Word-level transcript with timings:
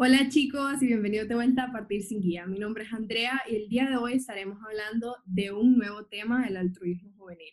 Hola 0.00 0.28
chicos 0.28 0.80
y 0.80 0.86
bienvenidos 0.86 1.26
de 1.26 1.34
vuelta 1.34 1.64
a 1.64 1.72
Partir 1.72 2.04
sin 2.04 2.20
Guía. 2.20 2.46
Mi 2.46 2.60
nombre 2.60 2.84
es 2.84 2.92
Andrea 2.92 3.42
y 3.50 3.56
el 3.56 3.68
día 3.68 3.90
de 3.90 3.96
hoy 3.96 4.12
estaremos 4.12 4.60
hablando 4.62 5.16
de 5.26 5.50
un 5.50 5.76
nuevo 5.76 6.06
tema, 6.06 6.46
el 6.46 6.56
altruismo 6.56 7.10
juvenil. 7.16 7.52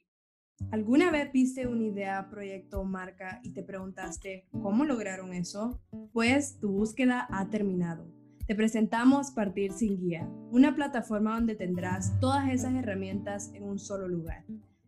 ¿Alguna 0.70 1.10
vez 1.10 1.32
viste 1.32 1.66
una 1.66 1.86
idea, 1.86 2.30
proyecto 2.30 2.82
o 2.82 2.84
marca 2.84 3.40
y 3.42 3.52
te 3.54 3.64
preguntaste 3.64 4.48
cómo 4.52 4.86
lograron 4.86 5.34
eso? 5.34 5.82
Pues 6.14 6.60
tu 6.60 6.70
búsqueda 6.70 7.28
ha 7.32 7.50
terminado. 7.50 8.14
Te 8.46 8.54
presentamos 8.54 9.32
Partir 9.32 9.72
sin 9.72 9.98
Guía, 9.98 10.30
una 10.52 10.76
plataforma 10.76 11.34
donde 11.34 11.56
tendrás 11.56 12.20
todas 12.20 12.52
esas 12.52 12.76
herramientas 12.76 13.52
en 13.56 13.64
un 13.64 13.80
solo 13.80 14.08
lugar. 14.08 14.46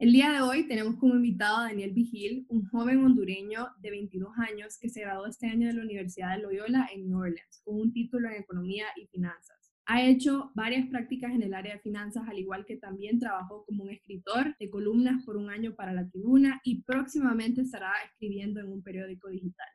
El 0.00 0.12
día 0.12 0.30
de 0.30 0.42
hoy 0.42 0.68
tenemos 0.68 0.94
como 0.94 1.16
invitado 1.16 1.56
a 1.56 1.62
Daniel 1.64 1.90
Vigil, 1.90 2.46
un 2.50 2.64
joven 2.68 3.04
hondureño 3.04 3.70
de 3.80 3.90
22 3.90 4.30
años 4.48 4.78
que 4.80 4.88
se 4.88 5.00
graduó 5.00 5.26
este 5.26 5.48
año 5.48 5.66
de 5.66 5.74
la 5.74 5.82
Universidad 5.82 6.36
de 6.36 6.42
Loyola 6.44 6.88
en 6.94 7.08
New 7.08 7.18
Orleans 7.18 7.60
con 7.64 7.80
un 7.80 7.92
título 7.92 8.28
en 8.28 8.36
Economía 8.36 8.84
y 8.94 9.08
Finanzas. 9.08 9.72
Ha 9.86 10.04
hecho 10.04 10.52
varias 10.54 10.86
prácticas 10.86 11.32
en 11.32 11.42
el 11.42 11.52
área 11.52 11.74
de 11.74 11.80
finanzas, 11.80 12.28
al 12.28 12.38
igual 12.38 12.64
que 12.64 12.76
también 12.76 13.18
trabajó 13.18 13.64
como 13.64 13.82
un 13.82 13.90
escritor 13.90 14.54
de 14.60 14.70
columnas 14.70 15.24
por 15.24 15.36
un 15.36 15.50
año 15.50 15.74
para 15.74 15.92
la 15.92 16.08
tribuna 16.08 16.60
y 16.62 16.84
próximamente 16.84 17.62
estará 17.62 17.90
escribiendo 18.04 18.60
en 18.60 18.70
un 18.70 18.84
periódico 18.84 19.28
digital. 19.28 19.66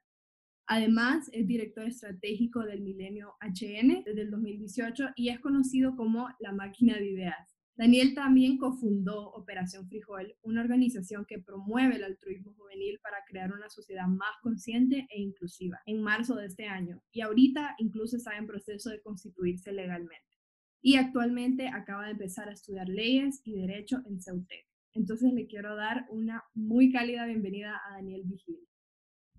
Además, 0.68 1.30
es 1.34 1.46
director 1.46 1.86
estratégico 1.86 2.62
del 2.62 2.80
Milenio 2.80 3.34
HN 3.42 4.04
desde 4.06 4.22
el 4.22 4.32
2018 4.32 5.10
y 5.18 5.28
es 5.28 5.42
conocido 5.42 5.98
como 5.98 6.30
la 6.40 6.54
máquina 6.54 6.96
de 6.96 7.10
ideas 7.10 7.53
Daniel 7.76 8.14
también 8.14 8.60
cofundó 8.60 9.32
Operación 9.32 9.88
Frijol, 9.88 10.36
una 10.44 10.62
organización 10.62 11.26
que 11.26 11.40
promueve 11.40 11.96
el 11.96 12.04
altruismo 12.04 12.54
juvenil 12.54 13.00
para 13.02 13.18
crear 13.28 13.52
una 13.52 13.68
sociedad 13.70 14.06
más 14.06 14.30
consciente 14.44 15.08
e 15.10 15.20
inclusiva, 15.20 15.80
en 15.88 16.04
marzo 16.04 16.36
de 16.36 16.46
este 16.46 16.68
año, 16.68 17.02
y 17.12 17.22
ahorita 17.22 17.74
incluso 17.80 18.18
está 18.18 18.38
en 18.38 18.46
proceso 18.46 18.92
de 18.92 19.02
constituirse 19.02 19.72
legalmente. 19.72 20.38
Y 20.84 20.98
actualmente 20.98 21.68
acaba 21.68 22.06
de 22.06 22.12
empezar 22.12 22.48
a 22.48 22.54
estudiar 22.54 22.88
leyes 22.90 23.42
y 23.44 23.56
derecho 23.56 24.04
en 24.06 24.22
CEUTEC. 24.22 24.68
Entonces 24.94 25.34
le 25.34 25.48
quiero 25.48 25.76
dar 25.76 26.06
una 26.10 26.44
muy 26.54 26.92
cálida 26.92 27.26
bienvenida 27.26 27.82
a 27.90 27.96
Daniel 27.96 28.22
Vigil. 28.26 28.60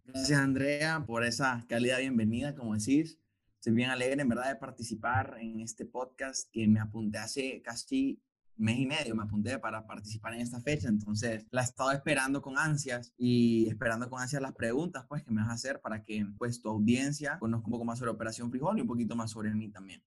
Gracias 0.05 0.41
Andrea 0.41 1.05
por 1.07 1.25
esa 1.25 1.65
cálida 1.69 1.99
bienvenida, 1.99 2.57
como 2.57 2.75
decís. 2.75 3.21
Estoy 3.65 3.77
bien 3.77 3.89
alegre, 3.89 4.21
en 4.21 4.29
verdad, 4.29 4.51
de 4.51 4.57
participar 4.57 5.39
en 5.41 5.61
este 5.61 5.87
podcast 5.87 6.51
que 6.53 6.69
me 6.69 6.81
apunté 6.81 7.17
hace 7.17 7.63
casi 7.63 8.21
mes 8.59 8.79
y 8.79 8.85
medio, 8.85 9.15
me 9.15 9.23
apunté 9.23 9.59
para 9.59 9.87
participar 9.87 10.35
en 10.35 10.43
esta 10.43 10.61
fecha, 10.61 10.87
entonces 10.87 11.47
la 11.51 11.63
he 11.63 11.65
estado 11.65 11.91
esperando 11.93 12.43
con 12.43 12.59
ansias 12.59 13.15
y 13.17 13.67
esperando 13.71 14.11
con 14.11 14.21
ansias 14.21 14.43
las 14.43 14.53
preguntas 14.53 15.07
pues 15.09 15.23
que 15.23 15.31
me 15.31 15.41
vas 15.41 15.49
a 15.49 15.55
hacer 15.55 15.81
para 15.81 16.05
que 16.05 16.27
pues 16.37 16.61
tu 16.61 16.69
audiencia 16.69 17.39
conozca 17.39 17.67
un 17.67 17.73
poco 17.73 17.87
más 17.87 17.99
sobre 17.99 18.11
Operación 18.11 18.51
Frijol 18.51 18.77
y 18.77 18.83
un 18.83 18.87
poquito 18.87 19.17
más 19.17 19.31
sobre 19.31 19.55
mí 19.55 19.71
también. 19.71 20.03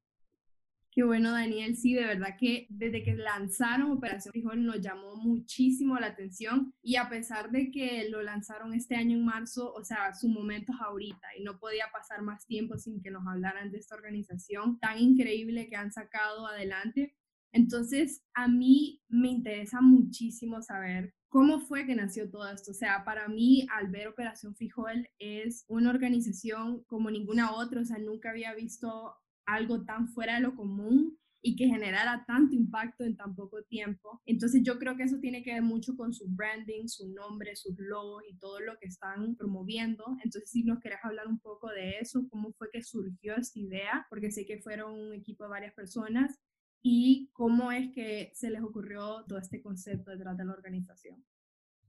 Qué 0.97 1.03
bueno, 1.03 1.29
Daniel. 1.29 1.77
Sí, 1.77 1.93
de 1.93 2.05
verdad 2.05 2.35
que 2.39 2.65
desde 2.71 3.03
que 3.03 3.13
lanzaron 3.13 3.91
Operación 3.91 4.31
Frijol 4.31 4.65
nos 4.65 4.81
llamó 4.81 5.15
muchísimo 5.15 5.99
la 5.99 6.07
atención 6.07 6.73
y 6.81 6.95
a 6.95 7.07
pesar 7.07 7.51
de 7.51 7.69
que 7.69 8.09
lo 8.09 8.23
lanzaron 8.23 8.73
este 8.73 8.95
año 8.95 9.15
en 9.15 9.23
marzo, 9.23 9.71
o 9.73 9.83
sea, 9.83 10.15
su 10.15 10.27
momento 10.27 10.71
es 10.71 10.81
ahorita 10.81 11.27
y 11.37 11.43
no 11.43 11.59
podía 11.59 11.85
pasar 11.93 12.23
más 12.23 12.47
tiempo 12.47 12.79
sin 12.79 12.99
que 12.99 13.11
nos 13.11 13.27
hablaran 13.27 13.69
de 13.71 13.77
esta 13.77 13.93
organización 13.93 14.79
tan 14.79 14.97
increíble 14.97 15.69
que 15.69 15.75
han 15.75 15.91
sacado 15.91 16.47
adelante. 16.47 17.15
Entonces, 17.51 18.23
a 18.33 18.47
mí 18.47 19.03
me 19.07 19.27
interesa 19.27 19.81
muchísimo 19.81 20.63
saber 20.63 21.13
cómo 21.29 21.59
fue 21.59 21.85
que 21.85 21.93
nació 21.93 22.27
todo 22.27 22.49
esto. 22.49 22.71
O 22.71 22.73
sea, 22.73 23.05
para 23.05 23.27
mí, 23.27 23.67
al 23.71 23.91
ver 23.91 24.07
Operación 24.07 24.55
Frijol, 24.55 25.07
es 25.19 25.63
una 25.67 25.91
organización 25.91 26.83
como 26.85 27.11
ninguna 27.11 27.53
otra. 27.53 27.81
O 27.81 27.85
sea, 27.85 27.99
nunca 27.99 28.31
había 28.31 28.55
visto 28.55 29.13
algo 29.47 29.83
tan 29.83 30.07
fuera 30.09 30.35
de 30.35 30.41
lo 30.41 30.55
común 30.55 31.17
y 31.41 31.55
que 31.55 31.67
generara 31.67 32.25
tanto 32.27 32.55
impacto 32.55 33.03
en 33.03 33.15
tan 33.15 33.35
poco 33.35 33.63
tiempo. 33.63 34.21
Entonces 34.25 34.61
yo 34.63 34.77
creo 34.77 34.97
que 34.97 35.03
eso 35.03 35.19
tiene 35.19 35.43
que 35.43 35.53
ver 35.53 35.61
mucho 35.61 35.95
con 35.95 36.13
su 36.13 36.27
branding, 36.27 36.87
su 36.87 37.07
nombre, 37.13 37.55
sus 37.55 37.75
logos 37.77 38.23
y 38.29 38.37
todo 38.37 38.59
lo 38.59 38.77
que 38.79 38.87
están 38.87 39.35
promoviendo. 39.35 40.03
Entonces 40.23 40.49
si 40.49 40.63
nos 40.63 40.79
querés 40.79 40.99
hablar 41.03 41.27
un 41.27 41.39
poco 41.39 41.69
de 41.69 41.99
eso, 41.99 42.27
cómo 42.29 42.51
fue 42.53 42.69
que 42.71 42.83
surgió 42.83 43.35
esta 43.37 43.59
idea, 43.59 44.05
porque 44.09 44.31
sé 44.31 44.45
que 44.45 44.59
fueron 44.59 44.93
un 44.93 45.13
equipo 45.13 45.45
de 45.45 45.51
varias 45.51 45.73
personas 45.73 46.37
y 46.81 47.29
cómo 47.33 47.71
es 47.71 47.93
que 47.93 48.31
se 48.33 48.49
les 48.49 48.61
ocurrió 48.61 49.23
todo 49.27 49.39
este 49.39 49.61
concepto 49.61 50.11
detrás 50.11 50.37
de 50.37 50.45
la 50.45 50.53
organización. 50.53 51.23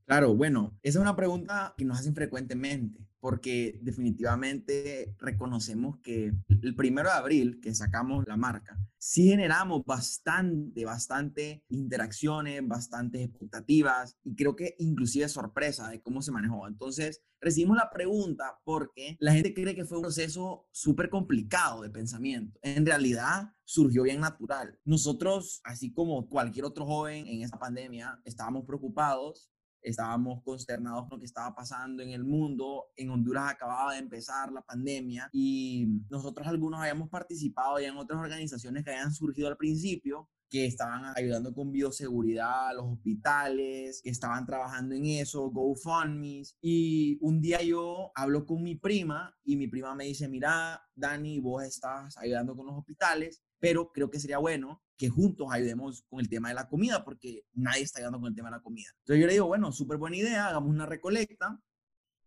Claro, 0.04 0.34
bueno, 0.34 0.78
esa 0.82 0.98
es 0.98 1.02
una 1.02 1.16
pregunta 1.16 1.74
que 1.76 1.84
nos 1.84 1.98
hacen 1.98 2.14
frecuentemente, 2.14 3.07
porque 3.20 3.78
definitivamente 3.82 5.14
reconocemos 5.18 5.98
que 6.02 6.32
el 6.48 6.74
primero 6.74 7.08
de 7.08 7.16
abril 7.16 7.60
que 7.60 7.74
sacamos 7.74 8.24
la 8.26 8.36
marca, 8.36 8.78
sí 8.98 9.28
generamos 9.28 9.84
bastante, 9.84 10.84
bastante 10.84 11.64
interacciones, 11.68 12.66
bastantes 12.66 13.22
expectativas 13.22 14.16
y 14.24 14.34
creo 14.34 14.56
que 14.56 14.74
inclusive 14.78 15.28
sorpresa 15.28 15.88
de 15.88 16.00
cómo 16.00 16.22
se 16.22 16.32
manejó. 16.32 16.66
Entonces, 16.66 17.22
recibimos 17.40 17.76
la 17.76 17.90
pregunta 17.90 18.58
porque 18.64 19.16
la 19.20 19.32
gente 19.32 19.54
cree 19.54 19.74
que 19.74 19.84
fue 19.84 19.98
un 19.98 20.02
proceso 20.02 20.66
súper 20.72 21.08
complicado 21.08 21.82
de 21.82 21.90
pensamiento. 21.90 22.58
En 22.62 22.84
realidad, 22.84 23.52
surgió 23.64 24.02
bien 24.02 24.20
natural. 24.20 24.78
Nosotros, 24.84 25.60
así 25.64 25.92
como 25.92 26.28
cualquier 26.28 26.64
otro 26.64 26.86
joven 26.86 27.26
en 27.26 27.42
esta 27.42 27.58
pandemia, 27.58 28.20
estábamos 28.24 28.64
preocupados 28.64 29.50
estábamos 29.83 30.43
consternados 30.43 31.09
con 31.09 31.16
lo 31.16 31.21
que 31.21 31.27
estaba 31.27 31.55
pasando 31.55 32.03
en 32.03 32.11
el 32.11 32.25
mundo. 32.25 32.87
En 32.97 33.11
Honduras 33.11 33.53
acababa 33.53 33.93
de 33.93 34.00
empezar 34.00 34.53
la 34.53 34.62
pandemia 34.62 35.28
y 35.33 35.87
nosotros 36.11 36.47
algunos 36.47 36.81
habíamos 36.81 37.09
participado 37.09 37.78
ya 37.78 37.89
en 37.89 37.97
otras 37.97 38.21
organizaciones 38.21 38.84
que 38.84 38.91
habían 38.91 39.12
surgido 39.12 39.49
al 39.49 39.56
principio 39.56 40.28
que 40.50 40.65
estaban 40.66 41.12
ayudando 41.16 41.55
con 41.55 41.71
bioseguridad 41.71 42.69
a 42.69 42.72
los 42.72 42.87
hospitales, 42.87 44.00
que 44.03 44.11
estaban 44.11 44.47
trabajando 44.47 44.94
en 44.94 45.05
eso, 45.05 45.50
GoFundMe. 45.50 46.43
Y 46.60 47.19
un 47.21 47.41
día 47.41 47.62
yo 47.62 48.10
hablo 48.15 48.47
con 48.47 48.62
mi 48.62 48.75
prima 48.75 49.37
y 49.45 49.56
mi 49.56 49.69
prima 49.69 49.95
me 49.95 50.05
dice, 50.05 50.28
mira, 50.28 50.83
Dani, 50.95 51.39
vos 51.41 51.65
estás 51.65 52.16
ayudando 52.16 52.56
con 52.56 52.66
los 52.66 52.77
hospitales, 52.77 53.43
pero 53.58 53.92
creo 53.92 54.10
que 54.10 54.20
sería 54.20 54.38
bueno 54.38 54.82
que 54.96 55.08
juntos 55.08 55.48
ayudemos 55.50 56.04
con 56.08 56.20
el 56.20 56.28
tema 56.28 56.48
de 56.48 56.54
la 56.54 56.69
comida, 56.69 57.04
porque 57.04 57.44
nadie 57.52 57.82
está 57.82 58.00
ayudando 58.00 58.20
con 58.20 58.28
el 58.28 58.34
tema 58.34 58.50
de 58.50 58.56
la 58.56 58.62
comida. 58.62 58.88
Entonces 59.00 59.20
yo 59.20 59.26
le 59.26 59.32
digo, 59.32 59.46
bueno, 59.46 59.70
súper 59.72 59.96
buena 59.96 60.16
idea, 60.16 60.48
hagamos 60.48 60.70
una 60.70 60.86
recolecta, 60.86 61.60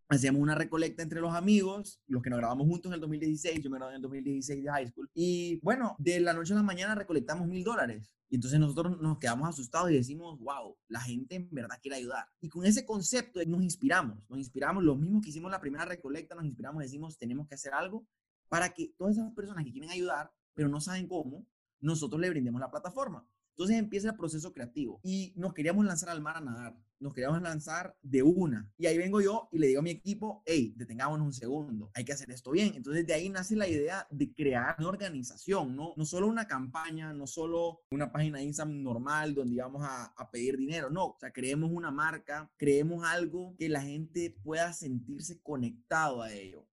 hacemos 0.07 0.41
una 0.41 0.55
recolecta 0.55 1.03
entre 1.03 1.21
los 1.21 1.33
amigos, 1.33 2.01
los 2.07 2.21
que 2.21 2.29
nos 2.29 2.39
grabamos 2.39 2.67
juntos 2.67 2.89
en 2.89 2.95
el 2.95 2.99
2016, 3.01 3.61
yo 3.61 3.69
me 3.69 3.77
gradué 3.77 3.93
en 3.93 3.95
el 3.97 4.01
2016 4.01 4.63
de 4.63 4.69
high 4.69 4.87
school, 4.87 5.09
y 5.13 5.59
bueno, 5.61 5.95
de 5.99 6.19
la 6.19 6.33
noche 6.33 6.53
a 6.53 6.57
la 6.57 6.63
mañana 6.63 6.95
recolectamos 6.95 7.47
mil 7.47 7.63
dólares. 7.63 8.15
Y 8.29 8.35
entonces 8.35 8.61
nosotros 8.61 8.99
nos 9.01 9.19
quedamos 9.19 9.49
asustados 9.49 9.91
y 9.91 9.95
decimos, 9.95 10.39
wow, 10.39 10.77
la 10.87 11.01
gente 11.01 11.35
en 11.35 11.49
verdad 11.51 11.77
quiere 11.81 11.97
ayudar. 11.97 12.25
Y 12.39 12.47
con 12.47 12.65
ese 12.65 12.85
concepto 12.85 13.41
nos 13.45 13.61
inspiramos, 13.61 14.17
nos 14.29 14.39
inspiramos, 14.39 14.83
los 14.83 14.97
mismos 14.97 15.21
que 15.21 15.31
hicimos 15.31 15.51
la 15.51 15.59
primera 15.59 15.83
recolecta, 15.83 16.35
nos 16.35 16.45
inspiramos, 16.45 16.81
decimos, 16.81 17.17
tenemos 17.17 17.45
que 17.47 17.55
hacer 17.55 17.73
algo 17.73 18.07
para 18.47 18.69
que 18.73 18.93
todas 18.97 19.17
esas 19.17 19.33
personas 19.33 19.65
que 19.65 19.71
quieren 19.71 19.89
ayudar, 19.89 20.31
pero 20.53 20.69
no 20.69 20.81
saben 20.81 21.07
cómo, 21.07 21.45
nosotros 21.79 22.21
le 22.21 22.29
brindemos 22.29 22.61
la 22.61 22.71
plataforma. 22.71 23.27
Entonces 23.51 23.77
empieza 23.77 24.09
el 24.09 24.15
proceso 24.15 24.53
creativo 24.53 24.99
y 25.03 25.33
nos 25.35 25.53
queríamos 25.53 25.85
lanzar 25.85 26.09
al 26.09 26.21
mar 26.21 26.37
a 26.37 26.41
nadar, 26.41 26.75
nos 26.99 27.13
queríamos 27.13 27.41
lanzar 27.41 27.95
de 28.01 28.23
una. 28.23 28.71
Y 28.77 28.85
ahí 28.85 28.97
vengo 28.97 29.21
yo 29.21 29.49
y 29.51 29.59
le 29.59 29.67
digo 29.67 29.81
a 29.81 29.83
mi 29.83 29.91
equipo, 29.91 30.41
hey, 30.45 30.73
detengámonos 30.77 31.25
un 31.25 31.33
segundo, 31.33 31.91
hay 31.93 32.05
que 32.05 32.13
hacer 32.13 32.31
esto 32.31 32.51
bien. 32.51 32.73
Entonces 32.75 33.05
de 33.05 33.13
ahí 33.13 33.29
nace 33.29 33.55
la 33.55 33.67
idea 33.67 34.07
de 34.09 34.33
crear 34.33 34.75
una 34.79 34.87
organización, 34.87 35.75
no, 35.75 35.93
no 35.95 36.05
solo 36.05 36.27
una 36.27 36.47
campaña, 36.47 37.13
no 37.13 37.27
solo 37.27 37.81
una 37.91 38.11
página 38.11 38.39
de 38.39 38.45
Instagram 38.45 38.81
normal 38.81 39.35
donde 39.35 39.55
íbamos 39.55 39.83
a, 39.83 40.05
a 40.05 40.31
pedir 40.31 40.57
dinero, 40.57 40.89
no, 40.89 41.07
o 41.07 41.17
sea, 41.19 41.31
creemos 41.31 41.69
una 41.71 41.91
marca, 41.91 42.49
creemos 42.57 43.03
algo 43.05 43.55
que 43.57 43.69
la 43.69 43.81
gente 43.81 44.35
pueda 44.43 44.71
sentirse 44.73 45.41
conectado 45.41 46.21
a 46.21 46.31
ello. 46.31 46.65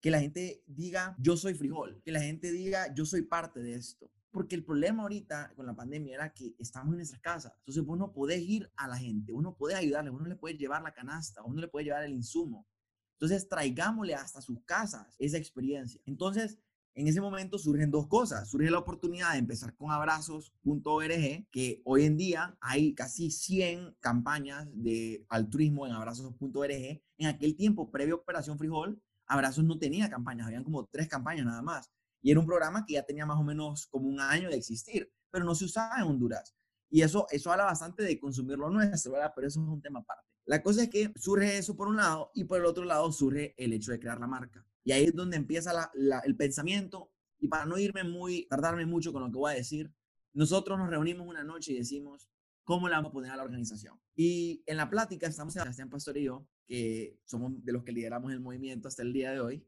Que 0.00 0.10
la 0.10 0.20
gente 0.20 0.62
diga, 0.66 1.16
yo 1.18 1.36
soy 1.36 1.54
frijol, 1.54 2.00
que 2.04 2.12
la 2.12 2.20
gente 2.20 2.52
diga, 2.52 2.92
yo 2.94 3.04
soy 3.06 3.22
parte 3.22 3.60
de 3.60 3.74
esto 3.74 4.10
porque 4.36 4.54
el 4.54 4.64
problema 4.64 5.02
ahorita 5.02 5.54
con 5.56 5.64
la 5.64 5.74
pandemia 5.74 6.14
era 6.14 6.34
que 6.34 6.54
estamos 6.58 6.92
en 6.92 6.98
nuestras 6.98 7.22
casas. 7.22 7.54
Entonces 7.60 7.82
vos 7.82 7.96
no 7.96 8.12
podés 8.12 8.42
ir 8.42 8.70
a 8.76 8.86
la 8.86 8.98
gente, 8.98 9.32
uno 9.32 9.56
puede 9.56 9.74
ayudarle, 9.76 10.10
uno 10.10 10.26
le 10.26 10.36
puede 10.36 10.58
llevar 10.58 10.82
la 10.82 10.92
canasta, 10.92 11.42
uno 11.42 11.58
le 11.58 11.68
puede 11.68 11.86
llevar 11.86 12.04
el 12.04 12.12
insumo. 12.12 12.66
Entonces, 13.18 13.48
traigámosle 13.48 14.14
hasta 14.14 14.42
sus 14.42 14.62
casas 14.64 15.16
esa 15.18 15.38
experiencia. 15.38 16.00
Entonces, 16.04 16.58
en 16.94 17.08
ese 17.08 17.20
momento 17.20 17.58
surgen 17.58 17.90
dos 17.90 18.08
cosas. 18.08 18.50
Surge 18.50 18.70
la 18.70 18.78
oportunidad 18.78 19.32
de 19.32 19.38
empezar 19.38 19.74
con 19.74 19.90
abrazos.org, 19.90 21.48
que 21.50 21.80
hoy 21.84 22.04
en 22.04 22.16
día 22.18 22.56
hay 22.60 22.94
casi 22.94 23.30
100 23.30 23.96
campañas 24.00 24.68
de 24.72 25.24
altruismo 25.30 25.86
en 25.86 25.92
abrazos.org. 25.92 27.02
En 27.18 27.26
aquel 27.26 27.56
tiempo, 27.56 27.90
previo 27.90 28.16
a 28.16 28.18
Operación 28.18 28.58
Frijol, 28.58 29.02
Abrazos 29.26 29.64
no 29.64 29.78
tenía 29.78 30.08
campañas, 30.08 30.46
habían 30.46 30.64
como 30.64 30.86
tres 30.86 31.08
campañas 31.08 31.46
nada 31.46 31.62
más. 31.62 31.90
Y 32.22 32.30
era 32.30 32.40
un 32.40 32.46
programa 32.46 32.84
que 32.84 32.94
ya 32.94 33.02
tenía 33.02 33.26
más 33.26 33.38
o 33.38 33.44
menos 33.44 33.86
como 33.86 34.08
un 34.08 34.20
año 34.20 34.48
de 34.48 34.56
existir, 34.56 35.10
pero 35.30 35.44
no 35.44 35.54
se 35.54 35.64
usaba 35.64 35.96
en 35.98 36.04
Honduras. 36.04 36.54
Y 36.90 37.02
eso, 37.02 37.26
eso 37.30 37.52
habla 37.52 37.64
bastante 37.64 38.02
de 38.02 38.18
consumir 38.18 38.58
lo 38.58 38.70
nuestro, 38.70 39.12
¿verdad? 39.12 39.32
Pero 39.34 39.48
eso 39.48 39.60
es 39.60 39.68
un 39.68 39.82
tema 39.82 40.00
aparte. 40.00 40.26
La 40.44 40.62
cosa 40.62 40.84
es 40.84 40.88
que 40.88 41.12
surge 41.16 41.58
eso 41.58 41.76
por 41.76 41.88
un 41.88 41.96
lado 41.96 42.30
y 42.34 42.44
por 42.44 42.58
el 42.58 42.66
otro 42.66 42.84
lado 42.84 43.10
surge 43.10 43.54
el 43.58 43.72
hecho 43.72 43.90
de 43.90 43.98
crear 43.98 44.20
la 44.20 44.28
marca. 44.28 44.64
Y 44.84 44.92
ahí 44.92 45.04
es 45.04 45.14
donde 45.14 45.36
empieza 45.36 45.90
el 46.24 46.36
pensamiento. 46.36 47.10
Y 47.38 47.48
para 47.48 47.66
no 47.66 47.76
irme 47.76 48.04
muy, 48.04 48.46
tardarme 48.46 48.86
mucho 48.86 49.12
con 49.12 49.22
lo 49.22 49.30
que 49.30 49.36
voy 49.36 49.52
a 49.52 49.56
decir, 49.56 49.92
nosotros 50.32 50.78
nos 50.78 50.88
reunimos 50.88 51.26
una 51.26 51.42
noche 51.42 51.72
y 51.72 51.76
decimos, 51.76 52.28
¿cómo 52.62 52.88
le 52.88 52.94
vamos 52.94 53.10
a 53.10 53.12
poner 53.12 53.32
a 53.32 53.36
la 53.36 53.42
organización? 53.42 54.00
Y 54.14 54.62
en 54.66 54.76
la 54.76 54.88
plática 54.88 55.26
estamos 55.26 55.54
Sebastián 55.54 55.90
Pastor 55.90 56.16
que 56.66 57.18
somos 57.24 57.52
de 57.64 57.72
los 57.72 57.84
que 57.84 57.92
lideramos 57.92 58.32
el 58.32 58.40
movimiento 58.40 58.88
hasta 58.88 59.02
el 59.02 59.12
día 59.12 59.32
de 59.32 59.40
hoy, 59.40 59.66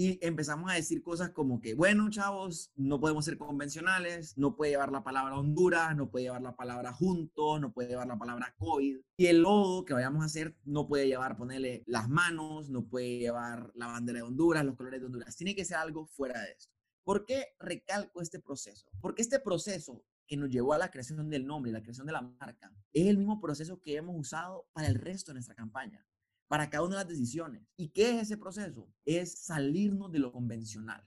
y 0.00 0.24
empezamos 0.24 0.70
a 0.70 0.74
decir 0.74 1.02
cosas 1.02 1.30
como 1.30 1.60
que, 1.60 1.74
bueno, 1.74 2.08
chavos, 2.08 2.70
no 2.76 3.00
podemos 3.00 3.24
ser 3.24 3.36
convencionales, 3.36 4.38
no 4.38 4.54
puede 4.54 4.70
llevar 4.70 4.92
la 4.92 5.02
palabra 5.02 5.36
Honduras, 5.36 5.96
no 5.96 6.08
puede 6.08 6.26
llevar 6.26 6.40
la 6.40 6.54
palabra 6.54 6.92
juntos, 6.92 7.60
no 7.60 7.72
puede 7.72 7.88
llevar 7.88 8.06
la 8.06 8.16
palabra 8.16 8.54
COVID. 8.58 8.96
Y 9.16 9.26
el 9.26 9.42
logo 9.42 9.84
que 9.84 9.94
vayamos 9.94 10.22
a 10.22 10.26
hacer 10.26 10.56
no 10.62 10.86
puede 10.86 11.08
llevar, 11.08 11.36
ponerle 11.36 11.82
las 11.86 12.08
manos, 12.08 12.70
no 12.70 12.86
puede 12.86 13.18
llevar 13.18 13.72
la 13.74 13.88
bandera 13.88 14.20
de 14.20 14.22
Honduras, 14.22 14.64
los 14.64 14.76
colores 14.76 15.00
de 15.00 15.06
Honduras. 15.06 15.34
Tiene 15.34 15.56
que 15.56 15.64
ser 15.64 15.78
algo 15.78 16.06
fuera 16.06 16.42
de 16.42 16.52
esto. 16.52 16.72
¿Por 17.02 17.24
qué 17.24 17.56
recalco 17.58 18.20
este 18.20 18.38
proceso? 18.38 18.86
Porque 19.00 19.22
este 19.22 19.40
proceso 19.40 20.04
que 20.28 20.36
nos 20.36 20.48
llevó 20.48 20.74
a 20.74 20.78
la 20.78 20.92
creación 20.92 21.28
del 21.28 21.44
nombre 21.44 21.72
la 21.72 21.82
creación 21.82 22.06
de 22.06 22.12
la 22.12 22.22
marca 22.22 22.72
es 22.92 23.08
el 23.08 23.18
mismo 23.18 23.40
proceso 23.40 23.80
que 23.80 23.96
hemos 23.96 24.14
usado 24.16 24.68
para 24.72 24.86
el 24.86 24.94
resto 24.94 25.32
de 25.32 25.36
nuestra 25.36 25.56
campaña 25.56 26.06
para 26.48 26.70
cada 26.70 26.84
una 26.84 26.96
de 26.96 27.04
las 27.04 27.08
decisiones. 27.08 27.62
¿Y 27.76 27.90
qué 27.90 28.16
es 28.16 28.22
ese 28.22 28.36
proceso? 28.36 28.90
Es 29.04 29.38
salirnos 29.38 30.10
de 30.10 30.18
lo 30.18 30.32
convencional. 30.32 31.06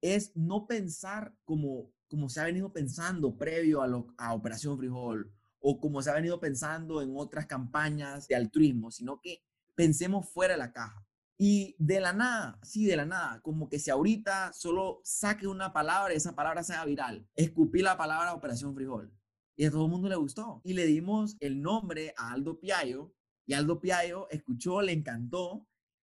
Es 0.00 0.34
no 0.34 0.66
pensar 0.66 1.36
como, 1.44 1.92
como 2.08 2.28
se 2.28 2.40
ha 2.40 2.44
venido 2.44 2.72
pensando 2.72 3.36
previo 3.36 3.82
a, 3.82 4.04
a 4.16 4.34
Operación 4.34 4.78
Frijol 4.78 5.32
o 5.60 5.78
como 5.78 6.00
se 6.00 6.10
ha 6.10 6.14
venido 6.14 6.40
pensando 6.40 7.02
en 7.02 7.12
otras 7.14 7.46
campañas 7.46 8.26
de 8.26 8.34
altruismo, 8.34 8.90
sino 8.90 9.20
que 9.20 9.44
pensemos 9.74 10.28
fuera 10.28 10.54
de 10.54 10.58
la 10.58 10.72
caja. 10.72 11.06
Y 11.42 11.74
de 11.78 12.00
la 12.00 12.12
nada, 12.12 12.58
sí, 12.62 12.84
de 12.84 12.96
la 12.96 13.06
nada, 13.06 13.40
como 13.40 13.68
que 13.68 13.78
si 13.78 13.90
ahorita 13.90 14.52
solo 14.52 15.00
saque 15.04 15.46
una 15.46 15.72
palabra 15.72 16.12
y 16.12 16.16
esa 16.16 16.34
palabra 16.34 16.62
sea 16.62 16.84
viral, 16.84 17.26
escupí 17.34 17.80
la 17.80 17.96
palabra 17.96 18.34
Operación 18.34 18.74
Frijol. 18.74 19.10
Y 19.56 19.64
a 19.64 19.70
todo 19.70 19.84
el 19.84 19.90
mundo 19.90 20.08
le 20.08 20.16
gustó. 20.16 20.60
Y 20.64 20.74
le 20.74 20.86
dimos 20.86 21.36
el 21.40 21.60
nombre 21.60 22.14
a 22.16 22.32
Aldo 22.32 22.58
Piayo, 22.60 23.14
y 23.50 23.52
Aldo 23.52 23.80
Piayo 23.80 24.28
escuchó, 24.30 24.80
le 24.80 24.92
encantó 24.92 25.66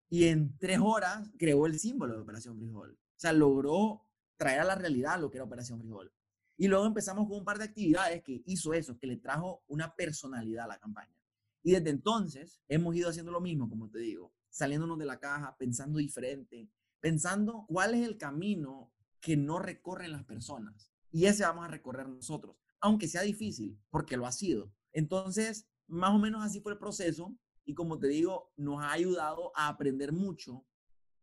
y 0.10 0.24
en 0.24 0.57
tres 0.57 0.80
horas 0.81 1.30
creó 1.38 1.68
el 1.68 1.78
símbolo 1.78 2.16
de 2.16 2.22
Operación 2.22 2.57
Frijol. 2.57 2.94
O 2.94 3.19
sea, 3.19 3.31
logró 3.31 4.01
traer 4.38 4.62
a 4.62 4.63
la 4.63 4.74
realidad 4.74 5.22
lo 5.22 5.30
que 5.30 5.38
era 5.38 5.45
Operación 5.45 5.80
Frijol. 5.80 6.12
Y 6.57 6.68
luego 6.68 6.88
empezamos 6.88 7.28
con 7.28 7.38
un 7.38 7.45
par 7.45 7.60
de 7.60 7.66
actividades 7.66 8.24
que 8.24 8.42
hizo 8.48 8.74
eso, 8.74 8.98
que 8.98 9.06
le 9.06 9.18
trajo 9.18 9.62
una 9.68 9.94
personalidad 9.94 10.66
a 10.66 10.69
la 10.69 10.80
campaña. 10.80 11.16
Y 11.62 11.74
desde 11.74 11.92
entonces 11.92 12.60
hemos 12.69 12.95
ido 12.95 13.07
haciendo 13.07 13.31
lo 13.31 13.40
mismo, 13.40 13.69
como 13.69 13.88
te 13.88 14.00
digo, 14.00 14.33
saliéndonos 14.50 14.98
de 14.98 15.06
la 15.06 15.19
caja, 15.19 15.56
pensando 15.60 16.00
diferente, 16.00 16.72
pensando 17.00 17.66
cuál 17.68 17.94
es 17.94 18.07
el 18.07 18.18
camino 18.18 18.92
que 19.19 19.38
no 19.38 19.60
recorren 19.60 20.12
las 20.12 20.24
personas. 20.24 20.92
Y 21.12 21.25
ese 21.25 21.44
vamos 21.44 21.66
a 21.66 21.69
recorrer 21.69 22.10
nosotros, 22.10 22.56
aunque 22.80 23.07
sea 23.07 23.22
difícil, 23.22 23.80
porque 23.92 24.18
lo 24.18 24.25
ha 24.25 24.31
sido. 24.31 24.74
Entonces, 24.92 25.68
más 25.88 26.12
o 26.12 26.19
menos 26.19 26.44
así 26.44 26.62
fue 26.62 26.74
el 26.74 26.80
proceso 26.80 27.36
y 27.66 27.74
como 27.74 28.00
te 28.00 28.07
digo, 28.07 28.51
nos 28.56 28.81
ha 28.84 28.92
ayudado 28.92 29.51
a 29.56 29.68
aprender 29.68 30.13
mucho 30.13 30.66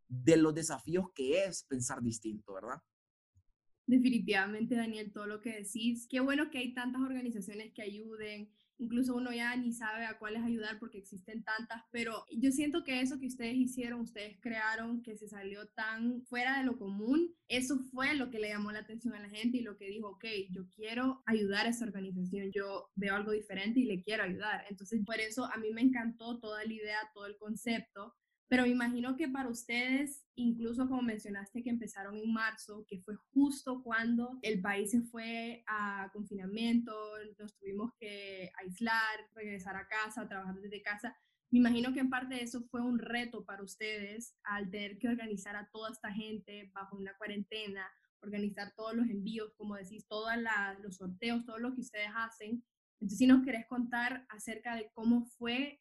de 0.09 0.37
los 0.37 0.55
desafíos 0.55 1.07
que 1.15 1.45
es 1.45 1.65
pensar 1.65 2.03
distinto, 2.03 2.55
¿verdad? 2.55 2.83
Definitivamente, 3.87 4.75
Daniel, 4.75 5.13
todo 5.13 5.27
lo 5.27 5.41
que 5.41 5.63
decís. 5.63 6.07
Qué 6.09 6.21
bueno 6.21 6.51
que 6.51 6.59
hay 6.59 6.75
tantas 6.75 7.03
organizaciones 7.03 7.73
que 7.73 7.83
ayuden, 7.83 8.51
incluso 8.79 9.15
uno 9.15 9.33
ya 9.33 9.57
ni 9.57 9.73
sabe 9.73 10.05
a 10.07 10.19
cuáles 10.19 10.43
ayudar 10.43 10.79
porque 10.79 10.99
existen 10.99 11.43
tantas, 11.43 11.83
pero 11.91 12.25
yo 12.31 12.51
siento 12.51 12.85
que 12.85 13.01
eso 13.01 13.19
que 13.19 13.27
ustedes 13.27 13.55
hicieron, 13.55 14.01
ustedes 14.01 14.39
crearon, 14.41 15.03
que 15.03 15.17
se 15.17 15.29
salió 15.29 15.67
tan 15.69 16.23
fuera 16.23 16.59
de 16.59 16.65
lo 16.65 16.79
común, 16.79 17.35
eso 17.49 17.79
fue 17.91 18.15
lo 18.15 18.31
que 18.31 18.39
le 18.39 18.49
llamó 18.49 18.73
la 18.73 18.81
atención 18.81 19.15
a 19.15 19.21
la 19.21 19.29
gente 19.29 19.59
y 19.59 19.63
lo 19.63 19.77
que 19.77 19.89
dijo, 19.89 20.09
ok, 20.09 20.25
yo 20.51 20.69
quiero 20.75 21.23
ayudar 21.27 21.67
a 21.67 21.71
esa 21.71 21.85
organización, 21.85 22.51
yo 22.53 22.91
veo 22.95 23.15
algo 23.15 23.33
diferente 23.33 23.81
y 23.81 23.85
le 23.85 24.03
quiero 24.03 24.25
ayudar. 24.25 24.65
Entonces, 24.69 25.01
por 25.05 25.21
eso 25.21 25.45
a 25.45 25.59
mí 25.59 25.71
me 25.73 25.83
encantó 25.83 26.39
toda 26.41 26.65
la 26.65 26.73
idea, 26.73 26.99
todo 27.15 27.27
el 27.27 27.37
concepto. 27.37 28.15
Pero 28.49 28.65
me 28.65 28.69
imagino 28.69 29.17
que 29.17 29.29
para 29.29 29.49
ustedes, 29.49 30.25
incluso 30.35 30.87
como 30.89 31.03
mencionaste 31.03 31.63
que 31.63 31.71
empezaron 31.71 32.17
en 32.17 32.33
marzo, 32.33 32.85
que 32.87 33.01
fue 33.01 33.17
justo 33.33 33.83
cuando 33.83 34.39
el 34.43 34.61
país 34.61 34.91
se 34.91 35.01
fue 35.01 35.65
a 35.67 36.11
confinamiento, 36.13 36.95
nos 37.39 37.57
tuvimos 37.57 37.93
que 37.99 38.51
aislar, 38.59 39.31
regresar 39.35 39.77
a 39.77 39.89
casa, 39.89 40.29
trabajar 40.29 40.57
desde 40.57 40.83
casa, 40.83 41.17
me 41.55 41.61
imagino 41.61 41.93
que 41.93 42.01
en 42.01 42.11
parte 42.11 42.35
de 42.35 42.43
eso 42.43 42.65
fue 42.65 42.81
un 42.81 42.99
reto 42.99 43.45
para 43.45 43.63
ustedes 43.63 44.35
al 44.43 44.71
tener 44.71 44.99
que 44.99 45.09
organizar 45.09 45.55
a 45.55 45.69
toda 45.71 45.93
esta 45.93 46.13
gente 46.13 46.69
bajo 46.75 46.97
una 46.97 47.17
cuarentena, 47.17 47.89
organizar 48.21 48.75
todos 48.75 48.95
los 48.95 49.09
envíos, 49.09 49.53
como 49.57 49.77
decís, 49.77 50.05
todos 50.09 50.33
los 50.83 50.97
sorteos, 50.97 51.45
todo 51.45 51.59
lo 51.59 51.73
que 51.73 51.83
ustedes 51.83 52.11
hacen. 52.17 52.65
Entonces, 52.95 53.19
si 53.19 53.27
nos 53.29 53.45
querés 53.45 53.67
contar 53.67 54.27
acerca 54.31 54.75
de 54.75 54.91
cómo 54.95 55.27
fue 55.27 55.81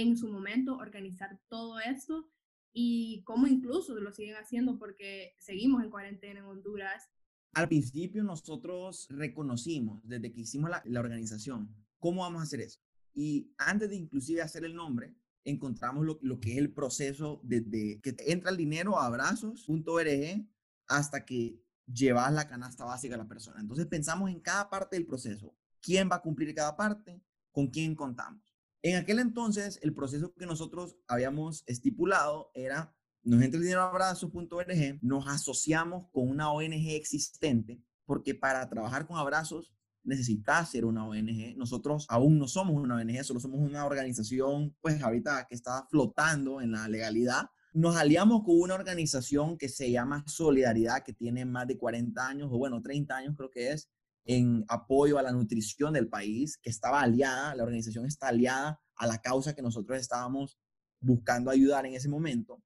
en 0.00 0.16
su 0.16 0.28
momento 0.28 0.76
organizar 0.76 1.40
todo 1.48 1.80
esto 1.80 2.30
y 2.72 3.22
cómo 3.24 3.46
incluso 3.46 3.94
lo 3.96 4.12
siguen 4.12 4.36
haciendo 4.36 4.78
porque 4.78 5.34
seguimos 5.38 5.82
en 5.82 5.90
cuarentena 5.90 6.40
en 6.40 6.46
Honduras. 6.46 7.10
Al 7.54 7.68
principio 7.68 8.22
nosotros 8.22 9.08
reconocimos 9.10 10.00
desde 10.04 10.32
que 10.32 10.42
hicimos 10.42 10.70
la, 10.70 10.82
la 10.84 11.00
organización 11.00 11.74
cómo 11.98 12.22
vamos 12.22 12.40
a 12.40 12.44
hacer 12.44 12.60
eso. 12.60 12.80
Y 13.12 13.52
antes 13.58 13.90
de 13.90 13.96
inclusive 13.96 14.42
hacer 14.42 14.64
el 14.64 14.74
nombre, 14.74 15.16
encontramos 15.44 16.04
lo, 16.04 16.18
lo 16.22 16.38
que 16.38 16.52
es 16.52 16.58
el 16.58 16.72
proceso 16.72 17.40
desde 17.42 18.00
que 18.00 18.14
entra 18.26 18.50
el 18.50 18.56
dinero 18.56 18.98
a 18.98 19.06
abrazos.org 19.06 20.46
hasta 20.86 21.24
que 21.24 21.60
llevas 21.86 22.32
la 22.32 22.46
canasta 22.46 22.84
básica 22.84 23.16
a 23.16 23.18
la 23.18 23.28
persona. 23.28 23.60
Entonces 23.60 23.86
pensamos 23.86 24.30
en 24.30 24.40
cada 24.40 24.70
parte 24.70 24.96
del 24.96 25.06
proceso. 25.06 25.56
¿Quién 25.80 26.08
va 26.10 26.16
a 26.16 26.22
cumplir 26.22 26.54
cada 26.54 26.76
parte? 26.76 27.20
¿Con 27.50 27.68
quién 27.68 27.96
contamos? 27.96 28.47
En 28.82 28.96
aquel 28.96 29.18
entonces, 29.18 29.80
el 29.82 29.92
proceso 29.92 30.32
que 30.34 30.46
nosotros 30.46 30.96
habíamos 31.08 31.64
estipulado 31.66 32.50
era, 32.54 32.94
nos 33.24 33.42
entra 33.42 33.58
el 33.58 33.64
dinero 33.64 33.82
a 33.82 33.88
abrazos.org, 33.88 34.98
nos 35.02 35.26
asociamos 35.26 36.06
con 36.12 36.28
una 36.28 36.52
ONG 36.52 36.90
existente, 36.90 37.82
porque 38.06 38.34
para 38.36 38.68
trabajar 38.68 39.06
con 39.06 39.16
abrazos 39.16 39.74
necesitas 40.04 40.70
ser 40.70 40.84
una 40.84 41.06
ONG. 41.06 41.56
Nosotros 41.56 42.06
aún 42.08 42.38
no 42.38 42.46
somos 42.46 42.80
una 42.80 42.96
ONG, 42.96 43.24
solo 43.24 43.40
somos 43.40 43.60
una 43.60 43.84
organización, 43.84 44.76
pues 44.80 45.02
ahorita 45.02 45.46
que 45.48 45.56
está 45.56 45.86
flotando 45.90 46.60
en 46.60 46.72
la 46.72 46.88
legalidad. 46.88 47.46
Nos 47.72 47.96
aliamos 47.96 48.44
con 48.44 48.60
una 48.60 48.74
organización 48.74 49.58
que 49.58 49.68
se 49.68 49.90
llama 49.90 50.24
Solidaridad, 50.26 51.02
que 51.02 51.12
tiene 51.12 51.44
más 51.44 51.66
de 51.66 51.76
40 51.76 52.26
años, 52.26 52.48
o 52.50 52.58
bueno, 52.58 52.80
30 52.80 53.16
años 53.16 53.34
creo 53.36 53.50
que 53.50 53.72
es, 53.72 53.90
en 54.28 54.66
apoyo 54.68 55.18
a 55.18 55.22
la 55.22 55.32
nutrición 55.32 55.94
del 55.94 56.08
país, 56.08 56.58
que 56.58 56.68
estaba 56.68 57.00
aliada, 57.00 57.54
la 57.54 57.64
organización 57.64 58.04
está 58.04 58.28
aliada 58.28 58.78
a 58.94 59.06
la 59.06 59.22
causa 59.22 59.54
que 59.54 59.62
nosotros 59.62 59.98
estábamos 59.98 60.58
buscando 61.00 61.50
ayudar 61.50 61.86
en 61.86 61.94
ese 61.94 62.10
momento. 62.10 62.62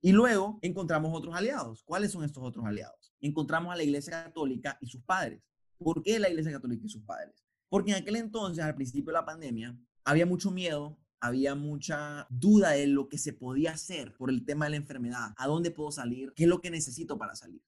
Y 0.00 0.12
luego 0.12 0.60
encontramos 0.62 1.10
otros 1.12 1.34
aliados. 1.34 1.82
¿Cuáles 1.82 2.12
son 2.12 2.22
estos 2.22 2.44
otros 2.44 2.64
aliados? 2.64 3.12
Encontramos 3.20 3.72
a 3.72 3.76
la 3.76 3.82
Iglesia 3.82 4.24
Católica 4.24 4.78
y 4.80 4.86
sus 4.86 5.02
padres. 5.02 5.42
¿Por 5.78 6.00
qué 6.00 6.20
la 6.20 6.28
Iglesia 6.28 6.52
Católica 6.52 6.86
y 6.86 6.88
sus 6.88 7.02
padres? 7.02 7.44
Porque 7.68 7.90
en 7.90 7.96
aquel 7.96 8.14
entonces, 8.14 8.64
al 8.64 8.76
principio 8.76 9.06
de 9.06 9.18
la 9.18 9.24
pandemia, 9.24 9.76
había 10.04 10.26
mucho 10.26 10.52
miedo, 10.52 10.96
había 11.18 11.56
mucha 11.56 12.28
duda 12.30 12.70
de 12.70 12.86
lo 12.86 13.08
que 13.08 13.18
se 13.18 13.32
podía 13.32 13.72
hacer 13.72 14.14
por 14.16 14.30
el 14.30 14.44
tema 14.44 14.66
de 14.66 14.72
la 14.72 14.76
enfermedad, 14.76 15.34
a 15.36 15.46
dónde 15.48 15.72
puedo 15.72 15.90
salir, 15.90 16.32
qué 16.36 16.44
es 16.44 16.48
lo 16.48 16.60
que 16.60 16.70
necesito 16.70 17.18
para 17.18 17.34
salir. 17.34 17.62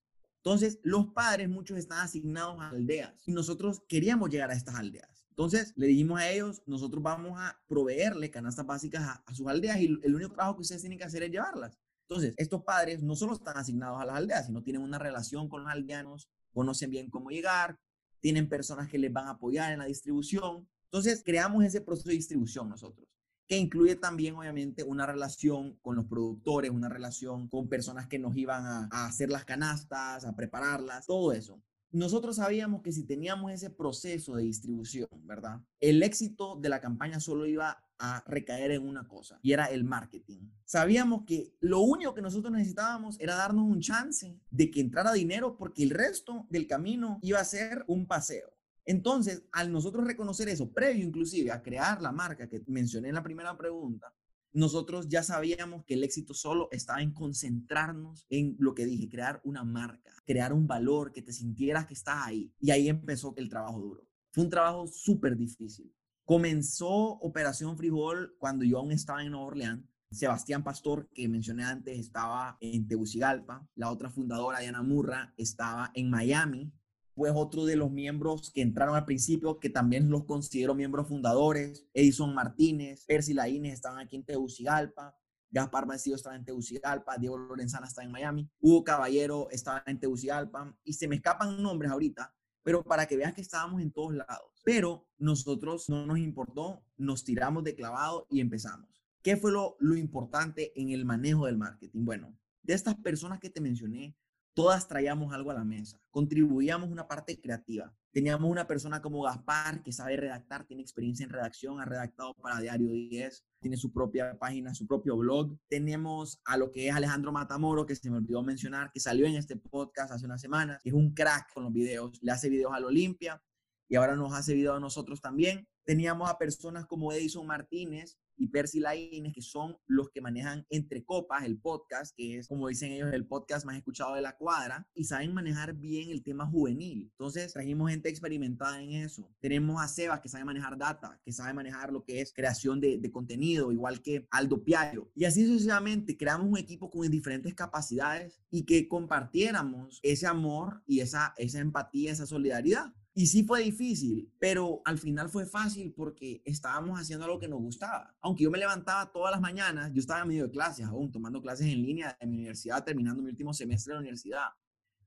Entonces, 0.47 0.79
los 0.85 1.09
padres, 1.09 1.49
muchos 1.49 1.77
están 1.77 1.99
asignados 1.99 2.61
a 2.61 2.69
aldeas 2.69 3.21
y 3.27 3.33
nosotros 3.33 3.83
queríamos 3.89 4.31
llegar 4.31 4.49
a 4.49 4.55
estas 4.55 4.77
aldeas. 4.77 5.27
Entonces, 5.31 5.73
le 5.75 5.89
dijimos 5.89 6.21
a 6.21 6.31
ellos, 6.31 6.63
nosotros 6.67 7.03
vamos 7.03 7.33
a 7.37 7.61
proveerle 7.67 8.31
canastas 8.31 8.65
básicas 8.65 9.21
a, 9.27 9.35
sus 9.35 9.49
aldeas 9.49 9.81
y 9.81 9.87
el 10.05 10.15
único 10.15 10.35
trabajo 10.35 10.55
que 10.55 10.63
ustedes 10.63 10.83
tienen 10.83 11.01
que 11.01 11.05
hacer 11.05 11.25
es 11.25 11.33
llevarlas. 11.33 11.81
Entonces, 12.09 12.33
estos 12.37 12.63
padres 12.63 13.03
no 13.03 13.17
solo 13.17 13.35
están 13.35 13.57
asignados 13.57 14.01
a 14.01 14.05
las 14.05 14.15
aldeas, 14.15 14.47
sino 14.47 14.63
tienen 14.63 14.83
una 14.83 15.01
relación 15.01 15.49
con 15.49 15.65
los 15.65 15.73
aldeanos, 15.73 16.31
conocen 16.53 16.91
bien 16.91 17.11
cómo 17.11 17.31
llegar, 17.31 17.81
tienen 18.21 18.49
personas 18.49 18.89
que 18.89 18.99
les 18.99 19.13
van 19.13 19.27
a 19.27 19.31
apoyar 19.31 19.73
en 19.73 19.81
la 19.81 19.87
distribución. 19.87 20.69
Entonces, 20.85 21.25
creamos 21.25 21.65
ese 21.65 21.81
proceso 21.81 22.11
de 22.11 22.15
distribución 22.15 22.69
nosotros. 22.69 23.09
Que 23.47 23.57
incluye 23.57 23.97
también 23.97 24.35
obviamente 24.35 24.83
una 24.83 25.07
relación 25.07 25.77
con 25.83 25.97
los 25.97 26.07
productores, 26.07 26.71
una 26.71 26.89
relación 26.89 27.49
con 27.49 27.69
personas 27.69 28.07
que 28.07 28.19
nos 28.19 28.37
iban 28.37 28.65
a, 28.65 29.07
hacer 29.07 29.31
las 29.31 29.45
canastas, 29.45 30.25
a 30.25 30.35
prepararlas, 30.35 31.07
todo 31.07 31.33
eso 31.33 31.61
nosotros 31.93 32.37
sabíamos 32.37 32.83
que 32.83 32.93
si 32.93 33.05
teníamos 33.05 33.53
ese 33.53 33.71
proceso 33.71 34.37
de 34.37 34.43
distribución, 34.43 35.09
¿verdad? 35.23 35.61
El 35.81 36.03
éxito 36.03 36.57
de 36.57 36.69
la 36.69 36.81
campaña 36.81 37.21
solo 37.21 37.47
iba 37.47 37.83
a 37.99 38.23
recaer 38.27 38.73
en 38.73 38.87
una 38.87 39.09
cosa 39.09 39.39
y 39.43 39.53
era 39.53 39.67
el 39.67 39.85
marketing. 39.85 40.51
Sabíamos 40.65 41.25
que 41.25 41.55
lo 41.61 41.81
único 41.81 42.13
que 42.13 42.21
nosotros 42.21 42.53
necesitábamos 42.53 43.19
era 43.21 43.37
darnos 43.37 43.65
un 43.65 43.81
chance 43.81 44.39
de 44.51 44.71
que 44.71 44.81
entrara 44.81 45.13
dinero 45.13 45.57
porque 45.57 45.83
el 45.83 45.91
resto 45.91 46.47
del 46.51 46.67
camino 46.67 47.19
iba 47.23 47.41
a 47.41 47.45
ser 47.45 47.85
un 47.87 48.07
paseo. 48.07 48.53
Entonces, 48.87 49.43
al 49.51 49.73
nosotros 49.73 50.07
reconocer 50.07 50.49
eso, 50.49 50.73
previo 50.73 51.05
inclusive 51.05 51.51
a 51.51 51.63
crear 51.63 52.01
la 52.01 52.13
marca 52.13 52.49
que 52.49 52.63
mencioné 52.69 53.09
en 53.09 53.17
la 53.17 53.23
primera 53.23 53.57
pregunta, 53.59 54.15
nosotros 54.53 55.09
ya 55.09 55.23
sabíamos 55.23 55.85
que 55.85 55.95
el 55.95 56.05
éxito 56.05 56.33
solo 56.33 56.69
estaba 56.71 57.03
en 57.03 57.13
concentrarnos 57.13 58.25
en 58.31 58.57
lo 58.59 58.75
que 58.75 58.87
dije, 58.87 59.09
crear 59.09 59.41
una 59.45 59.65
marca, 59.65 60.13
crear 60.25 60.53
un 60.53 60.67
valor, 60.67 61.13
que 61.13 61.21
te 61.21 61.33
sintieras 61.33 61.87
que 61.87 61.95
estás 61.95 62.27
ahí. 62.27 62.51
Y 62.59 62.71
ahí 62.71 62.89
empezó 62.89 63.35
el 63.37 63.51
trabajo 63.51 63.81
duro. 63.81 64.07
Fue 64.31 64.45
un 64.45 64.51
trabajo 64.51 64.87
súper 64.87 65.37
difícil. 65.37 65.93
Comenzó 66.25 66.89
Operación 66.89 67.77
Frijol 67.77 68.35
cuando 68.39 68.65
yo 68.65 68.79
aún 68.79 68.93
estaba 68.93 69.23
en 69.23 69.33
Nueva 69.33 69.47
Orleans. 69.47 69.85
Sebastián 70.11 70.65
Pastor, 70.65 71.09
que 71.13 71.29
mencioné 71.29 71.65
antes, 71.65 71.99
estaba 71.99 72.57
en 72.61 72.87
Tegucigalpa. 72.87 73.69
La 73.75 73.91
otra 73.91 74.11
fundadora, 74.11 74.61
Diana 74.61 74.83
Murra, 74.83 75.35
estaba 75.37 75.91
en 75.95 76.09
Miami 76.09 76.73
pues 77.17 77.33
otro 77.35 77.65
de 77.65 77.77
los 77.77 77.91
miembros 77.91 78.51
que 78.53 78.61
entraron 78.61 78.95
al 78.95 79.07
principio, 79.07 79.59
que 79.59 79.71
también 79.71 80.11
los 80.11 80.27
considero 80.27 80.75
miembros 80.75 81.09
fundadores, 81.09 81.89
Edison 81.95 82.35
Martínez, 82.35 83.07
Percy 83.07 83.33
Laínez 83.33 83.73
estaban 83.73 83.99
aquí 83.99 84.17
en 84.17 84.25
Tegucigalpa, 84.25 85.17
Gaspar 85.51 85.87
Mancillo 85.87 86.17
estaba 86.17 86.37
en 86.37 86.45
Tegucigalpa, 86.45 87.17
Diego 87.17 87.39
Lorenzana 87.39 87.87
está 87.87 88.03
en 88.03 88.13
Miami, 88.13 88.51
Hugo 88.61 88.85
Caballero 88.85 89.49
estaba 89.51 89.83
en 89.87 89.99
Tegucigalpa, 89.99 90.77
y 90.85 90.93
se 90.93 91.09
me 91.09 91.17
escapan 91.17 91.63
nombres 91.63 91.91
ahorita, 91.91 92.35
pero 92.63 92.85
para 92.85 93.07
que 93.07 93.17
veas 93.17 93.33
que 93.33 93.41
estábamos 93.41 93.81
en 93.81 93.93
todos 93.93 94.13
lados. 94.13 94.53
Pero 94.63 95.09
nosotros 95.17 95.89
no 95.89 96.05
nos 96.05 96.19
importó, 96.19 96.85
nos 96.99 97.25
tiramos 97.25 97.65
de 97.65 97.75
clavado 97.75 98.27
y 98.29 98.41
empezamos. 98.41 98.91
¿Qué 99.23 99.39
fue 99.39 99.53
lo, 99.53 99.79
lo 99.81 99.97
importante 99.97 100.79
en 100.79 100.91
el 100.91 101.07
manejo 101.07 101.47
del 101.47 101.57
marketing? 101.57 102.05
Bueno, 102.05 102.37
de 102.63 102.75
estas 102.75 102.95
personas 102.97 103.41
que 103.41 103.49
te 103.49 103.63
mencioné, 103.63 104.15
todas 104.57 104.89
traíamos 104.89 105.35
algo 105.35 105.51
a 105.51 105.55
la 105.55 105.65
mesa, 105.65 106.01
contribuíamos 106.11 106.89
una 106.89 107.07
parte 107.07 107.39
creativa. 107.39 107.95
Teníamos 108.11 108.51
una 108.51 108.67
persona 108.67 109.03
como 109.03 109.21
Gaspar 109.21 109.83
que 109.83 109.93
sabe 109.93 110.17
redactar, 110.17 110.65
tiene 110.65 110.81
experiencia 110.81 111.25
en 111.25 111.31
redacción, 111.31 111.79
ha 111.79 111.85
redactado 111.85 112.33
para 112.41 112.59
Diario 112.59 112.91
10, 112.91 113.45
tiene 113.61 113.77
su 113.77 113.93
propia 113.93 114.39
página, 114.39 114.75
su 114.75 114.87
propio 114.87 115.19
blog. 115.19 115.55
Tenemos 115.69 116.41
a 116.47 116.57
lo 116.57 116.73
que 116.73 116.89
es 116.89 116.95
Alejandro 116.95 117.33
Matamoro, 117.33 117.85
que 117.85 117.95
se 117.95 118.09
me 118.09 118.17
olvidó 118.17 118.43
mencionar, 118.43 118.91
que 118.91 119.01
salió 119.01 119.27
en 119.27 119.35
este 119.35 119.57
podcast 119.57 120.13
hace 120.13 120.25
unas 120.25 120.41
semanas, 120.41 120.81
es 120.85 120.95
un 120.95 121.13
crack 121.13 121.53
con 121.53 121.65
los 121.65 121.73
videos, 121.75 122.19
le 122.23 122.33
hace 122.33 122.49
videos 122.49 122.73
al 122.73 122.87
Olimpia 122.87 123.39
y 123.89 123.97
ahora 123.97 124.17
nos 124.17 124.33
hace 124.33 124.55
videos 124.55 124.77
a 124.77 124.81
nosotros 124.81 125.21
también. 125.21 125.69
Teníamos 125.85 126.29
a 126.29 126.39
personas 126.39 126.87
como 126.87 127.13
Edison 127.13 127.47
Martínez, 127.47 128.19
y 128.37 128.49
Percy 128.49 128.81
Laínez, 128.81 129.33
que 129.35 129.43
son 129.43 129.77
los 129.87 130.11
que 130.11 130.21
manejan 130.21 130.67
Entre 130.71 131.05
Copas, 131.05 131.45
el 131.45 131.59
podcast, 131.59 132.15
que 132.17 132.39
es, 132.39 132.49
como 132.49 132.69
dicen 132.69 132.93
ellos, 132.93 133.13
el 133.13 133.27
podcast 133.27 133.65
más 133.67 133.77
escuchado 133.77 134.15
de 134.15 134.21
la 134.21 134.37
cuadra, 134.37 134.87
y 134.95 135.05
saben 135.05 135.35
manejar 135.35 135.75
bien 135.75 136.11
el 136.11 136.23
tema 136.23 136.47
juvenil. 136.47 137.09
Entonces, 137.13 137.53
trajimos 137.53 137.91
gente 137.91 138.09
experimentada 138.09 138.83
en 138.83 138.93
eso. 138.93 139.31
Tenemos 139.41 139.83
a 139.83 139.89
Sebas, 139.89 140.21
que 140.21 140.29
sabe 140.29 140.45
manejar 140.45 140.77
data, 140.77 141.21
que 141.25 141.33
sabe 141.33 141.55
manejar 141.55 141.93
lo 141.93 142.05
que 142.05 142.21
es 142.21 142.33
creación 142.33 142.81
de, 142.81 142.99
de 142.99 143.11
contenido, 143.11 143.73
igual 143.73 144.03
que 144.03 144.27
Aldo 144.31 144.63
Piayo. 144.63 145.11
Y 145.15 145.25
así 145.25 145.47
sucesivamente, 145.47 146.17
creamos 146.17 146.47
un 146.47 146.59
equipo 146.59 146.91
con 146.91 147.11
diferentes 147.11 147.55
capacidades 147.55 148.41
y 148.51 148.65
que 148.65 148.89
compartiéramos 148.89 150.01
ese 150.03 150.27
amor 150.27 150.83
y 150.87 151.01
esa, 151.01 151.35
esa 151.37 151.61
empatía, 151.61 152.13
esa 152.13 152.27
solidaridad. 152.27 152.93
Y 153.19 153.29
sí 153.29 153.45
fue 153.45 153.63
difícil, 153.63 154.31
pero 154.39 154.83
al 154.85 154.99
final 154.99 155.31
fue 155.31 155.47
fácil 155.47 155.91
porque 155.97 156.43
estábamos 156.45 157.01
haciendo 157.01 157.27
lo 157.27 157.39
que 157.39 157.49
nos 157.49 157.61
gustaba. 157.61 158.15
Aunque 158.21 158.45
yo 158.45 158.51
me 158.51 158.59
levantaba 158.59 159.11
todas 159.11 159.33
las 159.33 159.41
mañanas, 159.41 159.91
yo 159.95 160.01
estaba 160.01 160.21
en 160.21 160.29
medio 160.29 160.45
de 160.45 160.51
clases 160.51 160.85
aún, 160.85 161.11
tomando 161.11 161.41
clases 161.41 161.67
en 161.67 161.81
línea 161.81 162.15
de 162.21 162.27
mi 162.27 162.35
universidad, 162.35 162.85
terminando 162.85 163.23
mi 163.23 163.31
último 163.31 163.55
semestre 163.55 163.93
de 163.93 163.95
la 163.95 164.01
universidad. 164.01 164.49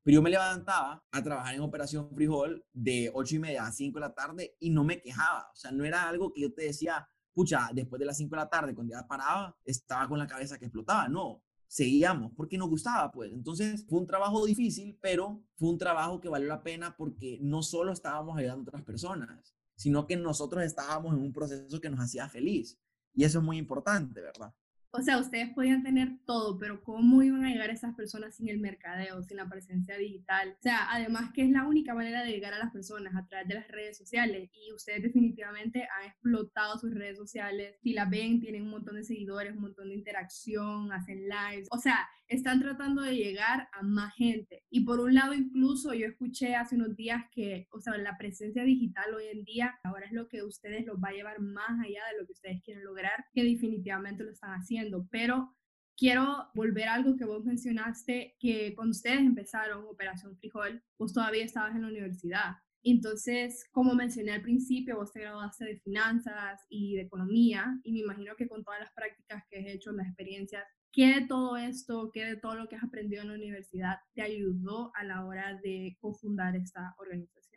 Pero 0.01 0.15
yo 0.15 0.21
me 0.23 0.31
levantaba 0.31 1.05
a 1.11 1.21
trabajar 1.21 1.53
en 1.53 1.61
Operación 1.61 2.09
Frijol 2.15 2.65
de 2.73 3.11
8 3.13 3.35
y 3.35 3.39
media 3.39 3.67
a 3.67 3.71
5 3.71 3.99
de 3.99 4.01
la 4.01 4.15
tarde 4.15 4.55
y 4.59 4.71
no 4.71 4.83
me 4.83 4.99
quejaba. 4.99 5.47
O 5.53 5.55
sea, 5.55 5.71
no 5.71 5.85
era 5.85 6.09
algo 6.09 6.33
que 6.33 6.41
yo 6.41 6.51
te 6.51 6.63
decía, 6.63 7.07
pucha, 7.31 7.69
después 7.75 7.99
de 7.99 8.07
las 8.07 8.17
5 8.17 8.35
de 8.35 8.41
la 8.41 8.49
tarde, 8.49 8.73
cuando 8.73 8.91
ya 8.91 9.07
paraba, 9.07 9.55
estaba 9.63 10.07
con 10.07 10.17
la 10.17 10.25
cabeza 10.25 10.57
que 10.57 10.65
explotaba. 10.65 11.07
No, 11.07 11.43
seguíamos 11.69 12.33
porque 12.35 12.57
nos 12.57 12.67
gustaba, 12.67 13.11
pues. 13.11 13.31
Entonces 13.31 13.85
fue 13.87 13.99
un 13.99 14.07
trabajo 14.07 14.45
difícil, 14.45 14.97
pero 15.01 15.41
fue 15.55 15.69
un 15.69 15.77
trabajo 15.77 16.19
que 16.19 16.27
valió 16.27 16.47
la 16.47 16.63
pena 16.63 16.97
porque 16.97 17.37
no 17.41 17.61
solo 17.61 17.93
estábamos 17.93 18.37
ayudando 18.37 18.61
a 18.61 18.63
otras 18.63 18.83
personas, 18.83 19.55
sino 19.75 20.05
que 20.07 20.17
nosotros 20.17 20.63
estábamos 20.63 21.13
en 21.13 21.21
un 21.21 21.31
proceso 21.31 21.79
que 21.79 21.89
nos 21.89 21.99
hacía 22.01 22.27
feliz. 22.27 22.77
Y 23.13 23.23
eso 23.23 23.39
es 23.39 23.45
muy 23.45 23.57
importante, 23.57 24.19
¿verdad? 24.19 24.53
O 24.91 25.01
sea, 25.01 25.19
ustedes 25.19 25.49
podían 25.53 25.83
tener 25.83 26.17
todo, 26.25 26.57
pero 26.57 26.83
¿cómo 26.83 27.21
iban 27.21 27.45
a 27.45 27.49
llegar 27.49 27.69
esas 27.69 27.93
personas 27.93 28.35
sin 28.35 28.49
el 28.49 28.59
mercadeo, 28.59 29.21
sin 29.21 29.37
la 29.37 29.47
presencia 29.47 29.95
digital? 29.97 30.55
O 30.57 30.61
sea, 30.63 30.91
además 30.91 31.31
que 31.31 31.43
es 31.43 31.51
la 31.51 31.67
única 31.67 31.93
manera 31.93 32.23
de 32.23 32.31
llegar 32.31 32.53
a 32.53 32.57
las 32.57 32.71
personas 32.71 33.15
a 33.15 33.25
través 33.27 33.47
de 33.47 33.53
las 33.53 33.67
redes 33.67 33.97
sociales 33.97 34.49
y 34.51 34.73
ustedes 34.73 35.03
definitivamente 35.03 35.83
han 35.83 36.07
explotado 36.07 36.79
sus 36.79 36.91
redes 36.91 37.17
sociales. 37.17 37.75
Si 37.83 37.93
las 37.93 38.09
ven, 38.09 38.39
tienen 38.39 38.63
un 38.63 38.71
montón 38.71 38.95
de 38.95 39.03
seguidores, 39.03 39.55
un 39.55 39.61
montón 39.61 39.89
de 39.89 39.95
interacción, 39.95 40.91
hacen 40.91 41.29
lives. 41.29 41.67
O 41.69 41.77
sea, 41.77 42.07
están 42.27 42.59
tratando 42.59 43.03
de 43.03 43.15
llegar 43.15 43.67
a 43.71 43.83
más 43.83 44.15
gente. 44.15 44.63
Y 44.71 44.85
por 44.85 44.99
un 44.99 45.13
lado, 45.13 45.35
incluso 45.35 45.93
yo 45.93 46.07
escuché 46.07 46.55
hace 46.55 46.75
unos 46.75 46.95
días 46.95 47.25
que, 47.31 47.67
o 47.71 47.79
sea, 47.79 47.95
la 47.97 48.17
presencia 48.17 48.63
digital 48.63 49.13
hoy 49.13 49.25
en 49.31 49.43
día 49.43 49.79
ahora 49.83 50.07
es 50.07 50.13
lo 50.13 50.27
que 50.27 50.41
ustedes 50.41 50.85
los 50.85 50.97
va 50.97 51.09
a 51.09 51.13
llevar 51.13 51.39
más 51.39 51.79
allá 51.79 52.01
de 52.11 52.19
lo 52.19 52.25
que 52.25 52.33
ustedes 52.33 52.61
quieren 52.63 52.83
lograr, 52.83 53.25
que 53.33 53.43
definitivamente 53.43 54.23
lo 54.23 54.31
están 54.31 54.51
haciendo. 54.51 54.78
Pero 55.11 55.55
quiero 55.97 56.49
volver 56.53 56.87
a 56.87 56.95
algo 56.95 57.15
que 57.17 57.25
vos 57.25 57.43
mencionaste, 57.43 58.35
que 58.39 58.73
cuando 58.75 58.91
ustedes 58.91 59.19
empezaron 59.19 59.85
Operación 59.85 60.37
Frijol, 60.37 60.81
vos 60.97 61.13
todavía 61.13 61.43
estabas 61.43 61.75
en 61.75 61.81
la 61.81 61.89
universidad. 61.89 62.55
Entonces, 62.81 63.67
como 63.71 63.93
mencioné 63.93 64.31
al 64.31 64.41
principio, 64.41 64.95
vos 64.95 65.11
te 65.11 65.19
graduaste 65.19 65.65
de 65.65 65.79
finanzas 65.79 66.65
y 66.69 66.95
de 66.95 67.01
economía 67.01 67.77
y 67.83 67.91
me 67.91 67.99
imagino 67.99 68.35
que 68.37 68.47
con 68.47 68.63
todas 68.63 68.79
las 68.79 68.93
prácticas 68.93 69.43
que 69.49 69.59
has 69.59 69.65
hecho, 69.65 69.91
las 69.91 70.07
experiencias, 70.07 70.63
¿Qué 70.91 71.19
de 71.19 71.27
todo 71.27 71.55
esto, 71.55 72.09
qué 72.11 72.25
de 72.25 72.37
todo 72.37 72.55
lo 72.55 72.67
que 72.67 72.75
has 72.75 72.83
aprendido 72.83 73.21
en 73.21 73.27
la 73.27 73.35
universidad 73.35 73.97
te 74.15 74.23
ayudó 74.23 74.91
a 74.95 75.03
la 75.03 75.23
hora 75.23 75.59
de 75.61 75.95
cofundar 75.99 76.55
esta 76.55 76.95
organización? 76.97 77.48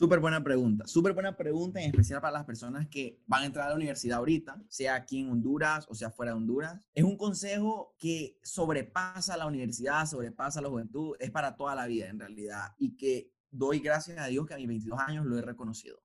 Súper 0.00 0.18
buena 0.18 0.42
pregunta, 0.42 0.86
súper 0.86 1.12
buena 1.12 1.36
pregunta, 1.36 1.78
en 1.78 1.90
especial 1.90 2.22
para 2.22 2.38
las 2.38 2.46
personas 2.46 2.88
que 2.88 3.20
van 3.26 3.42
a 3.42 3.44
entrar 3.44 3.66
a 3.66 3.68
la 3.68 3.76
universidad 3.76 4.16
ahorita, 4.16 4.64
sea 4.66 4.94
aquí 4.94 5.20
en 5.20 5.28
Honduras 5.28 5.84
o 5.90 5.94
sea 5.94 6.10
fuera 6.10 6.32
de 6.32 6.38
Honduras. 6.38 6.88
Es 6.94 7.04
un 7.04 7.18
consejo 7.18 7.94
que 7.98 8.38
sobrepasa 8.42 9.36
la 9.36 9.44
universidad, 9.44 10.06
sobrepasa 10.06 10.62
la 10.62 10.70
juventud, 10.70 11.16
es 11.20 11.30
para 11.30 11.54
toda 11.54 11.74
la 11.74 11.86
vida 11.86 12.08
en 12.08 12.18
realidad 12.18 12.72
y 12.78 12.96
que 12.96 13.34
doy 13.50 13.80
gracias 13.80 14.16
a 14.16 14.28
Dios 14.28 14.46
que 14.46 14.54
a 14.54 14.56
mis 14.56 14.68
22 14.68 14.98
años 15.00 15.26
lo 15.26 15.36
he 15.36 15.42
reconocido. 15.42 16.02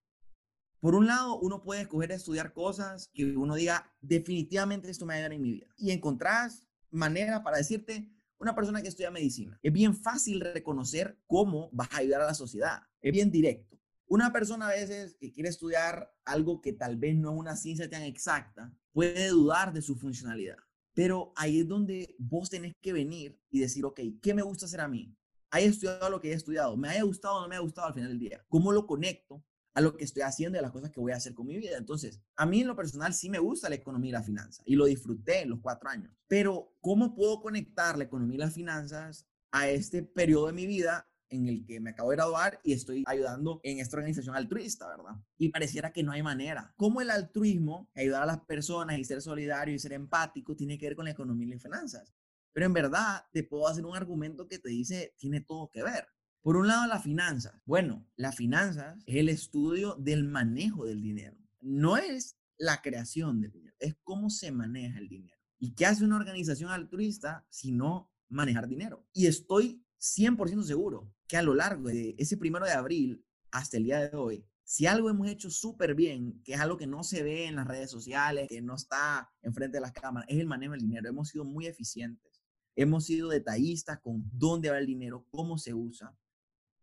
Por 0.81 0.93
un 0.93 1.07
lado, 1.07 1.39
uno 1.39 1.63
puede 1.63 1.83
escoger 1.83 2.11
estudiar 2.11 2.51
cosas 2.51 3.09
que 3.13 3.37
uno 3.37 3.55
diga, 3.55 3.95
definitivamente 4.01 4.91
esto 4.91 5.05
me 5.05 5.21
va 5.21 5.33
en 5.33 5.41
mi 5.41 5.53
vida. 5.53 5.67
Y 5.77 5.91
encontrás 5.91 6.67
manera 6.91 7.43
para 7.43 7.59
decirte, 7.59 8.11
una 8.39 8.53
persona 8.53 8.81
que 8.81 8.89
estudia 8.89 9.09
medicina, 9.09 9.57
es 9.63 9.71
bien 9.71 9.95
fácil 9.95 10.41
reconocer 10.41 11.17
cómo 11.27 11.69
vas 11.71 11.93
a 11.93 11.99
ayudar 11.99 12.23
a 12.23 12.25
la 12.25 12.33
sociedad. 12.33 12.81
Es 12.99 13.13
bien 13.13 13.31
directo. 13.31 13.75
Una 14.07 14.31
persona 14.31 14.67
a 14.67 14.71
veces 14.71 15.15
que 15.19 15.31
quiere 15.31 15.49
estudiar 15.49 16.13
algo 16.25 16.61
que 16.61 16.73
tal 16.73 16.97
vez 16.97 17.15
no 17.15 17.33
es 17.33 17.39
una 17.39 17.55
ciencia 17.55 17.89
tan 17.89 18.03
exacta, 18.03 18.71
puede 18.91 19.29
dudar 19.29 19.73
de 19.73 19.81
su 19.81 19.95
funcionalidad. 19.95 20.57
Pero 20.93 21.33
ahí 21.35 21.61
es 21.61 21.67
donde 21.67 22.15
vos 22.17 22.49
tenés 22.49 22.73
que 22.81 22.93
venir 22.93 23.39
y 23.49 23.59
decir, 23.59 23.83
ok, 23.83 23.99
¿qué 24.21 24.33
me 24.33 24.43
gusta 24.43 24.65
hacer 24.65 24.81
a 24.81 24.87
mí? 24.87 25.15
¿Haya 25.49 25.67
estudiado 25.67 26.09
lo 26.09 26.21
que 26.21 26.31
he 26.31 26.33
estudiado? 26.33 26.77
¿Me 26.77 26.89
haya 26.89 27.03
gustado 27.03 27.35
o 27.35 27.41
no 27.41 27.47
me 27.47 27.55
ha 27.55 27.59
gustado 27.59 27.87
al 27.87 27.93
final 27.93 28.09
del 28.09 28.19
día? 28.19 28.45
¿Cómo 28.47 28.71
lo 28.71 28.85
conecto 28.85 29.43
a 29.75 29.81
lo 29.81 29.95
que 29.95 30.05
estoy 30.05 30.23
haciendo 30.23 30.57
y 30.57 30.59
a 30.59 30.61
las 30.61 30.71
cosas 30.71 30.89
que 30.89 31.01
voy 31.01 31.11
a 31.11 31.17
hacer 31.17 31.35
con 31.35 31.45
mi 31.45 31.57
vida. 31.57 31.77
Entonces, 31.77 32.21
a 32.37 32.45
mí 32.45 32.61
en 32.61 32.67
lo 32.67 32.75
personal 32.77 33.13
sí 33.13 33.29
me 33.29 33.39
gusta 33.39 33.69
la 33.69 33.75
economía 33.75 34.09
y 34.09 34.13
la 34.13 34.23
finanza 34.23 34.63
y 34.65 34.75
lo 34.75 34.85
disfruté 34.85 35.41
en 35.41 35.49
los 35.49 35.59
cuatro 35.59 35.89
años. 35.89 36.13
Pero, 36.27 36.73
¿cómo 36.79 37.13
puedo 37.13 37.41
conectar 37.41 37.97
la 37.97 38.05
economía 38.05 38.35
y 38.35 38.39
las 38.39 38.53
finanzas 38.53 39.27
a 39.51 39.69
este 39.69 40.01
periodo 40.01 40.47
de 40.47 40.53
mi 40.53 40.65
vida 40.65 41.07
en 41.29 41.47
el 41.47 41.65
que 41.65 41.79
me 41.79 41.91
acabo 41.91 42.11
de 42.11 42.17
graduar 42.17 42.59
y 42.63 42.73
estoy 42.73 43.03
ayudando 43.07 43.59
en 43.63 43.79
esta 43.79 43.97
organización 43.97 44.35
altruista, 44.35 44.87
¿verdad? 44.87 45.15
Y 45.37 45.49
pareciera 45.49 45.91
que 45.91 46.03
no 46.03 46.11
hay 46.11 46.23
manera. 46.23 46.73
¿Cómo 46.77 47.01
el 47.01 47.09
altruismo, 47.09 47.89
ayudar 47.95 48.23
a 48.23 48.27
las 48.27 48.41
personas 48.45 48.97
y 48.99 49.03
ser 49.03 49.21
solidario 49.21 49.75
y 49.75 49.79
ser 49.79 49.93
empático, 49.93 50.55
tiene 50.55 50.77
que 50.77 50.87
ver 50.87 50.95
con 50.95 51.05
la 51.05 51.11
economía 51.11 51.47
y 51.47 51.51
las 51.51 51.63
finanzas? 51.63 52.13
Pero 52.53 52.67
en 52.67 52.73
verdad 52.73 53.25
te 53.31 53.43
puedo 53.43 53.67
hacer 53.67 53.85
un 53.85 53.95
argumento 53.95 54.47
que 54.47 54.59
te 54.59 54.69
dice, 54.69 55.13
tiene 55.17 55.41
todo 55.41 55.69
que 55.71 55.83
ver. 55.83 56.07
Por 56.41 56.57
un 56.57 56.67
lado, 56.67 56.87
la 56.87 56.99
finanzas. 56.99 57.61
Bueno, 57.65 58.07
la 58.15 58.31
finanzas 58.31 59.03
es 59.07 59.15
el 59.15 59.29
estudio 59.29 59.95
del 59.95 60.23
manejo 60.25 60.85
del 60.85 61.01
dinero. 61.01 61.37
No 61.59 61.97
es 61.97 62.37
la 62.57 62.81
creación 62.81 63.41
del 63.41 63.51
dinero, 63.51 63.75
es 63.79 63.95
cómo 64.03 64.29
se 64.29 64.51
maneja 64.51 64.99
el 64.99 65.09
dinero. 65.09 65.37
¿Y 65.59 65.73
qué 65.73 65.85
hace 65.85 66.05
una 66.05 66.17
organización 66.17 66.69
altruista 66.69 67.45
si 67.49 67.71
no 67.71 68.11
manejar 68.29 68.67
dinero? 68.67 69.07
Y 69.13 69.27
estoy 69.27 69.84
100% 70.05 70.63
seguro 70.63 71.11
que 71.27 71.37
a 71.37 71.41
lo 71.41 71.55
largo 71.55 71.89
de 71.89 72.15
ese 72.17 72.37
primero 72.37 72.65
de 72.65 72.71
abril 72.71 73.25
hasta 73.51 73.77
el 73.77 73.85
día 73.85 74.07
de 74.07 74.15
hoy, 74.15 74.45
si 74.63 74.85
algo 74.87 75.09
hemos 75.09 75.27
hecho 75.27 75.49
súper 75.49 75.95
bien, 75.95 76.41
que 76.43 76.53
es 76.53 76.59
algo 76.59 76.77
que 76.77 76.87
no 76.87 77.03
se 77.03 77.23
ve 77.23 77.45
en 77.45 77.55
las 77.55 77.67
redes 77.67 77.89
sociales, 77.89 78.47
que 78.49 78.61
no 78.61 78.75
está 78.75 79.29
enfrente 79.41 79.77
de 79.77 79.81
las 79.81 79.91
cámaras, 79.91 80.27
es 80.29 80.39
el 80.39 80.47
manejo 80.47 80.73
del 80.73 80.81
dinero. 80.81 81.07
Hemos 81.07 81.29
sido 81.29 81.45
muy 81.45 81.67
eficientes. 81.67 82.41
Hemos 82.75 83.05
sido 83.05 83.29
detallistas 83.29 83.99
con 83.99 84.23
dónde 84.33 84.69
va 84.69 84.79
el 84.79 84.87
dinero, 84.87 85.25
cómo 85.29 85.57
se 85.57 85.73
usa. 85.73 86.17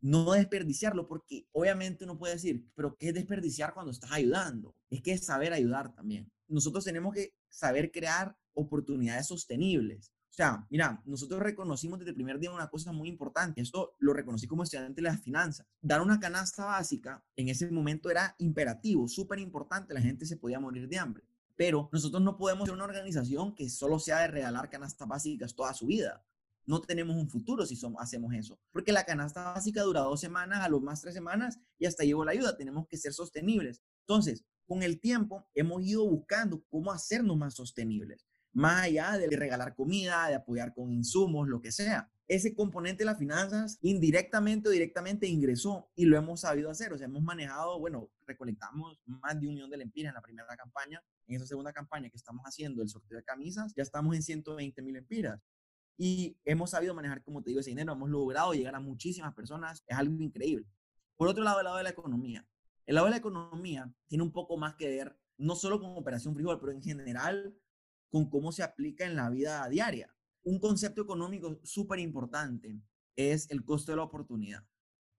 No 0.01 0.33
desperdiciarlo, 0.33 1.07
porque 1.07 1.47
obviamente 1.53 2.05
uno 2.05 2.19
puede 2.19 2.35
decir, 2.35 2.65
pero 2.75 2.97
¿qué 2.97 3.09
es 3.09 3.15
desperdiciar 3.15 3.75
cuando 3.75 3.93
estás 3.93 4.13
ayudando? 4.13 4.75
Es 4.89 5.03
que 5.03 5.13
es 5.13 5.25
saber 5.25 5.53
ayudar 5.53 5.93
también. 5.93 6.31
Nosotros 6.49 6.85
tenemos 6.85 7.15
que 7.15 7.35
saber 7.49 7.91
crear 7.91 8.37
oportunidades 8.55 9.27
sostenibles. 9.27 10.13
O 10.33 10.35
sea, 10.35 10.67
mira, 10.71 11.03
nosotros 11.05 11.43
reconocimos 11.43 11.99
desde 11.99 12.13
el 12.13 12.15
primer 12.15 12.39
día 12.39 12.51
una 12.51 12.71
cosa 12.71 12.91
muy 12.91 13.07
importante. 13.07 13.61
Esto 13.61 13.95
lo 13.99 14.15
reconocí 14.15 14.47
como 14.47 14.63
estudiante 14.63 15.03
de 15.03 15.09
las 15.09 15.21
finanzas. 15.21 15.67
Dar 15.83 16.01
una 16.01 16.19
canasta 16.19 16.65
básica 16.65 17.23
en 17.37 17.51
ese 17.51 17.71
momento 17.71 18.09
era 18.09 18.35
imperativo, 18.39 19.07
súper 19.09 19.41
importante. 19.41 19.93
La 19.93 20.01
gente 20.01 20.25
se 20.25 20.39
podía 20.39 20.59
morir 20.59 20.89
de 20.89 20.99
hambre. 20.99 21.23
Pero 21.55 21.91
nosotros 21.93 22.23
no 22.23 22.39
podemos 22.39 22.65
ser 22.65 22.75
una 22.75 22.85
organización 22.85 23.55
que 23.55 23.69
solo 23.69 23.99
sea 23.99 24.21
de 24.21 24.29
regalar 24.29 24.71
canastas 24.71 25.07
básicas 25.07 25.55
toda 25.55 25.75
su 25.75 25.85
vida. 25.85 26.25
No 26.65 26.81
tenemos 26.81 27.15
un 27.15 27.29
futuro 27.29 27.67
si 27.67 27.77
somos, 27.77 28.01
hacemos 28.01 28.33
eso. 28.33 28.59
Porque 28.73 28.93
la 28.93 29.05
canasta 29.05 29.53
básica 29.53 29.83
dura 29.83 30.01
dos 30.01 30.21
semanas, 30.21 30.65
a 30.65 30.71
lo 30.71 30.81
más 30.81 31.03
tres 31.03 31.13
semanas, 31.13 31.59
y 31.79 31.85
hasta 31.85 32.05
llegó 32.05 32.25
la 32.25 32.33
ayuda. 32.33 32.57
Tenemos 32.57 32.89
que 32.89 32.97
ser 32.97 33.13
sostenibles. 33.13 33.83
Entonces, 34.07 34.47
con 34.67 34.83
el 34.83 34.99
tiempo, 34.99 35.47
hemos 35.55 35.83
ido 35.83 36.09
buscando 36.09 36.65
cómo 36.71 36.91
hacernos 36.91 37.37
más 37.37 37.53
sostenibles 37.53 38.25
más 38.53 38.83
allá 38.83 39.17
de 39.19 39.35
regalar 39.37 39.75
comida, 39.75 40.29
de 40.29 40.35
apoyar 40.35 40.75
con 40.75 40.93
insumos, 40.93 41.49
lo 41.49 41.61
que 41.61 41.73
sea. 41.73 42.11
Ese 42.29 42.55
componente 42.55 43.01
de 43.01 43.07
las 43.07 43.19
finanzas 43.19 43.79
indirectamente 43.83 44.69
o 44.69 44.73
directamente 44.73 45.27
ingresó 45.27 45.91
y 45.95 46.05
lo 46.05 46.17
hemos 46.17 46.41
sabido 46.41 46.71
hacer. 46.71 46.93
O 46.93 46.99
sea, 46.99 47.07
hemos 47.07 47.23
manejado, 47.23 47.79
bueno, 47.79 48.11
recolectamos 48.27 49.01
más 49.07 49.41
de 49.41 49.49
un 49.49 49.55
millón 49.55 49.71
de 49.71 49.79
lempiras 49.79 50.11
en 50.11 50.15
la 50.15 50.23
primera 50.23 50.57
campaña. 50.57 51.03
En 51.27 51.37
esa 51.37 51.47
segunda 51.47 51.73
campaña 51.73 52.09
que 52.11 52.17
estamos 52.17 52.43
haciendo, 52.45 52.83
el 52.83 52.89
sorteo 52.89 53.19
de 53.19 53.25
camisas, 53.25 53.73
ya 53.75 53.83
estamos 53.83 54.15
en 54.15 54.23
120 54.23 54.83
mil 54.83 54.95
lempiras. 54.95 55.41
Y 55.99 56.37
hemos 56.45 56.71
sabido 56.71 56.95
manejar, 56.95 57.23
como 57.23 57.43
te 57.43 57.51
digo, 57.51 57.61
ese 57.61 57.71
dinero. 57.71 57.93
Hemos 57.93 58.11
logrado 58.11 58.53
llegar 58.55 58.75
a 58.75 58.81
muchísimas 58.81 59.35
personas. 59.35 59.83
Es 59.87 59.97
algo 59.97 60.21
increíble. 60.23 60.67
Por 61.17 61.29
otro 61.29 61.45
lado, 61.45 61.61
el 61.61 61.65
lado 61.65 61.77
de 61.77 61.85
la 61.85 61.91
economía. 61.91 62.47
El 62.87 62.97
lado 62.97 63.07
de 63.07 63.13
la 63.13 63.19
economía 63.19 63.93
tiene 64.09 64.25
un 64.25 64.33
poco 64.33 64.57
más 64.57 64.75
que 64.75 64.89
ver, 64.89 65.17
no 65.37 65.55
solo 65.55 65.81
con 65.81 65.97
Operación 65.97 66.35
Frijol, 66.35 66.59
pero 66.59 66.73
en 66.73 66.83
general 66.83 67.55
con 68.13 68.29
cómo 68.29 68.53
se 68.53 68.63
aplica 68.63 69.07
en 69.07 69.17
la 69.17 69.31
vida 69.31 69.67
diaria. 69.71 70.15
Un 70.45 70.61
concepto 70.61 71.01
económico 71.01 71.59
súper 71.65 71.99
importante 71.99 72.79
es 73.17 73.51
el 73.51 73.65
costo 73.65 73.91
de 73.91 73.97
la 73.97 74.03
oportunidad. 74.03 74.67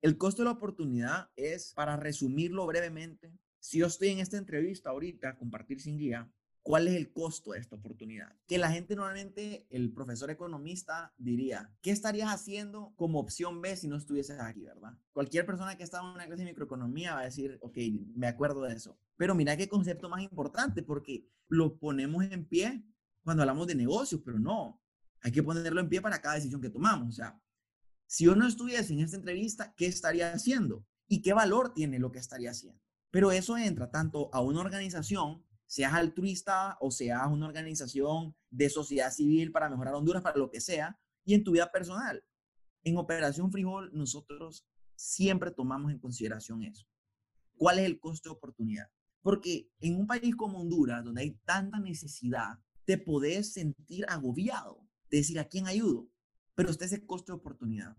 El 0.04 0.18
costo 0.18 0.44
de 0.44 0.46
la 0.46 0.52
oportunidad 0.52 1.30
es, 1.36 1.74
para 1.74 1.98
resumirlo 1.98 2.68
brevemente, 2.68 3.34
si 3.60 3.80
yo 3.80 3.88
estoy 3.88 4.10
en 4.10 4.20
esta 4.20 4.38
entrevista 4.38 4.92
ahorita, 4.92 5.38
compartir 5.38 5.82
sin 5.82 5.98
guía, 5.98 6.32
¿cuál 6.64 6.88
es 6.88 6.96
el 6.96 7.12
costo 7.12 7.52
de 7.52 7.60
esta 7.60 7.76
oportunidad? 7.76 8.36
Que 8.48 8.58
la 8.58 8.72
gente 8.72 8.96
normalmente, 8.96 9.68
el 9.70 9.94
profesor 9.94 10.32
economista 10.32 11.14
diría, 11.18 11.72
¿qué 11.82 11.92
estarías 11.92 12.30
haciendo 12.30 12.94
como 12.96 13.20
opción 13.20 13.62
B 13.62 13.76
si 13.76 13.88
no 13.88 13.98
estuvieses 13.98 14.40
aquí, 14.40 14.64
verdad? 14.64 14.98
Cualquier 15.12 15.46
persona 15.46 15.78
que 15.78 15.84
está 15.84 16.00
en 16.00 16.06
una 16.06 16.26
clase 16.26 16.44
de 16.44 16.50
microeconomía 16.50 17.14
va 17.14 17.22
a 17.22 17.26
decir, 17.26 17.60
ok, 17.62 17.78
me 18.16 18.28
acuerdo 18.28 18.64
de 18.64 18.74
eso. 18.74 18.98
Pero 19.18 19.36
mira 19.36 19.56
qué 19.58 19.68
concepto 19.68 20.10
más 20.10 20.24
importante, 20.24 20.82
porque 20.82 21.28
lo 21.50 21.78
ponemos 21.78 22.24
en 22.24 22.46
pie 22.46 22.84
cuando 23.24 23.44
hablamos 23.44 23.68
de 23.68 23.76
negocios, 23.76 24.22
pero 24.26 24.40
no, 24.40 24.82
hay 25.22 25.32
que 25.32 25.44
ponerlo 25.44 25.80
en 25.82 25.90
pie 25.90 26.02
para 26.02 26.22
cada 26.22 26.36
decisión 26.36 26.62
que 26.62 26.70
tomamos. 26.70 27.10
O 27.10 27.12
sea, 27.12 27.40
si 28.08 28.26
yo 28.26 28.36
no 28.36 28.48
estuviese 28.48 28.94
en 28.94 29.00
esta 29.00 29.18
entrevista, 29.18 29.74
¿qué 29.76 29.86
estaría 29.86 30.32
haciendo? 30.34 30.86
¿Y 31.08 31.22
qué 31.22 31.34
valor 31.34 31.74
tiene 31.74 32.00
lo 32.00 32.12
que 32.12 32.20
estaría 32.20 32.52
haciendo? 32.52 32.82
Pero 33.12 33.32
eso 33.32 33.58
entra 33.58 33.92
tanto 33.92 34.30
a 34.34 34.42
una 34.42 34.62
organización, 34.62 35.46
seas 35.66 35.94
altruista 35.94 36.78
o 36.80 36.92
seas 36.92 37.28
una 37.30 37.48
organización 37.48 38.36
de 38.50 38.70
sociedad 38.70 39.12
civil 39.12 39.52
para 39.52 39.70
mejorar 39.70 39.96
Honduras, 39.96 40.22
para 40.22 40.38
lo 40.38 40.50
que 40.50 40.62
sea, 40.62 41.00
y 41.26 41.34
en 41.34 41.44
tu 41.44 41.52
vida 41.52 41.72
personal. 41.72 42.24
En 42.84 42.98
Operación 42.98 43.52
Frijol, 43.52 43.90
nosotros 43.94 44.68
siempre 44.96 45.52
tomamos 45.52 45.92
en 45.92 46.00
consideración 46.00 46.64
eso. 46.64 46.86
¿Cuál 47.56 47.80
es 47.80 47.86
el 47.86 48.00
costo 48.00 48.30
de 48.30 48.36
oportunidad? 48.36 48.90
Porque 49.22 49.72
en 49.80 49.98
un 49.98 50.08
país 50.08 50.36
como 50.36 50.60
Honduras, 50.60 51.04
donde 51.04 51.22
hay 51.22 51.32
tanta 51.46 51.80
necesidad, 51.80 52.60
te 52.86 52.98
podés 52.98 53.54
sentir 53.54 54.06
agobiado 54.10 54.86
de 55.10 55.18
decir 55.18 55.40
a 55.40 55.48
quién 55.48 55.68
ayudo, 55.68 56.10
pero 56.56 56.72
usted 56.72 56.88
ese 56.88 57.06
costo 57.06 57.32
de 57.32 57.38
oportunidad. 57.38 57.96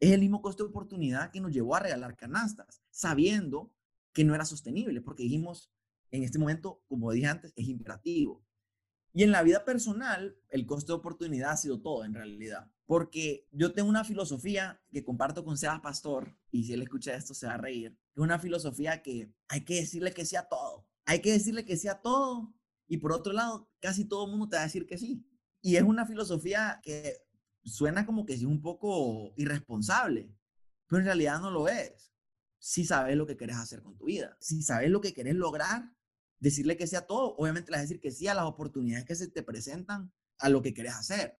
Es 0.00 0.12
el 0.12 0.20
mismo 0.20 0.40
costo 0.40 0.64
de 0.64 0.70
oportunidad 0.70 1.30
que 1.30 1.40
nos 1.40 1.52
llevó 1.52 1.76
a 1.76 1.80
regalar 1.80 2.16
canastas, 2.16 2.82
sabiendo 2.90 3.72
que 4.12 4.24
no 4.24 4.34
era 4.34 4.44
sostenible, 4.44 5.00
porque 5.00 5.24
dijimos, 5.24 5.72
en 6.14 6.22
este 6.22 6.38
momento, 6.38 6.80
como 6.86 7.10
dije 7.10 7.26
antes, 7.26 7.52
es 7.56 7.66
imperativo. 7.66 8.44
Y 9.12 9.24
en 9.24 9.32
la 9.32 9.42
vida 9.42 9.64
personal, 9.64 10.36
el 10.48 10.64
costo 10.64 10.92
de 10.92 10.98
oportunidad 10.98 11.50
ha 11.50 11.56
sido 11.56 11.80
todo 11.80 12.04
en 12.04 12.14
realidad. 12.14 12.70
Porque 12.86 13.48
yo 13.50 13.72
tengo 13.72 13.88
una 13.88 14.04
filosofía 14.04 14.80
que 14.92 15.02
comparto 15.02 15.44
con 15.44 15.58
Sebas 15.58 15.80
Pastor, 15.80 16.38
y 16.52 16.64
si 16.64 16.72
él 16.72 16.82
escucha 16.82 17.16
esto 17.16 17.34
se 17.34 17.46
va 17.46 17.54
a 17.54 17.58
reír. 17.58 17.98
Es 18.14 18.22
una 18.22 18.38
filosofía 18.38 19.02
que 19.02 19.32
hay 19.48 19.64
que 19.64 19.74
decirle 19.74 20.12
que 20.12 20.24
sea 20.24 20.48
todo. 20.48 20.86
Hay 21.04 21.20
que 21.20 21.32
decirle 21.32 21.64
que 21.64 21.76
sea 21.76 22.00
todo. 22.00 22.54
Y 22.86 22.98
por 22.98 23.12
otro 23.12 23.32
lado, 23.32 23.68
casi 23.80 24.04
todo 24.04 24.26
el 24.26 24.30
mundo 24.30 24.48
te 24.48 24.56
va 24.56 24.62
a 24.62 24.66
decir 24.66 24.86
que 24.86 24.98
sí. 24.98 25.26
Y 25.60 25.76
es 25.76 25.82
una 25.82 26.06
filosofía 26.06 26.80
que 26.84 27.16
suena 27.64 28.06
como 28.06 28.24
que 28.24 28.34
es 28.34 28.44
un 28.44 28.62
poco 28.62 29.32
irresponsable, 29.36 30.32
pero 30.86 31.00
en 31.00 31.06
realidad 31.06 31.40
no 31.40 31.50
lo 31.50 31.68
es. 31.68 32.12
Si 32.58 32.84
sabes 32.84 33.16
lo 33.16 33.26
que 33.26 33.36
quieres 33.36 33.56
hacer 33.56 33.82
con 33.82 33.96
tu 33.96 34.04
vida, 34.04 34.36
si 34.40 34.62
sabes 34.62 34.90
lo 34.90 35.00
que 35.00 35.12
quieres 35.12 35.34
lograr, 35.34 35.90
decirle 36.40 36.76
que 36.76 36.86
sea 36.86 37.06
todo, 37.06 37.34
obviamente 37.36 37.70
le 37.70 37.76
vas 37.76 37.80
a 37.80 37.88
decir 37.88 38.00
que 38.00 38.10
sí 38.10 38.28
a 38.28 38.34
las 38.34 38.44
oportunidades 38.44 39.04
que 39.04 39.14
se 39.14 39.28
te 39.28 39.42
presentan 39.42 40.12
a 40.38 40.48
lo 40.48 40.62
que 40.62 40.74
quieres 40.74 40.94
hacer. 40.94 41.38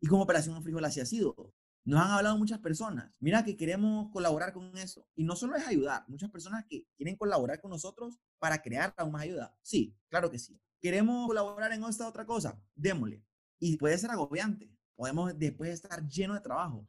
Y 0.00 0.06
como 0.06 0.22
Operación 0.22 0.62
Frijol 0.62 0.84
así 0.84 1.00
ha 1.00 1.06
sido. 1.06 1.54
Nos 1.84 2.00
han 2.00 2.10
hablado 2.10 2.36
muchas 2.36 2.58
personas, 2.58 3.10
mira 3.20 3.42
que 3.42 3.56
queremos 3.56 4.10
colaborar 4.12 4.52
con 4.52 4.76
eso. 4.76 5.06
Y 5.14 5.24
no 5.24 5.34
solo 5.34 5.56
es 5.56 5.66
ayudar, 5.66 6.04
muchas 6.08 6.30
personas 6.30 6.64
que 6.68 6.86
quieren 6.96 7.16
colaborar 7.16 7.60
con 7.60 7.70
nosotros 7.70 8.18
para 8.38 8.60
crear 8.60 8.94
aún 8.96 9.12
más 9.12 9.22
ayuda. 9.22 9.56
Sí, 9.62 9.96
claro 10.08 10.30
que 10.30 10.38
sí. 10.38 10.60
¿Queremos 10.80 11.26
colaborar 11.26 11.72
en 11.72 11.84
esta 11.84 12.06
otra 12.06 12.26
cosa? 12.26 12.62
Démosle. 12.74 13.24
Y 13.58 13.76
puede 13.76 13.98
ser 13.98 14.10
agobiante. 14.10 14.74
Podemos 14.94 15.38
después 15.38 15.70
estar 15.70 16.06
lleno 16.06 16.34
de 16.34 16.40
trabajo. 16.40 16.86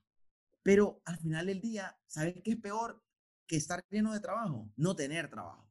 Pero 0.62 1.01
al 1.06 1.17
final 1.17 1.47
del 1.47 1.62
día, 1.62 1.97
¿sabes 2.06 2.36
qué 2.43 2.51
es 2.51 2.58
peor 2.58 3.04
que 3.47 3.56
estar 3.56 3.84
lleno 3.89 4.13
de 4.13 4.19
trabajo? 4.19 4.69
No 4.75 4.95
tener 4.95 5.30
trabajo 5.30 5.70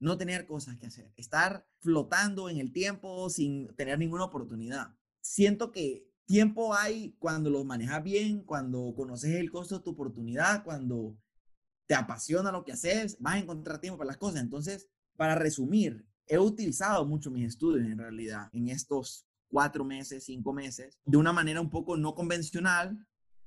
no 0.00 0.16
tener 0.16 0.46
cosas 0.46 0.76
que 0.76 0.86
hacer, 0.86 1.12
estar 1.16 1.66
flotando 1.80 2.48
en 2.48 2.58
el 2.58 2.72
tiempo 2.72 3.28
sin 3.30 3.68
tener 3.76 3.98
ninguna 3.98 4.24
oportunidad. 4.24 4.94
Siento 5.20 5.72
que 5.72 6.08
tiempo 6.24 6.74
hay 6.74 7.16
cuando 7.18 7.50
lo 7.50 7.64
manejas 7.64 8.02
bien, 8.02 8.44
cuando 8.44 8.94
conoces 8.94 9.34
el 9.34 9.50
costo 9.50 9.78
de 9.78 9.84
tu 9.84 9.90
oportunidad, 9.90 10.62
cuando 10.62 11.18
te 11.86 11.94
apasiona 11.94 12.52
lo 12.52 12.64
que 12.64 12.72
haces, 12.72 13.16
vas 13.18 13.34
a 13.34 13.38
encontrar 13.38 13.80
tiempo 13.80 13.98
para 13.98 14.08
las 14.08 14.18
cosas. 14.18 14.42
Entonces, 14.42 14.88
para 15.16 15.34
resumir, 15.34 16.06
he 16.26 16.38
utilizado 16.38 17.04
mucho 17.06 17.30
mis 17.30 17.46
estudios 17.46 17.86
en 17.86 17.98
realidad 17.98 18.48
en 18.52 18.68
estos 18.68 19.26
cuatro 19.48 19.84
meses, 19.84 20.24
cinco 20.24 20.52
meses, 20.52 20.98
de 21.04 21.16
una 21.16 21.32
manera 21.32 21.60
un 21.60 21.70
poco 21.70 21.96
no 21.96 22.14
convencional. 22.14 23.06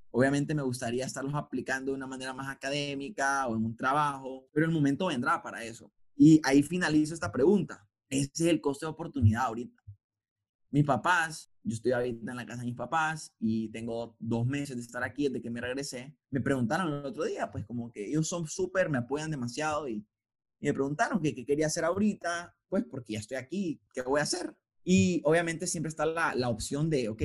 Obviamente 0.09 0.55
me 0.55 0.63
gustaría 0.63 1.05
estarlos 1.05 1.35
aplicando 1.35 1.91
de 1.91 1.97
una 1.97 2.07
manera 2.07 2.33
más 2.33 2.49
académica 2.49 3.47
o 3.47 3.55
en 3.55 3.63
un 3.63 3.77
trabajo, 3.77 4.47
pero 4.51 4.65
el 4.65 4.71
momento 4.71 5.05
vendrá 5.05 5.41
para 5.41 5.63
eso. 5.63 5.93
Y 6.15 6.41
ahí 6.43 6.63
finalizo 6.63 7.13
esta 7.13 7.31
pregunta. 7.31 7.87
Ese 8.09 8.31
es 8.33 8.41
el 8.41 8.61
costo 8.61 8.85
de 8.85 8.91
oportunidad 8.91 9.43
ahorita. 9.43 9.81
Mis 10.69 10.85
papás, 10.85 11.51
yo 11.63 11.73
estoy 11.73 11.91
ahorita 11.91 12.31
en 12.31 12.37
la 12.37 12.45
casa 12.45 12.61
de 12.61 12.67
mis 12.67 12.75
papás 12.75 13.33
y 13.39 13.69
tengo 13.69 14.15
dos 14.19 14.45
meses 14.45 14.75
de 14.77 14.81
estar 14.81 15.03
aquí 15.03 15.27
desde 15.27 15.41
que 15.41 15.49
me 15.49 15.61
regresé. 15.61 16.15
Me 16.29 16.41
preguntaron 16.41 16.87
el 16.87 17.05
otro 17.05 17.25
día, 17.25 17.51
pues 17.51 17.65
como 17.65 17.91
que 17.91 18.07
ellos 18.07 18.27
son 18.27 18.47
súper, 18.47 18.89
me 18.89 18.97
apoyan 18.97 19.31
demasiado 19.31 19.87
y, 19.87 20.05
me 20.61 20.73
preguntaron 20.73 21.19
qué 21.19 21.33
quería 21.43 21.65
hacer 21.65 21.83
ahorita, 21.83 22.55
pues 22.69 22.83
porque 22.83 23.13
ya 23.13 23.19
estoy 23.19 23.37
aquí, 23.37 23.81
¿qué 23.95 24.03
voy 24.03 24.19
a 24.19 24.23
hacer? 24.23 24.55
Y 24.83 25.19
obviamente 25.25 25.65
siempre 25.65 25.89
está 25.89 26.05
la, 26.05 26.35
la 26.35 26.49
opción 26.49 26.87
de, 26.87 27.09
ok, 27.09 27.23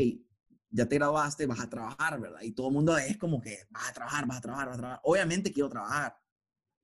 ya 0.70 0.87
te 0.87 0.96
graduaste, 0.96 1.46
vas 1.46 1.61
a 1.61 1.68
trabajar, 1.68 2.18
¿verdad? 2.18 2.40
Y 2.42 2.53
todo 2.53 2.68
el 2.68 2.75
mundo 2.75 2.96
es 2.96 3.16
como 3.18 3.40
que 3.40 3.59
vas 3.70 3.90
a 3.90 3.92
trabajar, 3.92 4.27
vas 4.27 4.38
a 4.38 4.40
trabajar, 4.40 4.68
vas 4.68 4.77
a 4.77 4.81
trabajar. 4.81 5.01
Obviamente 5.05 5.53
quiero 5.53 5.68
trabajar, 5.68 6.16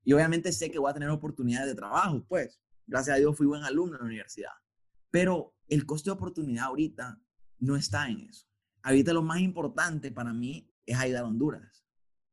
y 0.04 0.12
obviamente 0.12 0.52
sé 0.52 0.70
que 0.70 0.78
voy 0.78 0.90
a 0.90 0.94
tener 0.94 1.10
oportunidades 1.10 1.68
de 1.68 1.74
trabajo, 1.74 2.24
pues. 2.28 2.60
Gracias 2.86 3.16
a 3.16 3.18
Dios 3.18 3.36
fui 3.36 3.46
buen 3.46 3.62
alumno 3.62 3.96
en 3.96 4.00
la 4.00 4.06
universidad. 4.06 4.50
Pero 5.10 5.54
el 5.68 5.86
coste 5.86 6.10
de 6.10 6.14
oportunidad 6.14 6.64
ahorita 6.64 7.20
no 7.58 7.76
está 7.76 8.08
en 8.08 8.20
eso. 8.20 8.46
Ahorita 8.82 9.12
lo 9.12 9.22
más 9.22 9.40
importante 9.40 10.10
para 10.10 10.32
mí 10.32 10.68
es 10.84 10.98
ayudar 10.98 11.24
a 11.24 11.28
Honduras. 11.28 11.84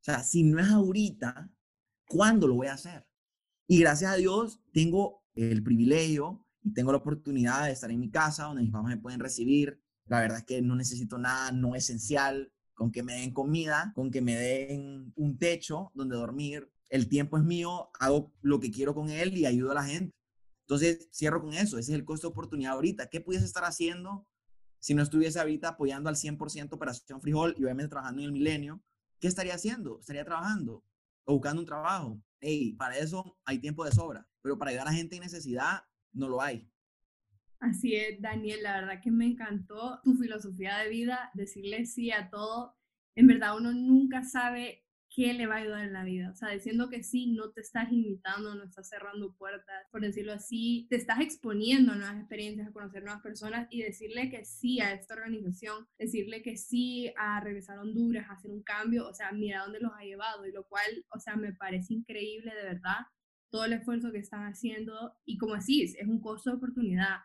O 0.02 0.04
sea, 0.04 0.24
si 0.24 0.44
no 0.44 0.60
es 0.60 0.70
ahorita, 0.70 1.52
¿cuándo 2.08 2.48
lo 2.48 2.56
voy 2.56 2.68
a 2.68 2.74
hacer? 2.74 3.08
Y 3.68 3.80
gracias 3.80 4.12
a 4.12 4.16
Dios 4.16 4.60
tengo 4.74 5.24
el 5.36 5.62
privilegio 5.62 6.46
y 6.64 6.74
tengo 6.74 6.92
la 6.92 6.98
oportunidad 6.98 7.66
de 7.66 7.72
estar 7.72 7.92
en 7.92 8.00
mi 8.00 8.10
casa 8.10 8.46
donde 8.46 8.64
mis 8.64 8.72
papás 8.72 8.90
me 8.90 8.98
pueden 8.98 9.20
recibir. 9.20 9.80
La 10.06 10.22
verdad 10.22 10.40
es 10.40 10.46
que 10.46 10.62
no 10.62 10.76
necesito 10.76 11.20
nada 11.20 11.52
no 11.52 11.76
esencial, 11.76 12.52
con 12.74 12.92
que 12.92 13.04
me 13.04 13.14
den 13.14 13.32
comida, 13.32 13.92
con 13.94 14.10
que 14.10 14.22
me 14.22 14.36
den 14.36 15.14
un 15.16 15.38
techo 15.38 15.92
donde 15.94 16.16
dormir. 16.16 16.72
El 16.90 17.08
tiempo 17.08 17.38
es 17.38 17.44
mío, 17.44 17.90
hago 18.00 18.34
lo 18.42 18.60
que 18.60 18.72
quiero 18.72 18.94
con 18.94 19.10
él 19.10 19.38
y 19.38 19.46
ayudo 19.46 19.72
a 19.72 19.76
la 19.76 19.84
gente. 19.84 20.16
Entonces, 20.62 21.10
cierro 21.12 21.42
con 21.42 21.54
eso. 21.54 21.78
Ese 21.78 21.92
es 21.94 21.98
el 21.98 22.06
costo 22.06 22.28
de 22.28 22.32
oportunidad 22.32 22.74
ahorita. 22.74 23.10
¿Qué 23.10 23.22
pudiese 23.22 23.46
estar 23.46 23.64
haciendo 23.64 24.28
si 24.80 24.94
no 24.94 25.02
estuviese 25.02 25.40
ahorita 25.40 25.70
apoyando 25.70 26.10
al 26.10 26.16
100% 26.16 26.74
Operación 26.74 27.22
Frijol 27.22 27.56
y 27.58 27.64
obviamente 27.64 27.90
trabajando 27.90 28.22
en 28.22 28.26
el 28.26 28.32
milenio? 28.32 28.84
¿Qué 29.20 29.28
estaría 29.28 29.56
haciendo? 29.56 30.00
Estaría 30.00 30.24
trabajando 30.26 30.84
o 31.26 31.34
buscando 31.34 31.62
un 31.62 31.66
trabajo. 31.66 32.22
Hey, 32.40 32.74
para 32.74 32.98
eso 32.98 33.38
hay 33.46 33.60
tiempo 33.60 33.84
de 33.84 33.92
sobra, 33.92 34.28
pero 34.42 34.58
para 34.58 34.72
ayudar 34.72 34.88
a 34.88 34.94
gente 34.94 35.16
en 35.16 35.24
necesidad 35.24 35.84
no 36.14 36.30
lo 36.30 36.42
hay. 36.42 36.72
Así 37.60 37.96
es, 37.96 38.22
Daniel, 38.22 38.64
la 38.64 38.80
verdad 38.80 39.02
que 39.02 39.12
me 39.12 39.26
encantó 39.26 40.00
tu 40.04 40.16
filosofía 40.16 40.78
de 40.78 40.90
vida, 40.90 41.30
decirle 41.34 41.86
sí 41.86 42.12
a 42.12 42.30
todo. 42.30 42.78
En 43.16 43.28
verdad, 43.28 43.58
uno 43.58 43.74
nunca 43.74 44.24
sabe 44.24 44.86
qué 45.20 45.34
le 45.34 45.48
va 45.48 45.56
a 45.56 45.58
ayudar 45.58 45.84
en 45.84 45.92
la 45.92 46.06
vida. 46.06 46.32
O 46.32 46.36
sea, 46.36 46.48
diciendo 46.48 46.90
que 46.90 47.04
sí, 47.04 47.28
no 47.28 47.52
te 47.52 47.60
estás 47.60 47.92
limitando, 47.92 48.56
no 48.56 48.64
estás 48.64 48.88
cerrando 48.88 49.36
puertas, 49.36 49.86
por 49.92 50.00
decirlo 50.00 50.32
así, 50.32 50.88
te 50.90 50.96
estás 50.96 51.20
exponiendo 51.20 51.92
a 51.92 51.96
nuevas 51.96 52.20
experiencias, 52.20 52.70
a 52.70 52.72
conocer 52.72 53.04
nuevas 53.04 53.22
personas 53.22 53.68
y 53.70 53.82
decirle 53.82 54.30
que 54.30 54.46
sí 54.46 54.80
a 54.80 54.94
esta 54.94 55.16
organización, 55.16 55.86
decirle 55.98 56.42
que 56.42 56.56
sí 56.56 57.12
a 57.18 57.42
regresar 57.42 57.80
a 57.80 57.82
Honduras, 57.82 58.30
a 58.30 58.36
hacer 58.36 58.50
un 58.50 58.64
cambio, 58.64 59.10
o 59.10 59.14
sea, 59.14 59.34
mira 59.34 59.64
dónde 59.64 59.82
los 59.82 59.92
ha 59.94 60.06
llevado 60.06 60.46
y 60.48 60.54
lo 60.54 60.64
cual, 60.64 61.06
o 61.14 61.20
sea, 61.20 61.36
me 61.36 61.52
parece 61.52 61.96
increíble 61.96 62.54
de 62.56 62.64
verdad 62.64 63.00
todo 63.52 63.66
el 63.66 63.74
esfuerzo 63.74 64.14
que 64.14 64.20
están 64.20 64.46
haciendo 64.46 65.18
y 65.26 65.38
como 65.38 65.56
decís, 65.56 65.98
es 66.00 66.08
un 66.08 66.22
costo 66.22 66.52
de 66.52 66.56
oportunidad. 66.56 67.18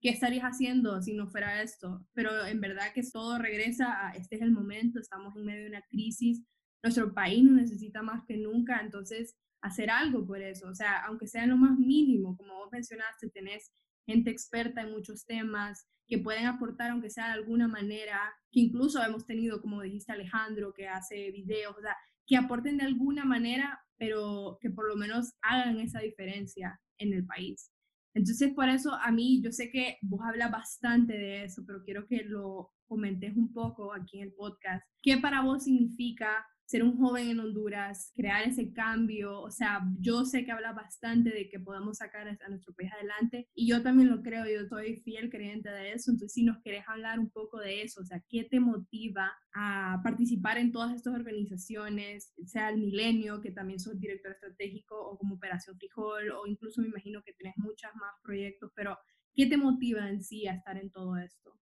¿Qué 0.00 0.10
estarías 0.10 0.44
haciendo 0.44 1.02
si 1.02 1.14
no 1.14 1.26
fuera 1.26 1.62
esto? 1.62 2.06
Pero 2.14 2.46
en 2.46 2.60
verdad 2.60 2.92
que 2.94 3.02
todo 3.12 3.38
regresa 3.38 4.06
a 4.06 4.12
este 4.12 4.36
es 4.36 4.42
el 4.42 4.52
momento, 4.52 5.00
estamos 5.00 5.34
en 5.34 5.44
medio 5.44 5.62
de 5.64 5.70
una 5.70 5.82
crisis, 5.90 6.44
nuestro 6.82 7.12
país 7.12 7.42
nos 7.42 7.54
necesita 7.54 8.02
más 8.02 8.24
que 8.24 8.36
nunca, 8.36 8.80
entonces 8.80 9.36
hacer 9.62 9.90
algo 9.90 10.26
por 10.26 10.40
eso, 10.40 10.68
o 10.68 10.74
sea, 10.74 11.04
aunque 11.04 11.26
sea 11.26 11.46
lo 11.46 11.56
más 11.56 11.78
mínimo, 11.78 12.36
como 12.36 12.54
vos 12.54 12.68
mencionaste, 12.72 13.28
tenés 13.30 13.72
gente 14.06 14.30
experta 14.30 14.82
en 14.82 14.92
muchos 14.92 15.26
temas 15.26 15.86
que 16.06 16.18
pueden 16.18 16.46
aportar, 16.46 16.90
aunque 16.90 17.10
sea 17.10 17.26
de 17.26 17.34
alguna 17.34 17.68
manera, 17.68 18.18
que 18.50 18.60
incluso 18.60 19.02
hemos 19.02 19.26
tenido, 19.26 19.60
como 19.60 19.82
dijiste 19.82 20.12
Alejandro, 20.12 20.72
que 20.72 20.88
hace 20.88 21.30
videos, 21.30 21.76
o 21.76 21.80
sea, 21.80 21.96
que 22.26 22.36
aporten 22.36 22.78
de 22.78 22.84
alguna 22.84 23.24
manera, 23.24 23.80
pero 23.96 24.58
que 24.60 24.70
por 24.70 24.88
lo 24.88 24.96
menos 24.96 25.34
hagan 25.42 25.78
esa 25.78 26.00
diferencia 26.00 26.80
en 26.98 27.12
el 27.12 27.24
país. 27.26 27.70
Entonces, 28.14 28.52
por 28.54 28.68
eso 28.68 28.94
a 28.94 29.12
mí, 29.12 29.40
yo 29.42 29.52
sé 29.52 29.70
que 29.70 29.98
vos 30.02 30.20
hablas 30.26 30.50
bastante 30.50 31.12
de 31.12 31.44
eso, 31.44 31.62
pero 31.64 31.84
quiero 31.84 32.06
que 32.08 32.24
lo 32.24 32.72
comentes 32.88 33.36
un 33.36 33.52
poco 33.52 33.94
aquí 33.94 34.18
en 34.18 34.24
el 34.24 34.32
podcast. 34.32 34.84
¿Qué 35.00 35.18
para 35.18 35.42
vos 35.42 35.64
significa 35.64 36.44
ser 36.70 36.84
un 36.84 36.96
joven 36.96 37.30
en 37.30 37.40
Honduras, 37.40 38.12
crear 38.14 38.46
ese 38.46 38.72
cambio, 38.72 39.40
o 39.40 39.50
sea, 39.50 39.80
yo 39.98 40.24
sé 40.24 40.44
que 40.44 40.52
habla 40.52 40.72
bastante 40.72 41.30
de 41.30 41.48
que 41.48 41.58
podamos 41.58 41.98
sacar 41.98 42.28
a 42.28 42.48
nuestro 42.48 42.72
país 42.74 42.92
adelante 42.92 43.48
y 43.54 43.66
yo 43.66 43.82
también 43.82 44.08
lo 44.08 44.22
creo, 44.22 44.44
yo 44.46 44.68
soy 44.68 45.00
fiel 45.00 45.30
creyente 45.30 45.68
de 45.68 45.94
eso, 45.94 46.12
entonces 46.12 46.32
si 46.32 46.44
nos 46.44 46.62
querés 46.62 46.84
hablar 46.86 47.18
un 47.18 47.28
poco 47.28 47.58
de 47.58 47.82
eso, 47.82 48.02
o 48.02 48.04
sea, 48.04 48.22
¿qué 48.28 48.44
te 48.44 48.60
motiva 48.60 49.32
a 49.52 50.00
participar 50.04 50.58
en 50.58 50.70
todas 50.70 50.94
estas 50.94 51.12
organizaciones, 51.12 52.32
sea 52.46 52.68
el 52.68 52.78
Milenio, 52.78 53.40
que 53.40 53.50
también 53.50 53.80
sos 53.80 53.98
director 53.98 54.30
estratégico, 54.30 54.94
o 54.94 55.18
como 55.18 55.34
Operación 55.34 55.76
Frijol, 55.76 56.30
o 56.30 56.46
incluso 56.46 56.82
me 56.82 56.86
imagino 56.86 57.20
que 57.24 57.32
tienes 57.32 57.56
muchos 57.56 57.90
más 57.96 58.12
proyectos, 58.22 58.70
pero 58.76 58.96
¿qué 59.34 59.46
te 59.46 59.56
motiva 59.56 60.08
en 60.08 60.22
sí 60.22 60.46
a 60.46 60.54
estar 60.54 60.76
en 60.76 60.92
todo 60.92 61.16
esto? 61.16 61.58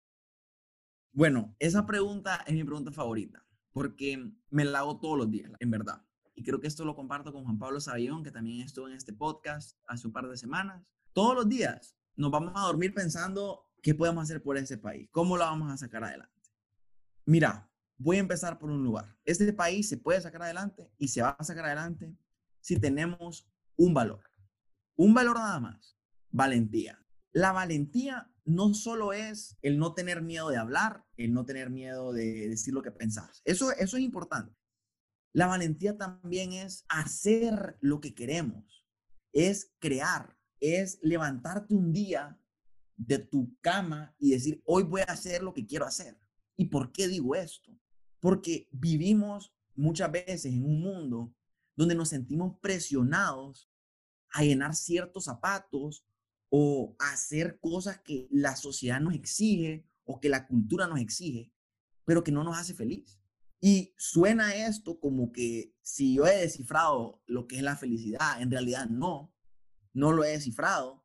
Bueno, 1.13 1.55
esa 1.59 1.85
pregunta 1.85 2.43
es 2.47 2.55
mi 2.55 2.65
pregunta 2.65 2.91
favorita 2.91 3.45
porque 3.75 4.33
me 4.51 4.65
la 4.65 4.79
hago 4.79 5.01
todos 5.01 5.19
los 5.19 5.31
días, 5.31 5.51
en 5.59 5.71
verdad. 5.71 6.01
Y 6.37 6.45
creo 6.45 6.61
que 6.61 6.69
esto 6.69 6.85
lo 6.85 6.95
comparto 6.95 7.33
con 7.33 7.45
Juan 7.45 7.59
Pablo 7.59 7.81
Sabillón, 7.81 8.23
que 8.23 8.31
también 8.31 8.65
estuvo 8.65 8.89
en 8.89 8.95
este 8.95 9.13
podcast 9.13 9.77
hace 9.89 10.07
un 10.07 10.13
par 10.13 10.29
de 10.29 10.37
semanas. 10.37 10.83
Todos 11.13 11.35
los 11.35 11.49
días 11.49 11.97
nos 12.15 12.31
vamos 12.31 12.53
a 12.55 12.67
dormir 12.67 12.95
pensando 12.95 13.69
qué 13.83 13.95
podemos 13.95 14.23
hacer 14.23 14.43
por 14.43 14.57
ese 14.57 14.79
país, 14.79 15.09
cómo 15.11 15.37
lo 15.37 15.45
vamos 15.45 15.73
a 15.73 15.77
sacar 15.77 16.05
adelante. 16.05 16.33
Mira, 17.27 17.69
voy 17.99 18.17
a 18.17 18.21
empezar 18.21 18.61
por 18.61 18.71
un 18.71 18.85
lugar. 18.85 19.17
Este 19.25 19.53
país 19.53 19.89
se 19.89 19.97
puede 19.97 20.21
sacar 20.21 20.43
adelante 20.43 20.93
y 20.97 21.09
se 21.09 21.23
va 21.23 21.31
a 21.31 21.45
sacar 21.45 21.65
adelante 21.65 22.17
si 22.61 22.79
tenemos 22.79 23.51
un 23.77 23.93
valor. 23.93 24.23
Un 24.95 25.15
valor 25.15 25.37
nada 25.37 25.59
más, 25.59 25.99
valentía. 26.31 27.05
La 27.33 27.51
valentía 27.51 28.33
no 28.45 28.75
solo 28.75 29.13
es 29.13 29.57
el 29.63 29.79
no 29.79 29.95
tener 29.95 30.23
miedo 30.23 30.49
de 30.51 30.57
hablar, 30.57 31.05
el 31.17 31.33
no 31.33 31.45
tener 31.45 31.71
miedo 31.71 32.13
de 32.13 32.49
decir 32.49 32.75
lo 32.75 32.83
que 32.83 32.91
pensás. 32.91 33.43
Eso, 33.45 33.73
eso 33.73 33.97
es 33.97 34.03
importante. 34.03 34.55
La 35.33 35.47
valentía 35.47 35.97
también 35.97 36.53
es 36.53 36.85
hacer 36.89 37.77
lo 37.81 38.01
que 38.01 38.15
queremos, 38.15 38.87
es 39.33 39.75
crear, 39.81 40.39
es 40.61 40.99
levantarte 41.03 41.75
un 41.75 41.93
día 41.93 42.39
de 42.97 43.19
tu 43.19 43.57
cama 43.61 44.15
y 44.19 44.31
decir, 44.31 44.63
hoy 44.65 44.85
voy 44.85 45.01
a 45.01 45.13
hacer 45.13 45.43
lo 45.43 45.53
que 45.53 45.67
quiero 45.67 45.87
hacer. 45.87 46.21
¿Y 46.57 46.67
por 46.67 46.93
qué 46.93 47.09
digo 47.09 47.35
esto? 47.35 47.77
Porque 48.21 48.69
vivimos 48.71 49.53
muchas 49.75 50.11
veces 50.13 50.45
en 50.47 50.65
un 50.65 50.81
mundo 50.81 51.35
donde 51.75 51.95
nos 51.95 52.11
sentimos 52.11 52.57
presionados 52.61 53.69
a 54.31 54.43
llenar 54.43 54.75
ciertos 54.75 55.25
zapatos 55.25 56.07
o 56.57 56.95
hacer 57.01 57.59
cosas 57.59 57.99
que 57.99 58.29
la 58.31 58.55
sociedad 58.55 59.01
nos 59.01 59.15
exige 59.15 59.89
o 60.05 60.21
que 60.21 60.29
la 60.29 60.47
cultura 60.47 60.87
nos 60.87 61.01
exige, 61.01 61.53
pero 62.05 62.23
que 62.23 62.31
no 62.31 62.45
nos 62.45 62.57
hace 62.57 62.75
feliz. 62.75 63.19
Y 63.61 63.93
suena 63.99 64.55
esto 64.55 65.01
como 65.01 65.33
que 65.33 65.75
si 65.83 66.15
yo 66.15 66.29
he 66.29 66.37
descifrado 66.37 67.21
lo 67.27 67.49
que 67.49 67.57
es 67.57 67.63
la 67.65 67.75
felicidad, 67.75 68.41
en 68.41 68.53
realidad 68.53 68.89
no, 68.89 69.35
no 69.95 70.13
lo 70.13 70.23
he 70.23 70.29
descifrado. 70.29 71.05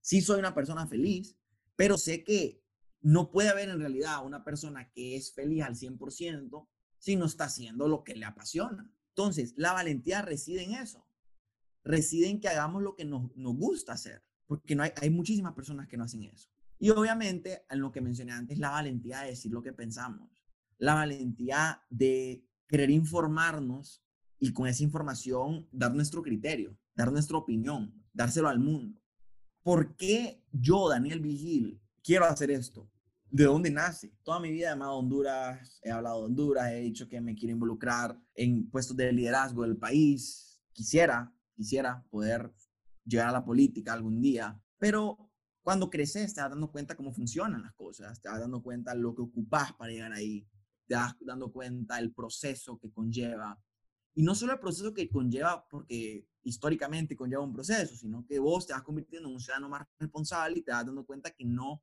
Sí 0.00 0.20
soy 0.20 0.38
una 0.38 0.54
persona 0.54 0.86
feliz, 0.86 1.36
pero 1.74 1.98
sé 1.98 2.22
que 2.22 2.62
no 3.00 3.32
puede 3.32 3.48
haber 3.48 3.70
en 3.70 3.80
realidad 3.80 4.24
una 4.24 4.44
persona 4.44 4.92
que 4.92 5.16
es 5.16 5.34
feliz 5.34 5.64
al 5.64 5.74
100% 5.74 6.68
si 6.98 7.16
no 7.16 7.24
está 7.24 7.46
haciendo 7.46 7.88
lo 7.88 8.04
que 8.04 8.14
le 8.14 8.26
apasiona. 8.26 8.88
Entonces, 9.08 9.54
la 9.56 9.72
valentía 9.72 10.22
reside 10.22 10.62
en 10.62 10.74
eso. 10.74 11.04
Reside 11.82 12.28
en 12.28 12.40
que 12.40 12.46
hagamos 12.46 12.80
lo 12.80 12.94
que 12.94 13.04
nos, 13.04 13.34
nos 13.34 13.56
gusta 13.56 13.94
hacer 13.94 14.22
porque 14.46 14.74
no 14.74 14.82
hay, 14.82 14.92
hay 15.00 15.10
muchísimas 15.10 15.54
personas 15.54 15.88
que 15.88 15.96
no 15.96 16.04
hacen 16.04 16.24
eso. 16.24 16.48
Y 16.78 16.90
obviamente, 16.90 17.64
en 17.70 17.80
lo 17.80 17.92
que 17.92 18.00
mencioné 18.00 18.32
antes, 18.32 18.58
la 18.58 18.70
valentía 18.70 19.20
de 19.20 19.28
decir 19.28 19.52
lo 19.52 19.62
que 19.62 19.72
pensamos, 19.72 20.44
la 20.78 20.94
valentía 20.94 21.82
de 21.88 22.44
querer 22.66 22.90
informarnos 22.90 24.04
y 24.38 24.52
con 24.52 24.66
esa 24.66 24.82
información 24.82 25.68
dar 25.72 25.94
nuestro 25.94 26.22
criterio, 26.22 26.76
dar 26.94 27.12
nuestra 27.12 27.38
opinión, 27.38 28.04
dárselo 28.12 28.48
al 28.48 28.58
mundo. 28.58 29.00
¿Por 29.62 29.96
qué 29.96 30.44
yo, 30.52 30.88
Daniel 30.88 31.20
Vigil, 31.20 31.80
quiero 32.02 32.26
hacer 32.26 32.50
esto? 32.50 32.90
¿De 33.30 33.44
dónde 33.44 33.70
nace? 33.70 34.14
Toda 34.22 34.38
mi 34.38 34.52
vida 34.52 34.68
he 34.68 34.72
amado 34.72 34.96
Honduras, 34.96 35.80
he 35.82 35.90
hablado 35.90 36.20
de 36.20 36.26
Honduras, 36.26 36.70
he 36.70 36.80
dicho 36.80 37.08
que 37.08 37.20
me 37.20 37.34
quiero 37.34 37.54
involucrar 37.54 38.20
en 38.34 38.68
puestos 38.70 38.96
de 38.96 39.12
liderazgo 39.12 39.62
del 39.62 39.76
país. 39.76 40.60
Quisiera, 40.72 41.34
quisiera 41.54 42.04
poder 42.10 42.52
llegar 43.04 43.28
a 43.28 43.32
la 43.32 43.44
política 43.44 43.92
algún 43.92 44.20
día, 44.20 44.60
pero 44.78 45.30
cuando 45.62 45.88
creces 45.88 46.34
te 46.34 46.40
vas 46.40 46.50
dando 46.50 46.70
cuenta 46.70 46.94
cómo 46.94 47.12
funcionan 47.12 47.62
las 47.62 47.74
cosas, 47.74 48.20
te 48.20 48.28
vas 48.28 48.40
dando 48.40 48.62
cuenta 48.62 48.94
lo 48.94 49.14
que 49.14 49.22
ocupas 49.22 49.72
para 49.72 49.92
llegar 49.92 50.12
ahí, 50.12 50.46
te 50.86 50.94
vas 50.94 51.16
dando 51.20 51.50
cuenta 51.52 51.98
el 51.98 52.12
proceso 52.12 52.78
que 52.78 52.92
conlleva. 52.92 53.58
Y 54.14 54.22
no 54.22 54.34
solo 54.34 54.52
el 54.52 54.60
proceso 54.60 54.92
que 54.92 55.08
conlleva, 55.08 55.66
porque 55.68 56.28
históricamente 56.42 57.16
conlleva 57.16 57.42
un 57.42 57.52
proceso, 57.52 57.96
sino 57.96 58.26
que 58.26 58.38
vos 58.38 58.66
te 58.66 58.74
vas 58.74 58.82
convirtiendo 58.82 59.28
en 59.28 59.34
un 59.34 59.40
ciudadano 59.40 59.70
más 59.70 59.86
responsable 59.98 60.58
y 60.58 60.62
te 60.62 60.70
vas 60.70 60.84
dando 60.84 61.04
cuenta 61.04 61.30
que 61.30 61.44
no, 61.44 61.82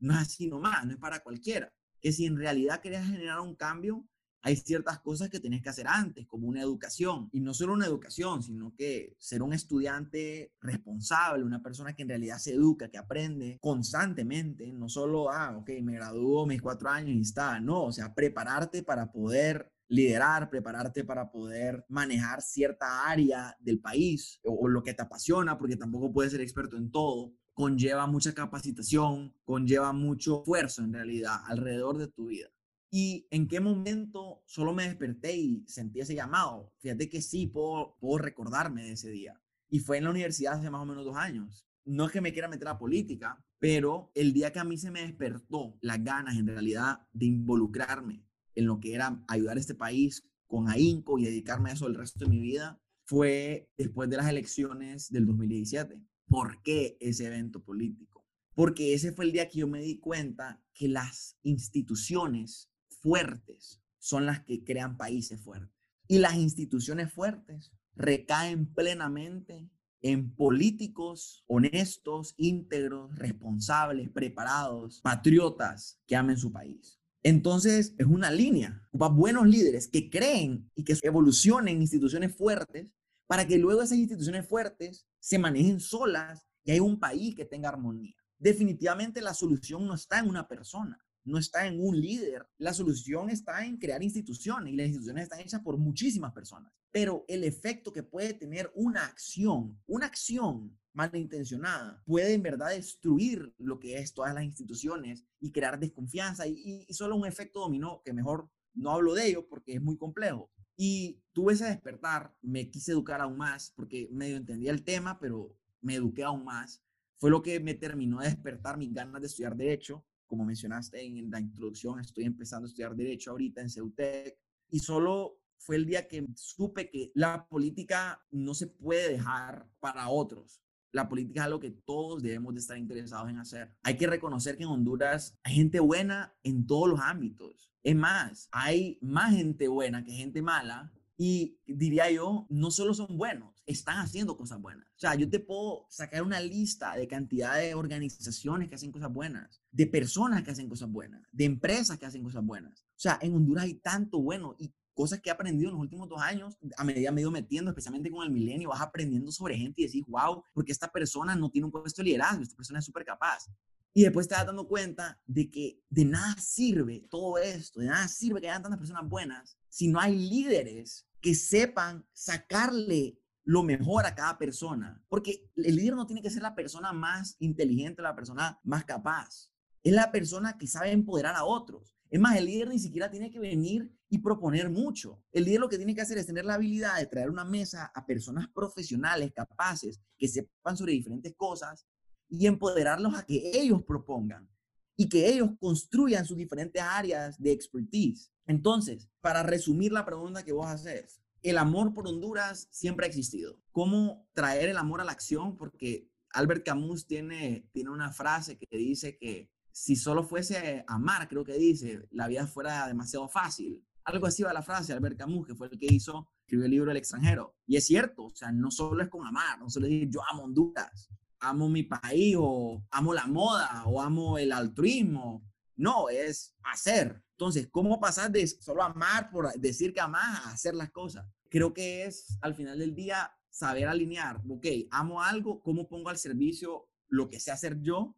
no 0.00 0.14
es 0.14 0.20
así 0.20 0.48
nomás, 0.48 0.84
no 0.84 0.92
es 0.92 0.98
para 0.98 1.20
cualquiera. 1.20 1.72
Que 2.00 2.12
si 2.12 2.26
en 2.26 2.36
realidad 2.36 2.80
querías 2.80 3.06
generar 3.06 3.40
un 3.40 3.54
cambio, 3.54 4.04
hay 4.42 4.56
ciertas 4.56 5.00
cosas 5.00 5.28
que 5.28 5.40
tienes 5.40 5.62
que 5.62 5.68
hacer 5.68 5.86
antes, 5.86 6.26
como 6.26 6.48
una 6.48 6.62
educación. 6.62 7.28
Y 7.32 7.40
no 7.40 7.54
solo 7.54 7.74
una 7.74 7.86
educación, 7.86 8.42
sino 8.42 8.74
que 8.74 9.14
ser 9.18 9.42
un 9.42 9.52
estudiante 9.52 10.52
responsable, 10.60 11.44
una 11.44 11.62
persona 11.62 11.94
que 11.94 12.02
en 12.02 12.08
realidad 12.08 12.38
se 12.38 12.54
educa, 12.54 12.90
que 12.90 12.98
aprende 12.98 13.58
constantemente, 13.60 14.72
no 14.72 14.88
solo, 14.88 15.30
ah, 15.30 15.56
ok, 15.58 15.70
me 15.82 15.94
graduó 15.94 16.46
mis 16.46 16.62
cuatro 16.62 16.88
años 16.88 17.16
y 17.16 17.20
está, 17.20 17.60
no, 17.60 17.84
o 17.84 17.92
sea, 17.92 18.14
prepararte 18.14 18.82
para 18.82 19.10
poder 19.12 19.70
liderar, 19.88 20.50
prepararte 20.50 21.04
para 21.04 21.30
poder 21.30 21.84
manejar 21.88 22.42
cierta 22.42 23.08
área 23.10 23.56
del 23.58 23.80
país 23.80 24.40
o 24.44 24.68
lo 24.68 24.82
que 24.82 24.94
te 24.94 25.02
apasiona, 25.02 25.58
porque 25.58 25.76
tampoco 25.76 26.12
puedes 26.12 26.32
ser 26.32 26.40
experto 26.40 26.76
en 26.76 26.90
todo 26.90 27.34
conlleva 27.60 28.06
mucha 28.06 28.32
capacitación, 28.32 29.34
conlleva 29.44 29.92
mucho 29.92 30.40
esfuerzo 30.40 30.82
en 30.82 30.94
realidad 30.94 31.40
alrededor 31.46 31.98
de 31.98 32.08
tu 32.08 32.28
vida. 32.28 32.48
¿Y 32.90 33.28
en 33.30 33.46
qué 33.46 33.60
momento 33.60 34.42
solo 34.46 34.74
me 34.74 34.84
desperté 34.84 35.36
y 35.36 35.64
sentí 35.68 36.00
ese 36.00 36.14
llamado? 36.14 36.72
Fíjate 36.78 37.08
que 37.08 37.22
sí 37.22 37.46
puedo, 37.46 37.96
puedo 38.00 38.18
recordarme 38.18 38.82
de 38.82 38.92
ese 38.92 39.10
día. 39.10 39.40
Y 39.68 39.78
fue 39.78 39.98
en 39.98 40.04
la 40.04 40.10
universidad 40.10 40.54
hace 40.54 40.70
más 40.70 40.82
o 40.82 40.86
menos 40.86 41.04
dos 41.04 41.16
años. 41.16 41.66
no 41.84 42.06
es 42.06 42.12
que 42.12 42.20
me 42.20 42.32
quiera 42.32 42.48
meter 42.48 42.68
a 42.68 42.78
política, 42.78 43.42
pero 43.58 44.10
el 44.14 44.32
día 44.32 44.52
que 44.52 44.58
a 44.58 44.64
mí 44.64 44.76
se 44.76 44.90
me 44.90 45.02
despertó 45.02 45.78
las 45.80 46.02
ganas 46.04 46.36
en 46.36 46.46
realidad 46.46 47.06
de 47.12 47.26
involucrarme 47.26 48.24
en 48.54 48.66
lo 48.66 48.80
que 48.80 48.94
era 48.94 49.24
ayudar 49.28 49.56
a 49.56 49.60
este 49.60 49.74
país 49.74 50.28
con 50.46 50.68
ahínco 50.68 51.18
y 51.18 51.24
dedicarme 51.24 51.70
a 51.70 51.72
eso 51.74 51.86
el 51.86 51.94
resto 51.94 52.24
de 52.24 52.30
mi 52.30 52.40
vida, 52.40 52.80
fue 53.04 53.70
después 53.76 54.10
de 54.10 54.16
las 54.16 54.28
elecciones 54.28 55.10
del 55.10 55.26
2017. 55.26 56.00
¿Por 56.26 56.62
qué 56.62 56.96
ese 57.00 57.26
evento 57.26 57.62
político? 57.62 58.26
Porque 58.54 58.94
ese 58.94 59.12
fue 59.12 59.24
el 59.24 59.32
día 59.32 59.48
que 59.48 59.60
yo 59.60 59.68
me 59.68 59.80
di 59.80 59.98
cuenta 59.98 60.62
que 60.74 60.88
las 60.88 61.36
instituciones 61.42 62.69
fuertes 63.00 63.82
son 63.98 64.26
las 64.26 64.44
que 64.44 64.64
crean 64.64 64.96
países 64.96 65.40
fuertes. 65.40 65.76
Y 66.08 66.18
las 66.18 66.34
instituciones 66.34 67.12
fuertes 67.12 67.72
recaen 67.94 68.72
plenamente 68.72 69.70
en 70.02 70.34
políticos 70.34 71.44
honestos, 71.46 72.34
íntegros, 72.38 73.14
responsables, 73.16 74.10
preparados, 74.10 75.00
patriotas 75.02 76.00
que 76.06 76.16
amen 76.16 76.38
su 76.38 76.50
país. 76.50 76.98
Entonces, 77.22 77.94
es 77.98 78.06
una 78.06 78.30
línea. 78.30 78.82
Ocupa 78.88 79.08
buenos 79.08 79.46
líderes 79.46 79.88
que 79.88 80.08
creen 80.08 80.70
y 80.74 80.84
que 80.84 80.96
evolucionen 81.02 81.82
instituciones 81.82 82.34
fuertes 82.34 82.94
para 83.26 83.46
que 83.46 83.58
luego 83.58 83.82
esas 83.82 83.98
instituciones 83.98 84.48
fuertes 84.48 85.06
se 85.20 85.38
manejen 85.38 85.80
solas 85.80 86.46
y 86.64 86.72
hay 86.72 86.80
un 86.80 86.98
país 86.98 87.36
que 87.36 87.44
tenga 87.44 87.68
armonía. 87.68 88.16
Definitivamente 88.38 89.20
la 89.20 89.34
solución 89.34 89.86
no 89.86 89.94
está 89.94 90.18
en 90.18 90.28
una 90.28 90.48
persona 90.48 90.98
no 91.24 91.38
está 91.38 91.66
en 91.66 91.80
un 91.80 92.00
líder. 92.00 92.46
La 92.58 92.74
solución 92.74 93.30
está 93.30 93.64
en 93.64 93.76
crear 93.76 94.02
instituciones 94.02 94.72
y 94.72 94.76
las 94.76 94.86
instituciones 94.86 95.24
están 95.24 95.40
hechas 95.40 95.60
por 95.60 95.76
muchísimas 95.76 96.32
personas. 96.32 96.72
Pero 96.90 97.24
el 97.28 97.44
efecto 97.44 97.92
que 97.92 98.02
puede 98.02 98.34
tener 98.34 98.70
una 98.74 99.04
acción, 99.04 99.78
una 99.86 100.06
acción 100.06 100.76
malintencionada, 100.92 102.02
puede 102.04 102.34
en 102.34 102.42
verdad 102.42 102.70
destruir 102.70 103.54
lo 103.58 103.78
que 103.78 103.98
es 103.98 104.12
todas 104.12 104.34
las 104.34 104.44
instituciones 104.44 105.24
y 105.40 105.52
crear 105.52 105.78
desconfianza 105.78 106.46
y, 106.46 106.86
solo 106.90 107.16
un 107.16 107.26
efecto 107.26 107.60
dominó 107.60 108.02
que 108.04 108.12
mejor 108.12 108.50
no 108.74 108.90
hablo 108.90 109.14
de 109.14 109.28
ello 109.28 109.46
porque 109.48 109.74
es 109.74 109.82
muy 109.82 109.96
complejo. 109.96 110.50
Y 110.76 111.22
tuve 111.32 111.52
ese 111.52 111.66
despertar, 111.66 112.34
me 112.40 112.70
quise 112.70 112.92
educar 112.92 113.20
aún 113.20 113.36
más 113.36 113.72
porque 113.76 114.08
medio 114.10 114.36
entendía 114.36 114.70
el 114.70 114.82
tema, 114.82 115.18
pero 115.20 115.54
me 115.80 115.94
eduqué 115.94 116.24
aún 116.24 116.44
más. 116.44 116.82
Fue 117.18 117.30
lo 117.30 117.42
que 117.42 117.60
me 117.60 117.74
terminó 117.74 118.20
de 118.20 118.28
despertar 118.28 118.78
mis 118.78 118.92
ganas 118.92 119.20
de 119.20 119.26
estudiar 119.26 119.54
derecho 119.54 120.04
como 120.30 120.44
mencionaste 120.44 121.04
en 121.04 121.28
la 121.28 121.40
introducción, 121.40 121.98
estoy 121.98 122.24
empezando 122.24 122.66
a 122.66 122.68
estudiar 122.68 122.94
Derecho 122.94 123.32
ahorita 123.32 123.60
en 123.60 123.68
CEUTEC 123.68 124.38
y 124.70 124.78
solo 124.78 125.40
fue 125.58 125.74
el 125.74 125.84
día 125.84 126.06
que 126.06 126.24
supe 126.36 126.88
que 126.88 127.10
la 127.14 127.48
política 127.48 128.24
no 128.30 128.54
se 128.54 128.68
puede 128.68 129.10
dejar 129.10 129.68
para 129.80 130.08
otros. 130.08 130.62
La 130.92 131.08
política 131.08 131.40
es 131.40 131.46
algo 131.46 131.58
que 131.58 131.72
todos 131.72 132.22
debemos 132.22 132.54
de 132.54 132.60
estar 132.60 132.78
interesados 132.78 133.28
en 133.28 133.38
hacer. 133.38 133.76
Hay 133.82 133.96
que 133.96 134.06
reconocer 134.06 134.56
que 134.56 134.62
en 134.62 134.70
Honduras 134.70 135.36
hay 135.42 135.56
gente 135.56 135.80
buena 135.80 136.32
en 136.44 136.64
todos 136.64 136.88
los 136.88 137.00
ámbitos. 137.00 137.72
Es 137.82 137.96
más, 137.96 138.48
hay 138.52 138.98
más 139.02 139.34
gente 139.34 139.66
buena 139.66 140.04
que 140.04 140.12
gente 140.12 140.42
mala 140.42 140.92
y 141.22 141.58
diría 141.66 142.10
yo, 142.10 142.46
no 142.48 142.70
solo 142.70 142.94
son 142.94 143.18
buenos, 143.18 143.62
están 143.66 143.98
haciendo 143.98 144.38
cosas 144.38 144.58
buenas. 144.58 144.86
O 144.96 145.00
sea, 145.00 145.14
yo 145.16 145.28
te 145.28 145.38
puedo 145.38 145.84
sacar 145.90 146.22
una 146.22 146.40
lista 146.40 146.96
de 146.96 147.06
cantidad 147.06 147.58
de 147.58 147.74
organizaciones 147.74 148.70
que 148.70 148.76
hacen 148.76 148.90
cosas 148.90 149.12
buenas, 149.12 149.60
de 149.70 149.86
personas 149.86 150.42
que 150.42 150.52
hacen 150.52 150.66
cosas 150.66 150.90
buenas, 150.90 151.20
de 151.30 151.44
empresas 151.44 151.98
que 151.98 152.06
hacen 152.06 152.22
cosas 152.22 152.42
buenas. 152.42 152.80
O 152.80 153.00
sea, 153.00 153.18
en 153.20 153.34
Honduras 153.34 153.64
hay 153.64 153.74
tanto 153.74 154.18
bueno 154.18 154.56
y 154.58 154.72
cosas 154.94 155.20
que 155.20 155.28
he 155.28 155.32
aprendido 155.32 155.68
en 155.68 155.74
los 155.74 155.82
últimos 155.82 156.08
dos 156.08 156.22
años, 156.22 156.56
a 156.78 156.84
medida 156.84 157.12
me 157.12 157.20
he 157.20 157.22
ido 157.24 157.30
metiendo, 157.30 157.70
especialmente 157.70 158.10
con 158.10 158.24
el 158.24 158.30
milenio, 158.30 158.70
vas 158.70 158.80
aprendiendo 158.80 159.30
sobre 159.30 159.58
gente 159.58 159.82
y 159.82 159.84
decís, 159.84 160.06
wow, 160.08 160.42
porque 160.54 160.72
esta 160.72 160.90
persona 160.90 161.36
no 161.36 161.50
tiene 161.50 161.66
un 161.66 161.70
puesto 161.70 162.00
de 162.00 162.06
liderazgo, 162.06 162.44
esta 162.44 162.56
persona 162.56 162.78
es 162.78 162.86
súper 162.86 163.04
capaz. 163.04 163.44
Y 163.92 164.04
después 164.04 164.26
te 164.26 164.36
das 164.36 164.46
dando 164.46 164.66
cuenta 164.66 165.20
de 165.26 165.50
que 165.50 165.82
de 165.90 166.06
nada 166.06 166.34
sirve 166.40 167.02
todo 167.10 167.36
esto, 167.36 167.80
de 167.80 167.88
nada 167.88 168.08
sirve 168.08 168.40
que 168.40 168.48
hayan 168.48 168.62
tantas 168.62 168.78
personas 168.78 169.06
buenas 169.06 169.58
si 169.68 169.88
no 169.88 170.00
hay 170.00 170.16
líderes 170.16 171.06
que 171.20 171.34
sepan 171.34 172.06
sacarle 172.12 173.18
lo 173.44 173.62
mejor 173.62 174.06
a 174.06 174.14
cada 174.14 174.38
persona. 174.38 175.02
Porque 175.08 175.50
el 175.56 175.76
líder 175.76 175.94
no 175.94 176.06
tiene 176.06 176.22
que 176.22 176.30
ser 176.30 176.42
la 176.42 176.54
persona 176.54 176.92
más 176.92 177.36
inteligente, 177.38 178.02
la 178.02 178.14
persona 178.14 178.60
más 178.62 178.84
capaz. 178.84 179.50
Es 179.82 179.92
la 179.92 180.12
persona 180.12 180.58
que 180.58 180.66
sabe 180.66 180.92
empoderar 180.92 181.34
a 181.34 181.44
otros. 181.44 181.96
Es 182.10 182.20
más, 182.20 182.36
el 182.36 182.46
líder 182.46 182.68
ni 182.68 182.78
siquiera 182.78 183.10
tiene 183.10 183.30
que 183.30 183.38
venir 183.38 183.90
y 184.08 184.18
proponer 184.18 184.68
mucho. 184.68 185.22
El 185.32 185.44
líder 185.44 185.60
lo 185.60 185.68
que 185.68 185.76
tiene 185.76 185.94
que 185.94 186.00
hacer 186.00 186.18
es 186.18 186.26
tener 186.26 186.44
la 186.44 186.54
habilidad 186.54 186.98
de 186.98 187.06
traer 187.06 187.30
una 187.30 187.44
mesa 187.44 187.90
a 187.94 188.04
personas 188.04 188.48
profesionales, 188.48 189.32
capaces, 189.32 190.00
que 190.18 190.26
sepan 190.26 190.76
sobre 190.76 190.92
diferentes 190.92 191.32
cosas 191.36 191.86
y 192.28 192.46
empoderarlos 192.46 193.14
a 193.16 193.24
que 193.24 193.52
ellos 193.54 193.82
propongan 193.84 194.48
y 194.96 195.08
que 195.08 195.28
ellos 195.28 195.50
construyan 195.58 196.26
sus 196.26 196.36
diferentes 196.36 196.82
áreas 196.82 197.40
de 197.40 197.52
expertise. 197.52 198.30
Entonces, 198.50 199.08
para 199.20 199.44
resumir 199.44 199.92
la 199.92 200.04
pregunta 200.04 200.44
que 200.44 200.50
vos 200.50 200.66
haces, 200.66 201.22
el 201.40 201.56
amor 201.56 201.94
por 201.94 202.08
Honduras 202.08 202.66
siempre 202.72 203.06
ha 203.06 203.08
existido. 203.08 203.60
¿Cómo 203.70 204.28
traer 204.32 204.68
el 204.68 204.76
amor 204.76 205.00
a 205.00 205.04
la 205.04 205.12
acción? 205.12 205.56
Porque 205.56 206.10
Albert 206.30 206.66
Camus 206.66 207.06
tiene, 207.06 207.68
tiene 207.70 207.90
una 207.90 208.10
frase 208.10 208.58
que 208.58 208.76
dice 208.76 209.16
que 209.16 209.52
si 209.70 209.94
solo 209.94 210.24
fuese 210.24 210.84
amar, 210.88 211.28
creo 211.28 211.44
que 211.44 211.52
dice, 211.52 212.08
la 212.10 212.26
vida 212.26 212.48
fuera 212.48 212.88
demasiado 212.88 213.28
fácil. 213.28 213.86
Algo 214.02 214.26
así 214.26 214.42
va 214.42 214.52
la 214.52 214.62
frase 214.62 214.88
de 214.88 214.96
Albert 214.96 215.18
Camus, 215.18 215.46
que 215.46 215.54
fue 215.54 215.68
el 215.68 215.78
que 215.78 215.86
hizo, 215.88 216.28
escribió 216.40 216.64
el 216.64 216.72
libro 216.72 216.90
El 216.90 216.96
extranjero. 216.96 217.54
Y 217.68 217.76
es 217.76 217.86
cierto, 217.86 218.24
o 218.24 218.34
sea, 218.34 218.50
no 218.50 218.72
solo 218.72 219.00
es 219.00 219.08
con 219.08 219.24
amar, 219.24 219.60
no 219.60 219.70
solo 219.70 219.86
es 219.86 219.92
decir 219.92 220.10
yo 220.10 220.22
amo 220.28 220.42
Honduras, 220.42 221.08
amo 221.38 221.68
mi 221.68 221.84
país 221.84 222.34
o 222.36 222.84
amo 222.90 223.14
la 223.14 223.28
moda 223.28 223.84
o 223.86 224.02
amo 224.02 224.38
el 224.38 224.50
altruismo. 224.50 225.48
No, 225.76 226.08
es 226.08 226.56
hacer. 226.64 227.22
Entonces, 227.40 227.68
¿cómo 227.70 227.98
pasar 227.98 228.30
de 228.30 228.46
solo 228.46 228.82
amar 228.82 229.30
por 229.30 229.50
decir 229.58 229.94
que 229.94 230.00
amas 230.00 230.44
a 230.44 230.52
hacer 230.52 230.74
las 230.74 230.90
cosas? 230.90 231.26
Creo 231.48 231.72
que 231.72 232.04
es 232.04 232.36
al 232.42 232.54
final 232.54 232.78
del 232.78 232.94
día 232.94 233.32
saber 233.48 233.88
alinear, 233.88 234.42
ok, 234.46 234.66
amo 234.90 235.22
algo, 235.22 235.62
¿cómo 235.62 235.88
pongo 235.88 236.10
al 236.10 236.18
servicio 236.18 236.90
lo 237.08 237.30
que 237.30 237.40
sé 237.40 237.50
hacer 237.50 237.80
yo 237.80 238.14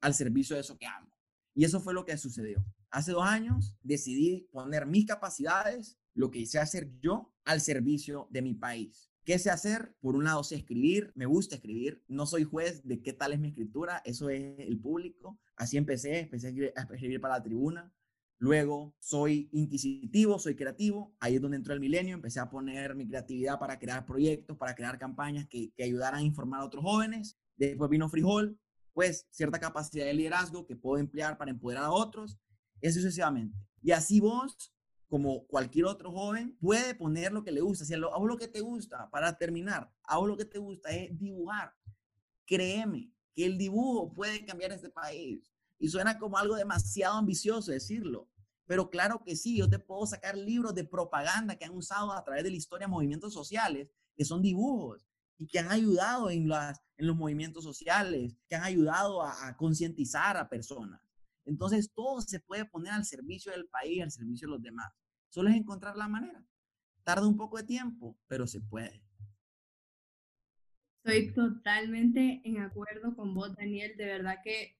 al 0.00 0.14
servicio 0.14 0.54
de 0.54 0.60
eso 0.60 0.78
que 0.78 0.86
amo? 0.86 1.12
Y 1.52 1.64
eso 1.64 1.80
fue 1.80 1.94
lo 1.94 2.04
que 2.04 2.16
sucedió. 2.16 2.64
Hace 2.92 3.10
dos 3.10 3.24
años 3.24 3.76
decidí 3.82 4.48
poner 4.52 4.86
mis 4.86 5.04
capacidades, 5.04 5.98
lo 6.14 6.30
que 6.30 6.46
sé 6.46 6.60
hacer 6.60 6.92
yo, 7.00 7.34
al 7.44 7.60
servicio 7.60 8.28
de 8.30 8.42
mi 8.42 8.54
país. 8.54 9.10
¿Qué 9.24 9.40
sé 9.40 9.50
hacer? 9.50 9.96
Por 10.00 10.14
un 10.14 10.22
lado 10.22 10.44
sé 10.44 10.54
escribir, 10.54 11.10
me 11.16 11.26
gusta 11.26 11.56
escribir, 11.56 12.04
no 12.06 12.24
soy 12.24 12.44
juez 12.44 12.84
de 12.84 13.02
qué 13.02 13.12
tal 13.14 13.32
es 13.32 13.40
mi 13.40 13.48
escritura, 13.48 14.00
eso 14.04 14.30
es 14.30 14.60
el 14.60 14.78
público. 14.78 15.40
Así 15.56 15.76
empecé, 15.76 16.20
empecé 16.20 16.72
a 16.76 16.82
escribir 16.82 17.20
para 17.20 17.34
la 17.34 17.42
tribuna. 17.42 17.92
Luego 18.40 18.96
soy 18.98 19.48
inquisitivo, 19.52 20.38
soy 20.38 20.56
creativo, 20.56 21.14
ahí 21.20 21.36
es 21.36 21.42
donde 21.42 21.58
entró 21.58 21.74
el 21.74 21.80
milenio, 21.80 22.14
empecé 22.14 22.40
a 22.40 22.50
poner 22.50 22.96
mi 22.96 23.06
creatividad 23.06 23.58
para 23.58 23.78
crear 23.78 24.04
proyectos, 24.04 24.56
para 24.56 24.74
crear 24.74 24.98
campañas 24.98 25.46
que, 25.46 25.72
ayudaran 25.78 26.20
a 26.20 26.22
informar 26.22 26.62
a 26.62 26.64
otros 26.64 26.82
jóvenes. 26.82 27.38
Después 27.56 27.90
vino 27.90 28.08
Frijol, 28.08 28.58
pues 28.94 29.28
cierta 29.30 29.60
capacidad 29.60 30.06
de 30.06 30.14
liderazgo 30.14 30.66
que 30.66 30.74
puedo 30.74 30.98
emplear 30.98 31.38
para 31.38 31.50
empoderar 31.50 31.84
a 31.84 31.92
otros, 31.92 32.38
y 32.80 32.90
sucesivamente. 32.90 33.56
Y 33.82 33.92
así 33.92 34.20
vos 34.20 34.74
como 35.10 35.44
cualquier 35.48 35.86
otro 35.86 36.12
joven, 36.12 36.56
puede 36.60 36.94
poner 36.94 37.32
lo 37.32 37.42
que 37.42 37.50
le 37.50 37.60
gusta. 37.60 37.84
Si 37.84 37.92
hago 37.92 38.26
lo 38.26 38.36
que 38.36 38.46
te 38.46 38.60
gusta, 38.60 39.10
para 39.10 39.36
terminar, 39.36 39.92
hago 40.04 40.28
lo 40.28 40.36
que 40.36 40.44
te 40.44 40.58
gusta, 40.58 40.88
es 40.90 41.18
dibujar. 41.18 41.74
Créeme 42.46 43.12
que 43.34 43.44
el 43.44 43.58
dibujo 43.58 44.14
puede 44.14 44.44
cambiar 44.44 44.70
este 44.70 44.88
país. 44.88 45.50
Y 45.80 45.88
suena 45.88 46.16
como 46.16 46.38
algo 46.38 46.54
demasiado 46.54 47.16
ambicioso 47.16 47.72
decirlo. 47.72 48.29
Pero 48.70 48.88
claro 48.88 49.20
que 49.24 49.34
sí, 49.34 49.58
yo 49.58 49.68
te 49.68 49.80
puedo 49.80 50.06
sacar 50.06 50.38
libros 50.38 50.76
de 50.76 50.84
propaganda 50.84 51.56
que 51.56 51.64
han 51.64 51.76
usado 51.76 52.12
a 52.12 52.22
través 52.22 52.44
de 52.44 52.50
la 52.50 52.56
historia 52.56 52.86
movimientos 52.86 53.34
sociales, 53.34 53.88
que 54.14 54.24
son 54.24 54.42
dibujos 54.42 55.04
y 55.38 55.48
que 55.48 55.58
han 55.58 55.72
ayudado 55.72 56.30
en, 56.30 56.48
las, 56.48 56.80
en 56.96 57.08
los 57.08 57.16
movimientos 57.16 57.64
sociales, 57.64 58.38
que 58.46 58.54
han 58.54 58.62
ayudado 58.62 59.22
a, 59.22 59.48
a 59.48 59.56
concientizar 59.56 60.36
a 60.36 60.48
personas. 60.48 61.00
Entonces, 61.44 61.90
todo 61.92 62.20
se 62.20 62.38
puede 62.38 62.64
poner 62.64 62.92
al 62.92 63.04
servicio 63.04 63.50
del 63.50 63.66
país, 63.66 64.04
al 64.04 64.12
servicio 64.12 64.46
de 64.46 64.52
los 64.52 64.62
demás. 64.62 64.92
Solo 65.30 65.48
es 65.48 65.56
encontrar 65.56 65.96
la 65.96 66.06
manera. 66.06 66.46
Tarda 67.02 67.26
un 67.26 67.36
poco 67.36 67.56
de 67.56 67.64
tiempo, 67.64 68.20
pero 68.28 68.46
se 68.46 68.60
puede. 68.60 69.04
Estoy 71.02 71.34
totalmente 71.34 72.40
en 72.44 72.60
acuerdo 72.60 73.16
con 73.16 73.34
vos, 73.34 73.52
Daniel. 73.56 73.96
De 73.96 74.06
verdad 74.06 74.36
que 74.44 74.78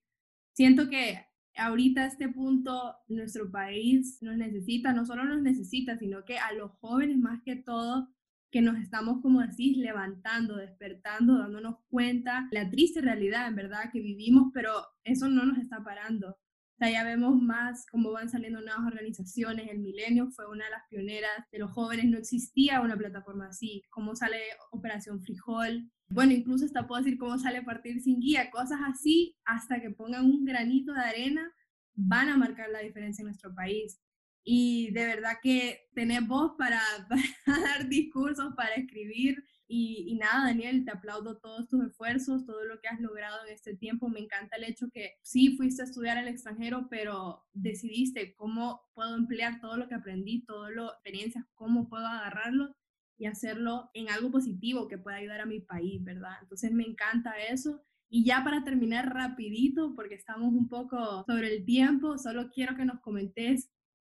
siento 0.53 0.89
que 0.89 1.30
ahorita 1.57 2.03
a 2.03 2.07
este 2.07 2.29
punto 2.29 2.97
nuestro 3.09 3.51
país 3.51 4.19
nos 4.23 4.37
necesita, 4.37 4.93
no 4.93 5.05
solo 5.05 5.25
nos 5.25 5.43
necesita, 5.43 5.99
sino 5.99 6.25
que 6.25 6.39
a 6.39 6.53
los 6.53 6.73
jóvenes 6.81 7.19
más 7.19 7.43
que 7.45 7.57
todo, 7.57 8.09
que 8.51 8.63
nos 8.63 8.79
estamos, 8.79 9.21
como 9.23 9.41
decís, 9.41 9.77
levantando, 9.77 10.57
despertando, 10.57 11.39
dándonos 11.39 11.77
cuenta 11.89 12.49
la 12.51 12.69
triste 12.69 13.01
realidad, 13.01 13.47
en 13.47 13.55
verdad, 13.57 13.91
que 13.93 14.01
vivimos, 14.01 14.51
pero 14.53 14.73
eso 15.05 15.29
no 15.29 15.45
nos 15.45 15.59
está 15.59 15.85
parando 15.85 16.37
sea, 16.81 16.91
ya 16.91 17.05
vemos 17.05 17.41
más 17.41 17.87
cómo 17.91 18.11
van 18.13 18.29
saliendo 18.29 18.61
nuevas 18.61 18.87
organizaciones. 18.87 19.69
El 19.71 19.81
Milenio 19.81 20.31
fue 20.31 20.49
una 20.49 20.65
de 20.65 20.71
las 20.71 20.83
pioneras 20.89 21.31
de 21.53 21.59
los 21.59 21.71
jóvenes, 21.71 22.07
no 22.07 22.19
existía 22.19 22.81
una 22.81 22.97
plataforma 22.97 23.49
así. 23.49 23.83
Cómo 23.91 24.17
sale 24.17 24.39
Operación 24.73 25.21
Frijol. 25.23 25.91
Bueno, 26.11 26.33
incluso 26.33 26.65
hasta 26.65 26.87
puedo 26.87 27.03
decir 27.03 27.19
cómo 27.19 27.39
sale 27.39 27.63
Partir 27.63 28.01
sin 28.01 28.21
Guía, 28.21 28.51
cosas 28.51 28.81
así, 28.85 29.37
hasta 29.45 29.81
que 29.81 29.91
pongan 29.91 30.25
un 30.25 30.45
granito 30.45 30.93
de 30.93 31.01
arena, 31.01 31.53
van 31.95 32.29
a 32.29 32.37
marcar 32.37 32.69
la 32.71 32.81
diferencia 32.81 33.23
en 33.23 33.27
nuestro 33.27 33.55
país. 33.55 34.01
Y 34.43 34.91
de 34.93 35.05
verdad 35.05 35.39
que 35.43 35.89
tener 35.95 36.23
voz 36.23 36.55
para, 36.59 36.81
para 37.09 37.61
dar 37.61 37.89
discursos, 37.89 38.55
para 38.57 38.75
escribir, 38.75 39.45
y, 39.73 40.17
nada, 40.17 40.47
Daniel, 40.47 40.85
te 40.85 40.91
aplaudo 40.91 41.39
todos 41.39 41.69
tus 41.69 41.85
esfuerzos, 41.85 42.45
todo 42.45 42.65
lo 42.65 42.81
que 42.81 42.89
has 42.89 43.01
logrado 43.01 43.47
en 43.47 43.53
este 43.55 43.77
tiempo. 43.77 44.09
Me 44.09 44.19
encanta 44.19 44.57
el 44.57 44.65
hecho 44.65 44.89
que 44.93 45.13
sí 45.23 45.57
fuiste 45.57 45.83
a 45.83 45.85
estudiar 45.85 46.19
al 46.19 46.27
extranjero, 46.27 46.89
pero 46.91 47.45
decidiste 47.53 48.35
cómo 48.35 48.83
puedo 48.95 49.15
emplear 49.15 49.61
todo 49.61 49.77
lo 49.77 49.87
que 49.87 49.95
aprendí, 49.95 50.45
todas 50.45 50.75
las 50.75 50.95
experiencias, 50.95 51.45
cómo 51.55 51.89
puedo 51.89 52.05
agarrarlo 52.05 52.75
y 53.21 53.27
hacerlo 53.27 53.91
en 53.93 54.09
algo 54.09 54.31
positivo 54.31 54.89
que 54.89 54.97
pueda 54.97 55.19
ayudar 55.19 55.43
a 55.43 55.47
mi 55.47 55.61
país, 55.61 56.03
¿verdad? 56.03 56.33
Entonces 56.41 56.73
me 56.73 56.85
encanta 56.85 57.35
eso. 57.51 57.85
Y 58.09 58.25
ya 58.25 58.43
para 58.43 58.65
terminar 58.65 59.13
rapidito, 59.13 59.95
porque 59.95 60.15
estamos 60.15 60.55
un 60.55 60.71
poco 60.71 61.23
sobre 61.27 61.55
el 61.55 61.67
tiempo, 61.67 62.17
solo 62.17 62.49
quiero 62.51 62.77
que 62.77 62.87
nos 62.87 63.01
comentes 63.01 63.71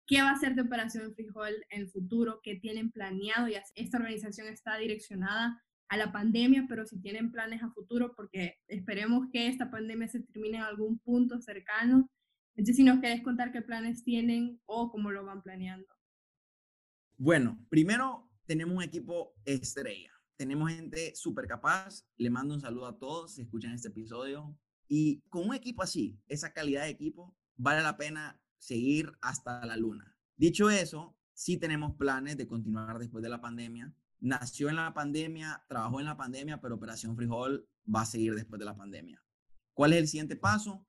qué 0.07 0.23
va 0.23 0.31
a 0.31 0.39
ser 0.39 0.55
de 0.55 0.63
Operación 0.63 1.15
Frijol 1.15 1.53
en 1.69 1.83
el 1.83 1.91
futuro, 1.91 2.41
qué 2.43 2.55
tienen 2.55 2.91
planeado. 2.91 3.47
Y 3.47 3.57
esta 3.75 3.99
organización 3.99 4.49
está 4.49 4.79
direccionada 4.79 5.63
a 5.89 5.99
la 5.99 6.11
pandemia, 6.11 6.65
pero 6.67 6.87
si 6.87 6.99
tienen 7.03 7.31
planes 7.31 7.63
a 7.63 7.71
futuro, 7.73 8.15
porque 8.17 8.57
esperemos 8.69 9.29
que 9.31 9.49
esta 9.49 9.71
pandemia 9.71 10.09
se 10.09 10.23
termine 10.23 10.57
en 10.57 10.63
algún 10.63 10.99
punto 11.01 11.43
cercano. 11.43 12.11
Entonces, 12.57 12.77
si 12.77 12.85
nos 12.85 13.01
querés 13.01 13.23
contar 13.23 13.53
qué 13.53 13.61
planes 13.61 14.03
tienen 14.03 14.63
o 14.65 14.91
cómo 14.91 15.11
lo 15.11 15.27
van 15.27 15.43
planeando. 15.43 15.89
Bueno, 17.19 17.59
primero 17.69 18.31
tenemos 18.47 18.77
un 18.77 18.83
equipo 18.83 19.35
estrella. 19.45 20.11
Tenemos 20.37 20.71
gente 20.71 21.15
súper 21.15 21.47
capaz. 21.47 22.05
Le 22.17 22.31
mando 22.31 22.55
un 22.55 22.61
saludo 22.61 22.87
a 22.87 22.99
todos 22.99 23.35
si 23.35 23.43
escuchan 23.43 23.73
este 23.73 23.89
episodio. 23.89 24.59
Y 24.89 25.23
con 25.29 25.49
un 25.49 25.55
equipo 25.55 25.83
así, 25.83 26.21
esa 26.29 26.53
calidad 26.53 26.83
de 26.83 26.91
equipo, 26.91 27.37
vale 27.57 27.83
la 27.83 27.97
pena 27.97 28.41
seguir 28.59 29.13
hasta 29.21 29.65
la 29.65 29.77
luna. 29.77 30.17
Dicho 30.37 30.71
eso, 30.71 31.17
sí 31.33 31.57
tenemos 31.57 31.95
planes 31.97 32.37
de 32.37 32.47
continuar 32.47 32.99
después 32.99 33.23
de 33.23 33.29
la 33.29 33.41
pandemia. 33.41 33.95
Nació 34.21 34.69
en 34.69 34.77
la 34.77 34.93
pandemia, 34.95 35.65
trabajó 35.69 36.01
en 36.01 36.07
la 36.07 36.17
pandemia, 36.17 36.61
pero 36.61 36.75
Operación 36.75 37.17
Frijol 37.17 37.69
va 37.93 38.03
a 38.03 38.07
seguir 38.07 38.35
después 38.35 38.59
de 38.59 38.65
la 38.65 38.77
pandemia. 38.77 39.23
¿Cuál 39.73 39.93
es 39.93 39.99
el 39.99 40.09
siguiente 40.09 40.37
paso? 40.37 40.87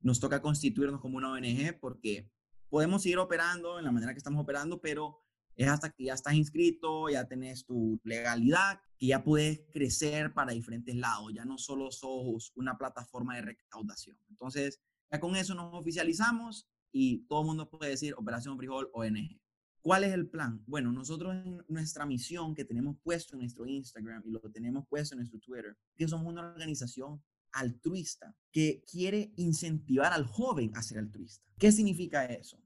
Nos 0.00 0.20
toca 0.20 0.40
constituirnos 0.40 1.00
como 1.00 1.16
una 1.16 1.32
ONG 1.32 1.78
porque 1.80 2.30
podemos 2.68 3.02
seguir 3.02 3.18
operando 3.18 3.78
en 3.78 3.84
la 3.84 3.92
manera 3.92 4.12
que 4.12 4.18
estamos 4.18 4.40
operando, 4.40 4.80
pero 4.80 5.24
es 5.58 5.68
hasta 5.68 5.90
que 5.90 6.04
ya 6.04 6.14
estás 6.14 6.34
inscrito, 6.34 7.08
ya 7.08 7.26
tenés 7.26 7.66
tu 7.66 8.00
legalidad, 8.04 8.80
que 8.96 9.08
ya 9.08 9.24
puedes 9.24 9.60
crecer 9.72 10.32
para 10.32 10.52
diferentes 10.52 10.94
lados, 10.94 11.32
ya 11.34 11.44
no 11.44 11.58
solo 11.58 11.90
sos 11.90 12.52
una 12.54 12.78
plataforma 12.78 13.34
de 13.36 13.42
recaudación. 13.42 14.16
Entonces, 14.28 14.80
ya 15.10 15.18
con 15.18 15.34
eso 15.34 15.54
nos 15.54 15.74
oficializamos 15.74 16.68
y 16.92 17.26
todo 17.26 17.40
el 17.40 17.46
mundo 17.46 17.68
puede 17.68 17.90
decir 17.90 18.14
Operación 18.14 18.56
Frijol 18.56 18.88
ONG. 18.92 19.40
¿Cuál 19.80 20.04
es 20.04 20.12
el 20.12 20.28
plan? 20.28 20.62
Bueno, 20.66 20.92
nosotros 20.92 21.34
en 21.34 21.64
nuestra 21.68 22.06
misión 22.06 22.54
que 22.54 22.64
tenemos 22.64 22.96
puesto 23.02 23.34
en 23.34 23.40
nuestro 23.40 23.66
Instagram 23.66 24.22
y 24.26 24.30
lo 24.30 24.40
tenemos 24.52 24.86
puesto 24.86 25.14
en 25.14 25.20
nuestro 25.20 25.40
Twitter, 25.40 25.76
que 25.96 26.06
somos 26.06 26.26
una 26.30 26.42
organización 26.42 27.22
altruista 27.52 28.36
que 28.52 28.84
quiere 28.90 29.32
incentivar 29.36 30.12
al 30.12 30.26
joven 30.26 30.70
a 30.74 30.82
ser 30.82 30.98
altruista. 30.98 31.48
¿Qué 31.58 31.72
significa 31.72 32.26
eso? 32.26 32.62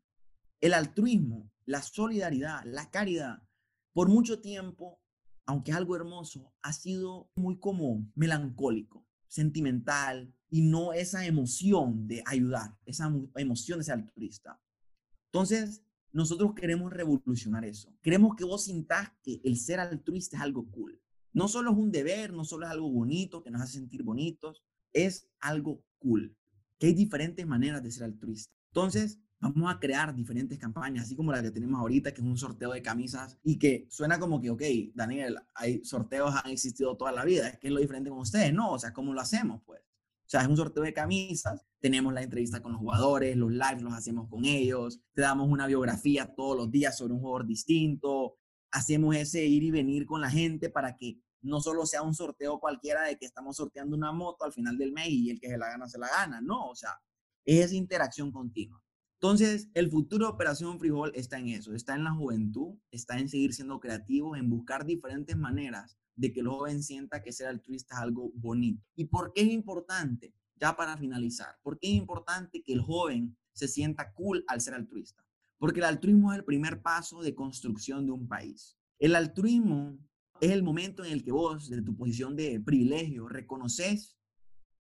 El 0.61 0.75
altruismo, 0.75 1.52
la 1.65 1.83
solidaridad, 1.83 2.63
la 2.65 2.91
caridad, 2.91 3.43
por 3.93 4.09
mucho 4.09 4.41
tiempo, 4.41 5.01
aunque 5.47 5.71
es 5.73 5.77
algo 5.77 5.97
hermoso, 5.97 6.55
ha 6.63 6.73
sido 6.73 7.31
muy 7.35 7.59
como 7.59 8.11
melancólico, 8.15 9.07
sentimental, 9.27 10.35
y 10.49 10.63
no 10.63 10.93
esa 10.93 11.27
emoción 11.27 12.07
de 12.07 12.23
ayudar, 12.27 12.77
esa 12.85 13.11
emoción 13.37 13.79
de 13.79 13.85
ser 13.85 13.95
altruista. 13.95 14.61
Entonces, 15.33 15.83
nosotros 16.13 16.53
queremos 16.55 16.93
revolucionar 16.93 17.65
eso. 17.65 17.97
Queremos 18.03 18.37
que 18.37 18.45
vos 18.45 18.65
sintas 18.65 19.11
que 19.23 19.41
el 19.45 19.57
ser 19.57 19.81
altruista 19.81 20.37
es 20.37 20.43
algo 20.43 20.71
cool. 20.71 21.01
No 21.33 21.49
solo 21.49 21.71
es 21.73 21.79
un 21.79 21.91
deber, 21.91 22.35
no 22.35 22.45
solo 22.45 22.67
es 22.67 22.73
algo 22.73 22.91
bonito 22.91 23.43
que 23.43 23.51
nos 23.51 23.63
hace 23.63 23.79
sentir 23.79 24.03
bonitos, 24.03 24.63
es 24.93 25.27
algo 25.41 25.83
cool. 25.99 26.37
Que 26.79 26.89
hay 26.89 26.95
diferentes 26.95 27.47
maneras 27.47 27.83
de 27.83 27.91
ser 27.91 28.05
altruista. 28.05 28.53
Entonces, 28.69 29.19
vamos 29.43 29.75
a 29.75 29.81
crear 29.81 30.15
diferentes 30.15 30.57
campañas, 30.57 31.05
así 31.05 31.17
como 31.17 31.33
la 31.33 31.43
que 31.43 31.51
tenemos 31.51 31.81
ahorita, 31.81 32.13
que 32.15 32.21
es 32.21 32.27
un 32.27 32.39
sorteo 32.39 32.73
de 32.73 32.81
camisas 32.81 33.39
y 33.43 33.59
que 33.59 33.87
suena 33.91 34.21
como 34.21 34.41
que, 34.41 34.51
ok, 34.51 34.63
Daniel, 34.95 35.37
hay 35.55 35.85
sorteos 35.85 36.35
han 36.37 36.51
existido 36.51 36.97
toda 36.97 37.11
la 37.11 37.25
vida, 37.25 37.49
es 37.49 37.59
que 37.59 37.67
es 37.67 37.73
lo 37.73 37.81
diferente 37.81 38.09
con 38.09 38.21
ustedes, 38.21 38.55
no, 38.55 38.71
o 38.71 38.79
sea, 38.79 38.93
¿cómo 38.93 39.13
lo 39.13 39.21
hacemos? 39.21 39.61
Pues 39.67 39.81
o 39.81 40.31
sea, 40.33 40.43
es 40.43 40.49
un 40.49 40.57
sorteo 40.57 40.85
de 40.85 40.95
camisas, 40.95 41.67
tenemos 41.81 42.15
la 42.15 42.23
entrevista 42.23 42.63
con 42.63 42.73
los 42.73 42.81
jugadores, 42.81 43.37
los 43.37 43.51
lives 43.51 43.83
los 43.83 43.93
hacemos 43.93 44.29
con 44.31 44.45
ellos, 44.45 45.01
te 45.13 45.23
damos 45.23 45.51
una 45.51 45.67
biografía 45.67 46.33
todos 46.35 46.57
los 46.57 46.71
días 46.71 46.97
sobre 46.97 47.13
un 47.13 47.21
jugador 47.21 47.47
distinto, 47.47 48.39
hacemos 48.71 49.17
ese 49.17 49.45
ir 49.45 49.65
y 49.65 49.71
venir 49.73 50.07
con 50.07 50.21
la 50.21 50.31
gente 50.31 50.71
para 50.71 50.97
que 50.97 51.21
no 51.43 51.61
solo 51.61 51.85
sea 51.85 52.03
un 52.03 52.15
sorteo 52.15 52.61
cualquiera 52.61 53.03
de 53.03 53.19
que 53.19 53.27
estamos 53.27 53.57
sorteando 53.57 53.97
una 53.97 54.13
moto 54.13 54.45
al 54.45 54.53
final 54.53 54.79
del 54.79 54.93
mes 54.93 55.09
y 55.09 55.31
el 55.31 55.41
que 55.41 55.49
se 55.49 55.59
la 55.59 55.67
gana 55.67 55.89
se 55.89 55.99
la 55.99 56.09
gana, 56.09 56.41
no, 56.41 56.69
o 56.69 56.77
sea, 56.77 56.97
es 57.45 57.67
esa 57.67 57.75
interacción 57.75 58.31
continua. 58.31 58.81
Entonces, 59.23 59.69
el 59.75 59.89
futuro 59.89 60.27
de 60.27 60.33
Operación 60.33 60.81
Frijol 60.81 61.13
está 61.15 61.39
en 61.39 61.51
eso, 61.51 61.77
está 61.77 61.95
en 61.95 62.03
la 62.03 62.11
juventud, 62.11 62.75
está 62.91 63.21
en 63.21 63.29
seguir 63.29 63.55
siendo 63.55 63.79
creativos, 63.79 64.37
en 64.37 64.51
buscar 64.51 64.85
diferentes 64.85 65.37
maneras 65.37 65.97
de 66.17 66.33
que 66.33 66.41
el 66.41 66.49
joven 66.49 66.83
sienta 66.83 67.23
que 67.23 67.31
ser 67.31 67.47
altruista 67.47 67.95
es 67.95 68.01
algo 68.01 68.33
bonito. 68.35 68.85
¿Y 68.97 69.05
por 69.05 69.33
qué 69.33 69.43
es 69.43 69.53
importante? 69.53 70.35
Ya 70.57 70.75
para 70.75 70.97
finalizar, 70.97 71.55
¿por 71.63 71.79
qué 71.79 71.87
es 71.87 71.95
importante 71.95 72.65
que 72.65 72.73
el 72.73 72.81
joven 72.81 73.37
se 73.53 73.69
sienta 73.69 74.13
cool 74.13 74.45
al 74.49 74.61
ser 74.61 74.75
altruista? 74.75 75.25
Porque 75.57 75.79
el 75.79 75.87
altruismo 75.87 76.33
es 76.33 76.39
el 76.41 76.45
primer 76.45 76.83
paso 76.83 77.23
de 77.23 77.37
construcción 77.37 78.07
de 78.07 78.11
un 78.11 78.27
país. 78.27 78.77
El 78.99 79.15
altruismo 79.15 80.01
es 80.41 80.51
el 80.51 80.65
momento 80.65 81.05
en 81.05 81.13
el 81.13 81.23
que 81.23 81.31
vos, 81.31 81.69
desde 81.69 81.85
tu 81.85 81.97
posición 81.97 82.35
de 82.35 82.59
privilegio, 82.59 83.29
reconoces 83.29 84.19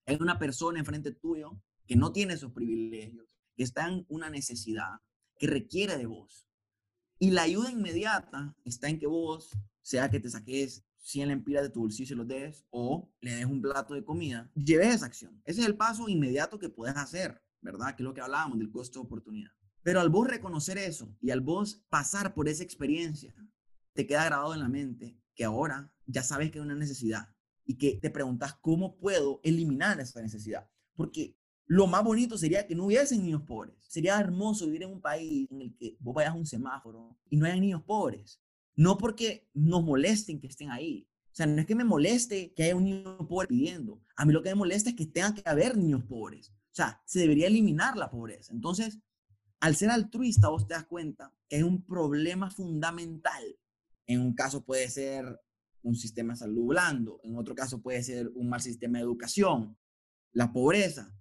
en 0.04 0.20
una 0.20 0.40
persona 0.40 0.80
enfrente 0.80 1.12
tuyo 1.12 1.62
que 1.86 1.94
no 1.94 2.10
tiene 2.10 2.34
esos 2.34 2.50
privilegios, 2.50 3.31
que 3.56 3.62
está 3.62 3.88
en 3.88 4.04
una 4.08 4.30
necesidad, 4.30 5.00
que 5.38 5.46
requiere 5.46 5.96
de 5.96 6.06
vos. 6.06 6.48
Y 7.18 7.30
la 7.30 7.42
ayuda 7.42 7.70
inmediata 7.70 8.56
está 8.64 8.88
en 8.88 8.98
que 8.98 9.06
vos, 9.06 9.50
sea 9.80 10.10
que 10.10 10.20
te 10.20 10.30
saques 10.30 10.84
100 11.02 11.28
lempiras 11.28 11.62
de 11.62 11.70
tu 11.70 11.80
bolsillo 11.80 12.14
y 12.14 12.18
los 12.18 12.28
des 12.28 12.64
o 12.70 13.10
le 13.20 13.34
des 13.34 13.46
un 13.46 13.60
plato 13.60 13.94
de 13.94 14.04
comida, 14.04 14.50
lleves 14.54 14.94
esa 14.94 15.06
acción. 15.06 15.42
Ese 15.44 15.60
es 15.60 15.66
el 15.66 15.76
paso 15.76 16.08
inmediato 16.08 16.58
que 16.58 16.68
puedes 16.68 16.96
hacer, 16.96 17.42
¿verdad? 17.60 17.94
Que 17.94 18.02
es 18.02 18.04
lo 18.04 18.14
que 18.14 18.20
hablábamos 18.20 18.58
del 18.58 18.70
costo 18.70 19.00
de 19.00 19.06
oportunidad. 19.06 19.50
Pero 19.82 20.00
al 20.00 20.10
vos 20.10 20.28
reconocer 20.28 20.78
eso 20.78 21.16
y 21.20 21.30
al 21.30 21.40
vos 21.40 21.84
pasar 21.88 22.34
por 22.34 22.48
esa 22.48 22.62
experiencia, 22.62 23.34
te 23.94 24.06
queda 24.06 24.24
grabado 24.24 24.54
en 24.54 24.60
la 24.60 24.68
mente 24.68 25.18
que 25.34 25.44
ahora 25.44 25.92
ya 26.06 26.22
sabes 26.22 26.50
que 26.50 26.58
hay 26.58 26.64
una 26.64 26.76
necesidad 26.76 27.28
y 27.64 27.78
que 27.78 27.98
te 27.98 28.10
preguntas 28.10 28.54
cómo 28.54 28.96
puedo 28.96 29.40
eliminar 29.42 30.00
esa 30.00 30.22
necesidad. 30.22 30.70
Porque 30.94 31.36
lo 31.72 31.86
más 31.86 32.04
bonito 32.04 32.36
sería 32.36 32.66
que 32.66 32.74
no 32.74 32.84
hubiesen 32.84 33.22
niños 33.22 33.40
pobres. 33.44 33.74
Sería 33.88 34.20
hermoso 34.20 34.66
vivir 34.66 34.82
en 34.82 34.90
un 34.90 35.00
país 35.00 35.48
en 35.50 35.62
el 35.62 35.74
que 35.74 35.96
vos 36.00 36.14
vayas 36.14 36.32
a 36.32 36.36
un 36.36 36.44
semáforo 36.44 37.16
y 37.30 37.38
no 37.38 37.46
haya 37.46 37.56
niños 37.56 37.82
pobres. 37.82 38.42
No 38.76 38.98
porque 38.98 39.48
nos 39.54 39.82
molesten 39.82 40.38
que 40.38 40.48
estén 40.48 40.70
ahí. 40.70 41.08
O 41.30 41.34
sea, 41.34 41.46
no 41.46 41.58
es 41.58 41.66
que 41.66 41.74
me 41.74 41.84
moleste 41.84 42.52
que 42.52 42.64
haya 42.64 42.76
un 42.76 42.84
niño 42.84 43.26
pobre 43.26 43.48
pidiendo. 43.48 44.02
A 44.16 44.26
mí 44.26 44.34
lo 44.34 44.42
que 44.42 44.50
me 44.50 44.56
molesta 44.56 44.90
es 44.90 44.96
que 44.96 45.06
tenga 45.06 45.32
que 45.32 45.48
haber 45.48 45.78
niños 45.78 46.04
pobres. 46.04 46.50
O 46.50 46.74
sea, 46.74 47.00
se 47.06 47.20
debería 47.20 47.46
eliminar 47.46 47.96
la 47.96 48.10
pobreza. 48.10 48.52
Entonces, 48.52 48.98
al 49.58 49.74
ser 49.74 49.88
altruista, 49.88 50.50
vos 50.50 50.66
te 50.66 50.74
das 50.74 50.84
cuenta 50.84 51.32
que 51.48 51.56
hay 51.56 51.62
un 51.62 51.86
problema 51.86 52.50
fundamental. 52.50 53.42
En 54.06 54.20
un 54.20 54.34
caso 54.34 54.62
puede 54.62 54.90
ser 54.90 55.40
un 55.82 55.94
sistema 55.94 56.34
de 56.34 56.40
salud 56.40 56.66
blando, 56.66 57.18
en 57.22 57.34
otro 57.38 57.54
caso 57.54 57.80
puede 57.80 58.02
ser 58.02 58.30
un 58.34 58.50
mal 58.50 58.60
sistema 58.60 58.98
de 58.98 59.04
educación, 59.04 59.78
la 60.32 60.52
pobreza. 60.52 61.16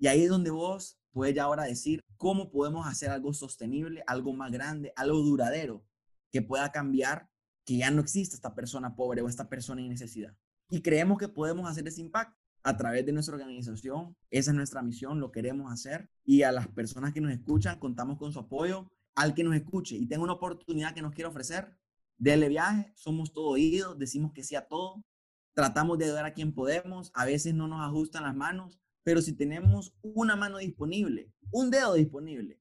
Y 0.00 0.06
ahí 0.06 0.22
es 0.22 0.30
donde 0.30 0.50
vos 0.50 0.98
puedes 1.12 1.34
ya 1.34 1.44
ahora 1.44 1.64
decir 1.64 2.02
cómo 2.16 2.50
podemos 2.50 2.86
hacer 2.86 3.10
algo 3.10 3.34
sostenible, 3.34 4.02
algo 4.06 4.32
más 4.32 4.50
grande, 4.50 4.92
algo 4.96 5.18
duradero 5.18 5.84
que 6.32 6.40
pueda 6.40 6.72
cambiar 6.72 7.28
que 7.66 7.76
ya 7.76 7.90
no 7.90 8.00
exista 8.00 8.34
esta 8.34 8.54
persona 8.54 8.96
pobre 8.96 9.20
o 9.20 9.28
esta 9.28 9.48
persona 9.48 9.82
en 9.82 9.90
necesidad. 9.90 10.34
Y 10.70 10.80
creemos 10.80 11.18
que 11.18 11.28
podemos 11.28 11.70
hacer 11.70 11.86
ese 11.86 12.00
impacto 12.00 12.34
a 12.62 12.76
través 12.76 13.04
de 13.04 13.12
nuestra 13.12 13.34
organización. 13.34 14.16
Esa 14.30 14.50
es 14.52 14.56
nuestra 14.56 14.82
misión, 14.82 15.20
lo 15.20 15.30
queremos 15.32 15.70
hacer. 15.70 16.08
Y 16.24 16.42
a 16.42 16.52
las 16.52 16.68
personas 16.68 17.12
que 17.12 17.20
nos 17.20 17.32
escuchan, 17.32 17.78
contamos 17.78 18.18
con 18.18 18.32
su 18.32 18.38
apoyo. 18.38 18.90
Al 19.14 19.34
que 19.34 19.44
nos 19.44 19.54
escuche 19.54 19.96
y 19.96 20.06
tenga 20.06 20.22
una 20.22 20.34
oportunidad 20.34 20.94
que 20.94 21.02
nos 21.02 21.12
quiera 21.12 21.28
ofrecer, 21.28 21.76
déle 22.16 22.48
viaje, 22.48 22.92
somos 22.94 23.32
todo 23.32 23.48
oídos, 23.48 23.98
decimos 23.98 24.32
que 24.32 24.44
sí 24.44 24.54
a 24.54 24.66
todo, 24.66 25.04
tratamos 25.52 25.98
de 25.98 26.06
ayudar 26.06 26.24
a 26.24 26.32
quien 26.32 26.54
podemos, 26.54 27.10
a 27.14 27.26
veces 27.26 27.52
no 27.52 27.66
nos 27.66 27.84
ajustan 27.84 28.22
las 28.22 28.36
manos, 28.36 28.80
pero 29.02 29.22
si 29.22 29.36
tenemos 29.36 29.94
una 30.02 30.36
mano 30.36 30.58
disponible, 30.58 31.32
un 31.50 31.70
dedo 31.70 31.94
disponible, 31.94 32.60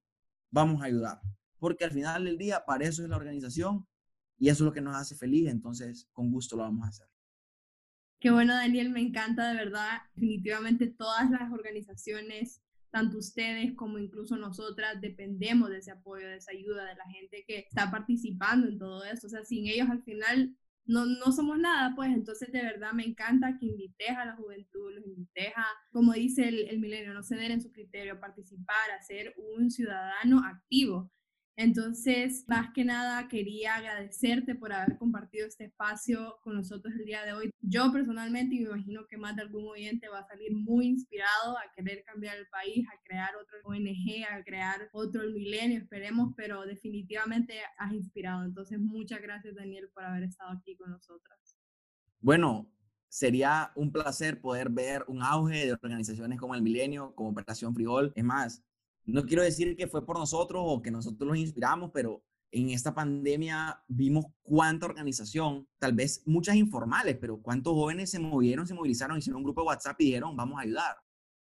vamos 0.51 0.81
a 0.81 0.85
ayudar. 0.85 1.21
Porque 1.57 1.83
al 1.83 1.91
final 1.91 2.25
del 2.25 2.37
día, 2.37 2.63
para 2.65 2.85
eso 2.85 3.03
es 3.03 3.09
la 3.09 3.17
organización 3.17 3.85
y 4.37 4.49
eso 4.49 4.63
es 4.63 4.65
lo 4.67 4.73
que 4.73 4.81
nos 4.81 4.95
hace 4.95 5.15
feliz, 5.15 5.49
entonces 5.49 6.07
con 6.13 6.31
gusto 6.31 6.55
lo 6.55 6.63
vamos 6.63 6.85
a 6.85 6.89
hacer. 6.89 7.07
Qué 8.19 8.31
bueno, 8.31 8.53
Daniel, 8.53 8.89
me 8.89 9.01
encanta 9.01 9.49
de 9.49 9.55
verdad. 9.55 10.01
Definitivamente 10.13 10.87
todas 10.87 11.29
las 11.31 11.51
organizaciones, 11.51 12.61
tanto 12.91 13.17
ustedes 13.17 13.73
como 13.75 13.97
incluso 13.97 14.35
nosotras, 14.35 14.99
dependemos 14.99 15.69
de 15.69 15.77
ese 15.77 15.91
apoyo, 15.91 16.27
de 16.27 16.37
esa 16.37 16.51
ayuda, 16.51 16.83
de 16.85 16.95
la 16.95 17.05
gente 17.05 17.45
que 17.47 17.59
está 17.59 17.91
participando 17.91 18.67
en 18.67 18.77
todo 18.77 19.05
eso. 19.05 19.27
O 19.27 19.29
sea, 19.29 19.43
sin 19.45 19.67
ellos 19.67 19.89
al 19.89 20.03
final 20.03 20.53
no, 20.89 21.05
no 21.05 21.31
somos 21.31 21.59
nada, 21.59 21.93
pues 21.95 22.09
entonces 22.09 22.51
de 22.51 22.63
verdad 22.63 22.93
me 22.93 23.05
encanta 23.05 23.55
que 23.59 23.67
invites 23.67 24.09
a 24.09 24.25
la 24.25 24.35
juventud, 24.35 24.91
los 24.91 25.05
invites 25.05 25.53
a, 25.55 25.65
como 25.91 26.13
dice 26.13 26.47
el, 26.47 26.67
el 26.67 26.79
milenio, 26.79 27.13
no 27.13 27.21
ceder 27.21 27.51
en 27.51 27.61
su 27.61 27.71
criterio, 27.71 28.19
participar, 28.19 28.89
a 28.97 29.03
ser 29.03 29.35
un 29.37 29.69
ciudadano 29.69 30.41
activo. 30.43 31.11
Entonces, 31.61 32.45
más 32.47 32.71
que 32.73 32.85
nada, 32.85 33.27
quería 33.27 33.75
agradecerte 33.75 34.55
por 34.55 34.71
haber 34.71 34.97
compartido 34.97 35.45
este 35.45 35.65
espacio 35.65 36.37
con 36.41 36.55
nosotros 36.55 36.93
el 36.97 37.03
día 37.03 37.25
de 37.25 37.33
hoy. 37.33 37.51
Yo 37.59 37.91
personalmente, 37.91 38.55
y 38.55 38.59
me 38.61 38.69
imagino 38.69 39.05
que 39.09 39.17
más 39.17 39.35
de 39.35 39.41
algún 39.41 39.67
oyente 39.67 40.07
va 40.07 40.19
a 40.19 40.27
salir 40.27 40.55
muy 40.55 40.87
inspirado 40.87 41.57
a 41.57 41.69
querer 41.75 42.05
cambiar 42.05 42.37
el 42.37 42.47
país, 42.47 42.87
a 42.87 42.97
crear 43.03 43.31
otro 43.35 43.57
ONG, 43.65 44.23
a 44.31 44.41
crear 44.45 44.89
otro 44.93 45.21
milenio, 45.29 45.79
esperemos, 45.79 46.33
pero 46.37 46.65
definitivamente 46.65 47.55
has 47.77 47.91
inspirado. 47.91 48.45
Entonces, 48.45 48.79
muchas 48.79 49.21
gracias, 49.21 49.53
Daniel, 49.53 49.89
por 49.93 50.05
haber 50.05 50.23
estado 50.23 50.51
aquí 50.51 50.77
con 50.77 50.91
nosotros. 50.91 51.57
Bueno, 52.21 52.71
sería 53.09 53.73
un 53.75 53.91
placer 53.91 54.39
poder 54.39 54.69
ver 54.69 55.03
un 55.09 55.21
auge 55.21 55.65
de 55.65 55.73
organizaciones 55.73 56.39
como 56.39 56.55
el 56.55 56.61
Milenio, 56.61 57.13
como 57.15 57.31
Operación 57.31 57.75
Frijol. 57.75 58.13
Es 58.15 58.23
más, 58.23 58.63
no 59.05 59.25
quiero 59.25 59.43
decir 59.43 59.75
que 59.75 59.87
fue 59.87 60.05
por 60.05 60.17
nosotros 60.17 60.61
o 60.65 60.81
que 60.81 60.91
nosotros 60.91 61.27
los 61.27 61.37
inspiramos, 61.37 61.91
pero 61.93 62.23
en 62.51 62.69
esta 62.69 62.93
pandemia 62.93 63.83
vimos 63.87 64.25
cuánta 64.41 64.87
organización, 64.87 65.67
tal 65.77 65.93
vez 65.93 66.23
muchas 66.25 66.55
informales, 66.55 67.17
pero 67.19 67.41
cuántos 67.41 67.73
jóvenes 67.73 68.09
se 68.09 68.19
movieron, 68.19 68.67
se 68.67 68.73
movilizaron, 68.73 69.17
hicieron 69.17 69.37
un 69.37 69.43
grupo 69.43 69.61
de 69.61 69.67
WhatsApp 69.67 70.01
y 70.01 70.05
dijeron, 70.05 70.35
vamos 70.35 70.57
a 70.57 70.63
ayudar. 70.63 70.97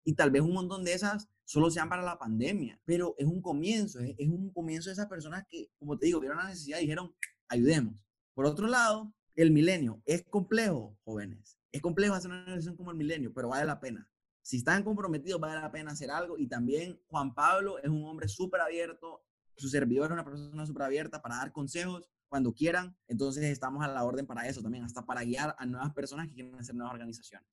Y 0.05 0.15
tal 0.15 0.31
vez 0.31 0.43
un 0.43 0.53
montón 0.53 0.85
de 0.85 0.95
esas 0.95 1.29
solo 1.45 1.71
sean 1.71 1.89
para 1.89 2.03
la 2.03 2.19
pandemia, 2.19 2.81
pero 2.85 3.15
es 3.19 3.27
un 3.27 3.43
comienzo, 3.43 4.01
es, 4.01 4.29
un 4.29 4.51
comienzo 4.53 4.89
de 4.89 4.95
esas 4.95 5.07
personas 5.07 5.45
que, 5.49 5.71
como 5.79 5.99
te 5.99 6.07
digo, 6.07 6.21
vieron 6.21 6.39
la 6.39 6.49
necesidad 6.49 6.79
y 6.79 6.83
dijeron, 6.83 7.15
ayudemos. 7.49 7.95
Por 8.35 8.47
otro 8.47 8.67
lado, 8.67 9.13
el 9.35 9.51
milenio 9.51 10.03
es 10.05 10.25
complejo, 10.25 10.97
jóvenes. 11.05 11.59
Es 11.71 11.83
complejo 11.83 12.15
hacer 12.15 12.31
una 12.31 12.41
organización 12.41 12.77
como 12.77 12.91
el 12.91 12.97
milenio, 12.97 13.33
pero 13.35 13.49
vale 13.49 13.67
la 13.67 13.81
pena 13.81 14.09
si 14.45 14.59
están 14.59 14.83
comprometidos, 14.85 15.41
vale 15.41 15.59
la 15.59 15.73
pena 15.73 15.93
hacer 15.93 16.11
algo. 16.11 16.37
Y 16.39 16.47
también 16.47 17.01
Juan 17.09 17.35
Pablo 17.35 17.79
es 17.79 17.89
un 17.89 18.05
hombre 18.05 18.29
súper 18.29 18.61
abierto, 18.61 19.25
su 19.57 19.69
servidor 19.69 20.07
es 20.07 20.13
una 20.13 20.25
persona 20.25 20.67
súper 20.67 20.83
abierta 20.83 21.23
para 21.23 21.37
dar 21.37 21.51
consejos 21.51 22.11
cuando 22.29 22.53
quieran. 22.53 22.95
Entonces 23.09 23.45
estamos 23.45 23.83
a 23.83 23.89
la 23.89 24.05
orden 24.05 24.27
para 24.27 24.47
eso 24.47 24.61
también, 24.61 24.85
hasta 24.85 25.07
para 25.07 25.25
guiar 25.25 25.57
a 25.59 25.65
nuevas 25.65 25.95
personas 25.95 26.29
que 26.29 26.35
quieren 26.35 26.55
hacer 26.57 26.75
nuevas 26.75 26.93
organizaciones. 26.93 27.49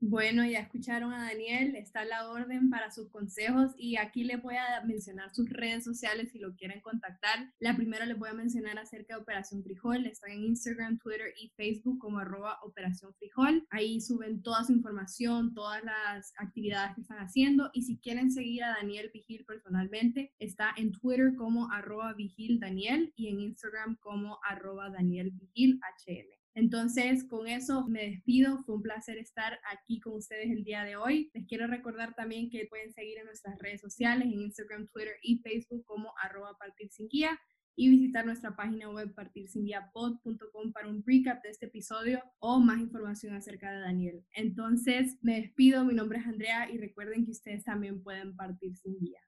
Bueno, 0.00 0.46
ya 0.46 0.60
escucharon 0.60 1.12
a 1.12 1.24
Daniel, 1.24 1.74
está 1.74 2.04
la 2.04 2.30
orden 2.30 2.70
para 2.70 2.92
sus 2.92 3.08
consejos 3.08 3.72
y 3.76 3.96
aquí 3.96 4.22
les 4.22 4.40
voy 4.40 4.54
a 4.54 4.80
mencionar 4.84 5.34
sus 5.34 5.50
redes 5.50 5.82
sociales 5.82 6.30
si 6.30 6.38
lo 6.38 6.54
quieren 6.54 6.80
contactar. 6.80 7.52
La 7.58 7.74
primera 7.74 8.06
les 8.06 8.16
voy 8.16 8.28
a 8.28 8.34
mencionar 8.34 8.78
acerca 8.78 9.16
de 9.16 9.22
Operación 9.22 9.64
Frijol, 9.64 10.06
están 10.06 10.30
en 10.30 10.44
Instagram, 10.44 10.98
Twitter 10.98 11.34
y 11.36 11.48
Facebook 11.56 11.98
como 11.98 12.20
arroba 12.20 12.60
Operación 12.62 13.12
Frijol. 13.14 13.66
Ahí 13.70 14.00
suben 14.00 14.40
toda 14.40 14.62
su 14.62 14.72
información, 14.72 15.52
todas 15.52 15.82
las 15.82 16.32
actividades 16.38 16.94
que 16.94 17.00
están 17.00 17.18
haciendo 17.18 17.70
y 17.72 17.82
si 17.82 17.98
quieren 17.98 18.30
seguir 18.30 18.62
a 18.62 18.76
Daniel 18.76 19.10
Vigil 19.12 19.44
personalmente, 19.46 20.32
está 20.38 20.72
en 20.76 20.92
Twitter 20.92 21.34
como 21.36 21.72
arroba 21.72 22.14
Vigil 22.14 22.60
Daniel 22.60 23.12
y 23.16 23.30
en 23.30 23.40
Instagram 23.40 23.96
como 23.96 24.38
arroba 24.48 24.90
Daniel 24.90 25.32
Vigil 25.32 25.80
HL. 26.06 26.37
Entonces, 26.58 27.22
con 27.22 27.46
eso 27.46 27.86
me 27.86 28.10
despido. 28.10 28.64
Fue 28.64 28.74
un 28.74 28.82
placer 28.82 29.16
estar 29.16 29.60
aquí 29.72 30.00
con 30.00 30.14
ustedes 30.14 30.50
el 30.50 30.64
día 30.64 30.82
de 30.82 30.96
hoy. 30.96 31.30
Les 31.32 31.46
quiero 31.46 31.68
recordar 31.68 32.14
también 32.14 32.50
que 32.50 32.66
pueden 32.66 32.92
seguir 32.92 33.18
en 33.18 33.26
nuestras 33.26 33.56
redes 33.60 33.80
sociales, 33.80 34.26
en 34.26 34.40
Instagram, 34.40 34.88
Twitter 34.88 35.14
y 35.22 35.38
Facebook 35.38 35.84
como 35.84 36.12
arroba 36.20 36.58
partir 36.58 36.90
sin 36.90 37.08
guía 37.08 37.38
y 37.76 37.88
visitar 37.90 38.26
nuestra 38.26 38.56
página 38.56 38.90
web 38.90 39.14
partirsinguiapod.com 39.14 40.72
para 40.72 40.88
un 40.88 41.04
recap 41.06 41.40
de 41.44 41.50
este 41.50 41.66
episodio 41.66 42.20
o 42.40 42.58
más 42.58 42.80
información 42.80 43.36
acerca 43.36 43.70
de 43.70 43.78
Daniel. 43.78 44.24
Entonces, 44.32 45.16
me 45.22 45.40
despido. 45.40 45.84
Mi 45.84 45.94
nombre 45.94 46.18
es 46.18 46.26
Andrea 46.26 46.68
y 46.68 46.78
recuerden 46.78 47.24
que 47.24 47.30
ustedes 47.30 47.62
también 47.62 48.02
pueden 48.02 48.34
partir 48.34 48.76
sin 48.76 48.98
guía. 48.98 49.20